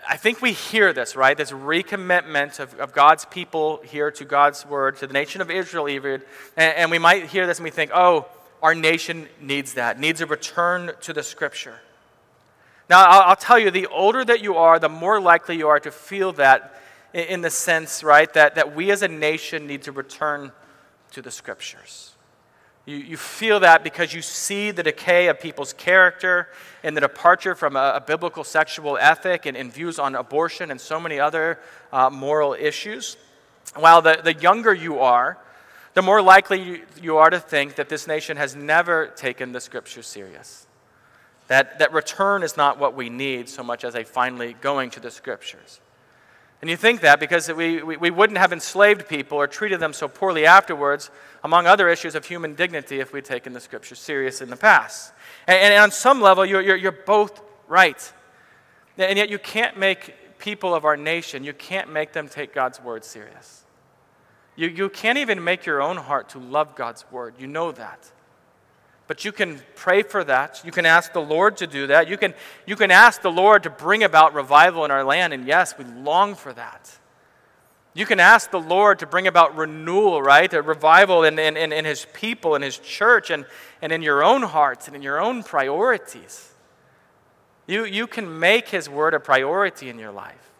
I 0.08 0.17
think 0.17 0.41
we 0.41 0.52
hear 0.52 0.91
this, 0.91 1.15
right? 1.15 1.38
This 1.38 1.52
recommitment 1.52 2.60
of, 2.60 2.73
of 2.80 2.93
God's 2.93 3.26
people 3.26 3.82
here 3.84 4.12
to 4.12 4.26
God's 4.26 4.65
word, 4.65 4.97
to 4.97 5.08
the 5.08 5.13
nation 5.13 5.41
of 5.41 5.50
Israel, 5.50 5.88
even. 5.88 6.23
And, 6.56 6.76
and 6.76 6.91
we 6.91 7.00
might 7.00 7.28
hear 7.28 7.47
this 7.47 7.60
and 7.60 7.63
we 7.63 7.69
think, 7.69 7.91
oh, 7.93 8.28
our 8.62 8.76
nation 8.76 9.28
needs 9.39 9.76
that, 9.76 10.00
needs 10.00 10.19
a 10.19 10.26
return 10.26 10.91
to 11.02 11.13
the 11.13 11.23
scripture. 11.23 11.80
Now, 12.89 13.06
I'll, 13.06 13.30
I'll 13.30 13.36
tell 13.36 13.60
you, 13.60 13.71
the 13.71 13.88
older 13.88 14.26
that 14.26 14.41
you 14.41 14.56
are, 14.56 14.80
the 14.80 14.89
more 14.89 15.21
likely 15.21 15.58
you 15.58 15.67
are 15.67 15.80
to 15.80 15.91
feel 15.91 16.34
that 16.34 16.82
in, 17.13 17.23
in 17.26 17.41
the 17.41 17.50
sense, 17.50 18.04
right, 18.04 18.32
that, 18.34 18.56
that 18.56 18.76
we 18.76 18.91
as 18.91 19.04
a 19.04 19.08
nation 19.08 19.67
need 19.67 19.84
to 19.84 19.91
return 19.91 20.52
to 21.12 21.21
the 21.21 21.32
scriptures. 21.32 22.17
You, 22.88 22.95
you 22.95 23.17
feel 23.17 23.60
that 23.60 23.84
because 23.84 24.13
you 24.13 24.21
see 24.21 24.71
the 24.71 24.82
decay 24.82 25.28
of 25.28 25.41
people's 25.41 25.73
character 25.73 26.47
and 26.84 26.95
the 26.95 27.02
departure 27.02 27.54
from 27.54 27.76
a, 27.76 27.93
a 27.95 28.02
biblical 28.02 28.45
sexual 28.45 28.97
ethic 28.97 29.45
and, 29.45 29.58
and, 29.58 29.71
views 29.71 30.00
on 30.00 30.15
abortion 30.15 30.71
and 30.71 30.80
so 30.80 30.97
many 30.97 31.19
other 31.19 31.60
uh, 31.91 32.10
moral 32.10 32.54
issues. 32.54 33.17
While 33.76 34.02
the, 34.02 34.21
the 34.23 34.34
younger 34.34 34.73
you 34.73 35.00
are, 35.00 35.38
the 35.95 36.02
more 36.02 36.21
likely 36.21 36.62
you, 36.62 36.82
you 37.02 37.17
are 37.17 37.30
to 37.30 37.41
think 37.41 37.76
that 37.76 37.89
this 37.89 38.08
nation 38.08 38.38
has 38.38 38.56
never 38.56 39.08
taken 39.08 39.52
the 39.52 39.60
scripture 39.60 40.02
serious. 40.02 40.65
That, 41.50 41.80
that 41.80 41.91
return 41.91 42.41
is 42.41 42.56
not 42.56 42.80
what 42.80 42.95
we 42.95 43.10
need 43.10 43.50
so 43.50 43.63
much 43.63 43.84
as 43.84 43.95
a 43.95 44.06
finally 44.06 44.54
going 44.62 44.91
to 44.91 45.02
the 45.02 45.12
scriptures. 45.12 45.82
And 46.62 46.70
you 46.70 46.76
think 46.76 47.02
that 47.02 47.20
because 47.20 47.52
we, 47.52 47.84
we, 47.84 47.98
we, 47.98 48.10
wouldn't 48.10 48.39
have 48.39 48.52
enslaved 48.52 49.08
people 49.08 49.38
or 49.38 49.46
treated 49.46 49.80
them 49.80 49.93
so 49.93 50.08
poorly 50.08 50.46
afterwards, 50.46 51.12
among 51.43 51.67
other 51.67 51.88
issues 51.88 52.15
of 52.15 52.26
human 52.26 52.56
dignity, 52.56 53.00
if 53.00 53.13
we'd 53.13 53.26
taken 53.26 53.54
the 53.54 53.60
scriptures 53.60 54.00
serious 54.00 54.41
in 54.41 54.50
the 54.50 54.56
past. 54.56 55.13
And, 55.46 55.74
and 55.74 55.84
on 55.84 55.91
some 55.91 56.20
level, 56.20 56.46
you're, 56.46 56.62
you're, 56.62 56.76
you're 56.76 56.91
both 56.91 57.41
right. 57.67 58.12
And 58.98 59.17
yet, 59.17 59.30
you 59.30 59.38
can't 59.38 59.78
make 59.78 60.39
people 60.39 60.74
of 60.74 60.84
our 60.84 60.98
nation, 60.98 61.43
you 61.43 61.54
can't 61.54 61.91
make 61.91 62.13
them 62.13 62.28
take 62.28 62.54
God's 62.54 62.82
word 62.82 63.04
serious. 63.04 63.63
You, 64.56 64.67
you 64.70 64.89
can't 64.89 65.20
even 65.20 65.43
make 65.43 65.67
your 65.67 65.82
own 65.82 65.98
heart 65.98 66.30
to 66.30 66.39
love 66.39 66.76
God's 66.76 67.06
word. 67.12 67.36
You 67.38 67.46
know 67.46 67.72
that. 67.72 68.12
But 69.08 69.24
you 69.24 69.32
can 69.32 69.62
pray 69.76 70.04
for 70.04 70.24
that. 70.26 70.62
You 70.65 70.72
can 70.72 70.86
ask 70.86 71.13
the 71.13 71.22
Lord 71.22 71.58
to 71.58 71.67
do 71.67 71.88
that. 71.88 72.10
You 72.10 72.17
can, 72.17 72.34
you 72.65 72.76
can 72.76 72.91
ask 72.91 73.22
the 73.22 73.32
Lord 73.32 73.63
to 73.63 73.70
bring 73.70 74.04
about 74.04 74.34
revival 74.34 74.84
in 74.84 74.91
our 74.91 75.04
land. 75.04 75.34
And 75.34 75.48
yes, 75.48 75.78
we 75.78 75.86
long 75.86 76.36
for 76.36 76.52
that. 76.54 76.91
You 77.93 78.06
can 78.06 78.20
ask 78.20 78.52
the 78.52 78.60
Lord 78.60 79.00
to 79.00 79.08
bring 79.08 79.26
about 79.26 79.56
renewal, 79.56 80.22
right? 80.22 80.54
A 80.54 80.62
revival 80.62 81.24
in, 81.24 81.39
in, 81.39 81.58
in, 81.58 81.86
His 81.86 82.06
people, 82.13 82.54
in 82.54 82.62
His 82.62 82.78
church, 82.78 83.32
and, 83.32 83.46
and 83.82 83.91
in 83.91 84.04
your 84.04 84.24
own 84.24 84.43
hearts 84.43 84.88
and 84.88 84.96
in 84.96 85.02
your 85.02 85.20
own 85.20 85.41
priorities. 85.41 86.52
You, 87.65 87.86
you 87.86 88.06
can 88.06 88.39
make 88.39 88.70
His 88.70 88.88
word 88.88 89.13
a 89.13 89.20
priority 89.20 89.89
in 89.89 89.98
your 89.98 90.12
life. 90.12 90.52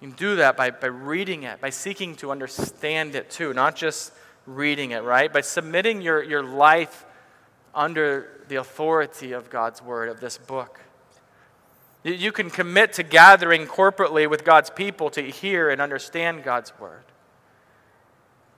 You 0.00 0.08
can 0.08 0.16
do 0.16 0.36
that 0.36 0.56
by, 0.56 0.70
by 0.70 0.88
reading 0.88 1.44
it, 1.44 1.60
by 1.60 1.70
seeking 1.70 2.16
to 2.16 2.32
understand 2.32 3.14
it 3.14 3.30
too, 3.30 3.54
not 3.54 3.76
just 3.76 4.12
reading 4.46 4.90
it, 4.90 5.02
right? 5.02 5.32
By 5.32 5.40
submitting 5.40 6.00
your, 6.00 6.22
your 6.22 6.42
life 6.42 7.04
under 7.74 8.44
the 8.48 8.56
authority 8.56 9.32
of 9.32 9.50
God's 9.50 9.82
word, 9.82 10.08
of 10.08 10.20
this 10.20 10.38
book. 10.38 10.80
You, 12.04 12.32
can 12.32 12.50
commit 12.50 12.94
to 12.94 13.04
gathering 13.04 13.66
corporately 13.66 14.28
with 14.28 14.44
God's 14.44 14.70
people 14.70 15.08
to 15.10 15.22
hear 15.22 15.70
and 15.70 15.80
understand 15.80 16.42
God's 16.42 16.72
word. 16.80 17.04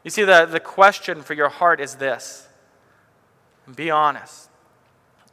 You 0.02 0.10
see, 0.10 0.24
the, 0.24 0.46
the 0.46 0.60
question 0.60 1.22
for 1.22 1.34
your 1.34 1.50
heart 1.50 1.80
is 1.80 1.96
this 1.96 2.48
be 3.74 3.90
honest. 3.90 4.50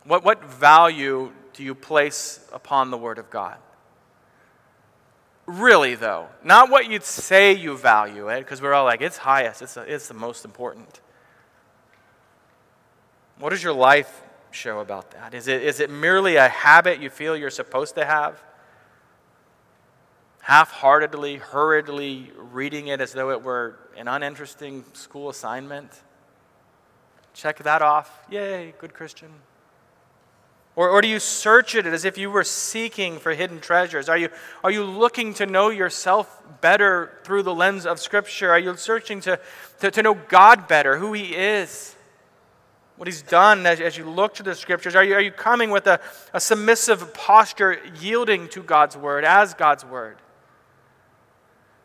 What, 0.03 0.23
what 0.23 0.43
value 0.43 1.31
do 1.53 1.63
you 1.63 1.75
place 1.75 2.45
upon 2.51 2.91
the 2.91 2.97
word 2.97 3.17
of 3.17 3.29
God? 3.29 3.57
Really, 5.51 5.95
though, 5.95 6.29
not 6.45 6.69
what 6.69 6.89
you'd 6.89 7.03
say 7.03 7.51
you 7.51 7.77
value 7.77 8.29
it, 8.29 8.39
because 8.39 8.61
we're 8.61 8.73
all 8.73 8.85
like, 8.85 9.01
it's 9.01 9.17
highest, 9.17 9.61
it's, 9.61 9.75
it's 9.75 10.07
the 10.07 10.13
most 10.13 10.45
important. 10.45 11.01
What 13.37 13.49
does 13.49 13.61
your 13.61 13.73
life 13.73 14.21
show 14.51 14.79
about 14.79 15.11
that? 15.11 15.33
Is 15.33 15.49
it, 15.49 15.61
is 15.61 15.81
it 15.81 15.89
merely 15.89 16.37
a 16.37 16.47
habit 16.47 17.01
you 17.01 17.09
feel 17.09 17.35
you're 17.35 17.49
supposed 17.49 17.95
to 17.95 18.05
have? 18.05 18.41
Half 20.39 20.71
heartedly, 20.71 21.35
hurriedly 21.35 22.31
reading 22.37 22.87
it 22.87 23.01
as 23.01 23.11
though 23.11 23.31
it 23.31 23.43
were 23.43 23.77
an 23.97 24.07
uninteresting 24.07 24.85
school 24.93 25.29
assignment? 25.29 25.91
Check 27.33 27.57
that 27.63 27.81
off. 27.81 28.25
Yay, 28.29 28.73
good 28.79 28.93
Christian. 28.93 29.31
Or, 30.75 30.89
or 30.89 31.01
do 31.01 31.07
you 31.07 31.19
search 31.19 31.75
it 31.75 31.85
as 31.85 32.05
if 32.05 32.17
you 32.17 32.31
were 32.31 32.43
seeking 32.43 33.19
for 33.19 33.33
hidden 33.33 33.59
treasures? 33.59 34.07
Are 34.07 34.17
you, 34.17 34.29
are 34.63 34.71
you 34.71 34.83
looking 34.83 35.33
to 35.35 35.45
know 35.45 35.69
yourself 35.69 36.41
better 36.61 37.19
through 37.23 37.43
the 37.43 37.53
lens 37.53 37.85
of 37.85 37.99
Scripture? 37.99 38.51
Are 38.51 38.59
you 38.59 38.75
searching 38.77 39.19
to, 39.21 39.39
to, 39.79 39.91
to 39.91 40.03
know 40.03 40.13
God 40.13 40.67
better, 40.67 40.97
who 40.97 41.13
He 41.13 41.35
is? 41.35 41.95
what 43.01 43.07
he's 43.07 43.23
done 43.23 43.65
as, 43.65 43.81
as 43.81 43.97
you 43.97 44.07
look 44.07 44.35
to 44.35 44.43
the 44.43 44.53
scriptures? 44.53 44.95
Are 44.95 45.03
you, 45.03 45.15
are 45.15 45.21
you 45.21 45.31
coming 45.31 45.71
with 45.71 45.87
a, 45.87 45.99
a 46.35 46.39
submissive 46.39 47.15
posture, 47.15 47.79
yielding 47.99 48.47
to 48.49 48.61
God's 48.61 48.95
word 48.95 49.25
as 49.25 49.55
God's 49.55 49.83
word? 49.83 50.17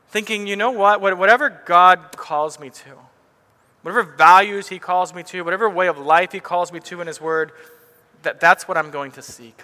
Thinking, 0.09 0.47
you 0.47 0.57
know 0.57 0.73
what? 0.73 1.01
Whatever 1.01 1.63
God 1.65 2.19
calls 2.19 2.61
me 2.61 2.69
to, 2.69 2.91
whatever 3.81 4.03
values 4.03 4.69
he 4.69 4.79
calls 4.79 5.15
me 5.15 5.23
to, 5.23 5.41
whatever 5.41 5.71
way 5.71 5.87
of 5.87 5.97
life 5.97 6.33
he 6.33 6.41
calls 6.41 6.71
me 6.71 6.81
to 6.81 7.01
in 7.01 7.07
his 7.07 7.19
word, 7.19 7.53
that, 8.27 8.41
that's 8.41 8.67
what 8.67 8.77
I'm 8.77 8.91
going 8.91 9.13
to 9.13 9.23
seek. 9.23 9.63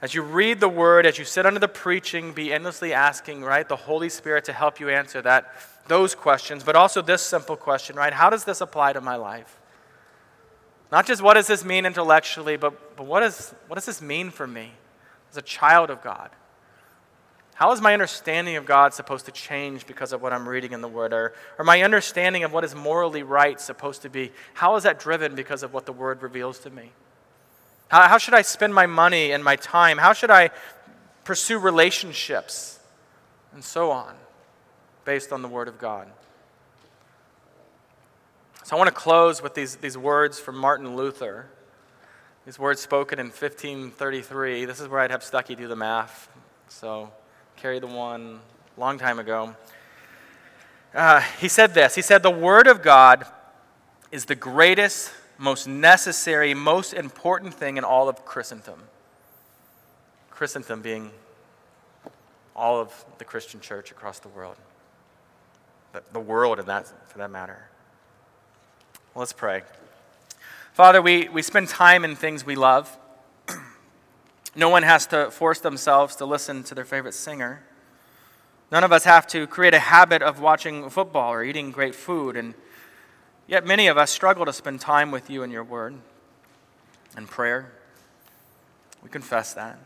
As 0.00 0.14
you 0.14 0.22
read 0.22 0.60
the 0.60 0.68
word, 0.68 1.04
as 1.04 1.18
you 1.18 1.24
sit 1.24 1.46
under 1.46 1.58
the 1.58 1.68
preaching, 1.68 2.32
be 2.32 2.52
endlessly 2.52 2.92
asking, 2.92 3.42
right, 3.42 3.68
the 3.68 3.76
Holy 3.76 4.08
Spirit 4.08 4.44
to 4.44 4.52
help 4.52 4.78
you 4.78 4.88
answer 4.88 5.20
that, 5.22 5.52
those 5.88 6.14
questions, 6.14 6.62
but 6.62 6.76
also 6.76 7.02
this 7.02 7.22
simple 7.22 7.56
question, 7.56 7.96
right? 7.96 8.12
How 8.12 8.30
does 8.30 8.44
this 8.44 8.60
apply 8.60 8.92
to 8.92 9.00
my 9.00 9.16
life? 9.16 9.58
Not 10.92 11.06
just 11.06 11.22
what 11.22 11.34
does 11.34 11.48
this 11.48 11.64
mean 11.64 11.84
intellectually, 11.84 12.56
but, 12.56 12.96
but 12.96 13.04
what, 13.04 13.24
is, 13.24 13.52
what 13.66 13.74
does 13.74 13.86
this 13.86 14.00
mean 14.00 14.30
for 14.30 14.46
me 14.46 14.70
as 15.30 15.36
a 15.36 15.42
child 15.42 15.90
of 15.90 16.02
God? 16.02 16.30
How 17.56 17.72
is 17.72 17.80
my 17.80 17.94
understanding 17.94 18.56
of 18.56 18.66
God 18.66 18.92
supposed 18.92 19.24
to 19.24 19.32
change 19.32 19.86
because 19.86 20.12
of 20.12 20.20
what 20.20 20.34
I'm 20.34 20.46
reading 20.46 20.72
in 20.72 20.82
the 20.82 20.88
Word? 20.88 21.14
Or, 21.14 21.32
or 21.58 21.64
my 21.64 21.80
understanding 21.80 22.44
of 22.44 22.52
what 22.52 22.64
is 22.64 22.74
morally 22.74 23.22
right 23.22 23.58
supposed 23.58 24.02
to 24.02 24.10
be? 24.10 24.30
How 24.52 24.76
is 24.76 24.82
that 24.82 24.98
driven 24.98 25.34
because 25.34 25.62
of 25.62 25.72
what 25.72 25.86
the 25.86 25.92
Word 25.92 26.20
reveals 26.20 26.58
to 26.60 26.70
me? 26.70 26.90
How, 27.88 28.08
how 28.08 28.18
should 28.18 28.34
I 28.34 28.42
spend 28.42 28.74
my 28.74 28.84
money 28.84 29.32
and 29.32 29.42
my 29.42 29.56
time? 29.56 29.96
How 29.96 30.12
should 30.12 30.30
I 30.30 30.50
pursue 31.24 31.58
relationships? 31.58 32.78
And 33.54 33.64
so 33.64 33.90
on, 33.90 34.14
based 35.06 35.32
on 35.32 35.40
the 35.40 35.48
Word 35.48 35.68
of 35.68 35.78
God. 35.78 36.08
So 38.64 38.76
I 38.76 38.78
want 38.78 38.88
to 38.88 38.94
close 38.94 39.42
with 39.42 39.54
these, 39.54 39.76
these 39.76 39.96
words 39.96 40.38
from 40.38 40.58
Martin 40.58 40.94
Luther. 40.94 41.46
These 42.44 42.58
words 42.58 42.82
spoken 42.82 43.18
in 43.18 43.28
1533. 43.28 44.66
This 44.66 44.78
is 44.78 44.88
where 44.88 45.00
I'd 45.00 45.10
have 45.10 45.24
Stucky 45.24 45.54
do 45.54 45.68
the 45.68 45.76
math. 45.76 46.28
So 46.68 47.12
carry 47.56 47.78
the 47.78 47.86
one 47.86 48.40
long 48.76 48.98
time 48.98 49.18
ago. 49.18 49.56
Uh, 50.94 51.20
he 51.40 51.48
said 51.48 51.74
this 51.74 51.94
He 51.94 52.02
said, 52.02 52.22
The 52.22 52.30
Word 52.30 52.66
of 52.66 52.82
God 52.82 53.26
is 54.12 54.26
the 54.26 54.34
greatest 54.34 55.12
most 55.38 55.66
necessary, 55.66 56.54
most 56.54 56.92
important 56.92 57.54
thing 57.54 57.76
in 57.76 57.84
all 57.84 58.08
of 58.08 58.24
Christendom. 58.24 58.82
Christendom 60.30 60.82
being 60.82 61.10
all 62.54 62.80
of 62.80 63.04
the 63.18 63.24
Christian 63.24 63.60
church 63.60 63.90
across 63.90 64.18
the 64.18 64.28
world, 64.28 64.56
the 66.12 66.20
world, 66.20 66.58
in 66.58 66.66
that, 66.66 66.86
for 67.10 67.18
that 67.18 67.30
matter. 67.30 67.68
Well, 69.14 69.20
let's 69.20 69.32
pray. 69.32 69.62
Father, 70.72 71.00
we, 71.00 71.28
we 71.28 71.42
spend 71.42 71.68
time 71.68 72.04
in 72.04 72.16
things 72.16 72.44
we 72.44 72.54
love. 72.54 72.96
No 74.56 74.68
one 74.68 74.82
has 74.82 75.06
to 75.06 75.30
force 75.30 75.60
themselves 75.60 76.16
to 76.16 76.26
listen 76.26 76.62
to 76.64 76.74
their 76.74 76.84
favorite 76.84 77.14
singer. 77.14 77.62
None 78.72 78.84
of 78.84 78.92
us 78.92 79.04
have 79.04 79.26
to 79.28 79.46
create 79.46 79.74
a 79.74 79.78
habit 79.78 80.22
of 80.22 80.40
watching 80.40 80.90
football 80.90 81.32
or 81.32 81.44
eating 81.44 81.70
great 81.70 81.94
food. 81.94 82.36
And 82.36 82.54
Yet 83.46 83.64
many 83.64 83.86
of 83.86 83.96
us 83.96 84.10
struggle 84.10 84.44
to 84.44 84.52
spend 84.52 84.80
time 84.80 85.10
with 85.10 85.30
you 85.30 85.42
and 85.42 85.52
your 85.52 85.62
word 85.62 85.94
and 87.16 87.28
prayer. 87.28 87.72
We 89.02 89.08
confess 89.08 89.54
that. 89.54 89.78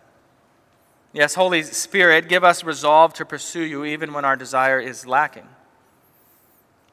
Yes, 1.13 1.35
Holy 1.35 1.63
Spirit, 1.63 2.29
give 2.29 2.43
us 2.43 2.65
resolve 2.65 3.13
to 3.15 3.25
pursue 3.25 3.63
you 3.63 3.85
even 3.85 4.13
when 4.13 4.25
our 4.25 4.37
desire 4.37 4.81
is 4.81 5.07
lacking. 5.07 5.47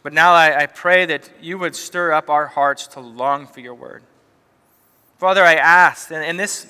But 0.03 0.11
now 0.11 0.33
I, 0.33 0.63
I, 0.63 0.65
pray 0.65 1.05
that 1.05 1.29
you 1.41 1.57
would 1.57 1.75
stir 1.75 2.11
up 2.13 2.29
our 2.29 2.47
hearts 2.47 2.87
to 2.87 2.99
long 2.99 3.45
for 3.45 3.59
your 3.59 3.75
word. 3.75 4.03
Father, 5.17 5.43
I 5.43 5.55
ask 5.55 6.11
in, 6.11 6.21
in 6.21 6.37
this 6.37 6.65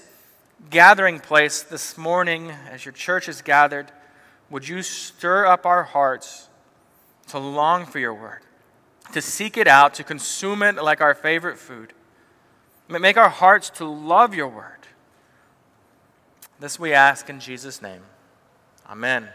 gathering 0.69 1.19
place 1.19 1.63
this 1.63 1.97
morning, 1.97 2.51
as 2.51 2.85
your 2.85 2.93
church 2.93 3.29
is 3.29 3.41
gathered, 3.41 3.91
would 4.49 4.67
you 4.67 4.81
stir 4.81 5.45
up 5.45 5.65
our 5.65 5.83
hearts 5.83 6.49
to 7.27 7.39
long 7.39 7.85
for 7.85 7.99
your 7.99 8.13
word? 8.13 8.41
to 9.13 9.21
seek 9.21 9.57
it 9.57 9.67
out, 9.67 9.93
to 9.95 10.03
consume 10.03 10.63
it 10.63 10.75
like 10.75 11.01
our 11.01 11.15
favorite 11.15 11.57
food. 11.57 11.93
Make 12.87 13.17
our 13.17 13.29
hearts 13.29 13.69
to 13.71 13.85
love 13.85 14.33
your 14.33 14.47
word. 14.47 14.87
This 16.59 16.79
we 16.79 16.93
ask 16.93 17.29
in 17.29 17.39
Jesus' 17.39 17.81
name. 17.81 18.01
Amen. 18.89 19.29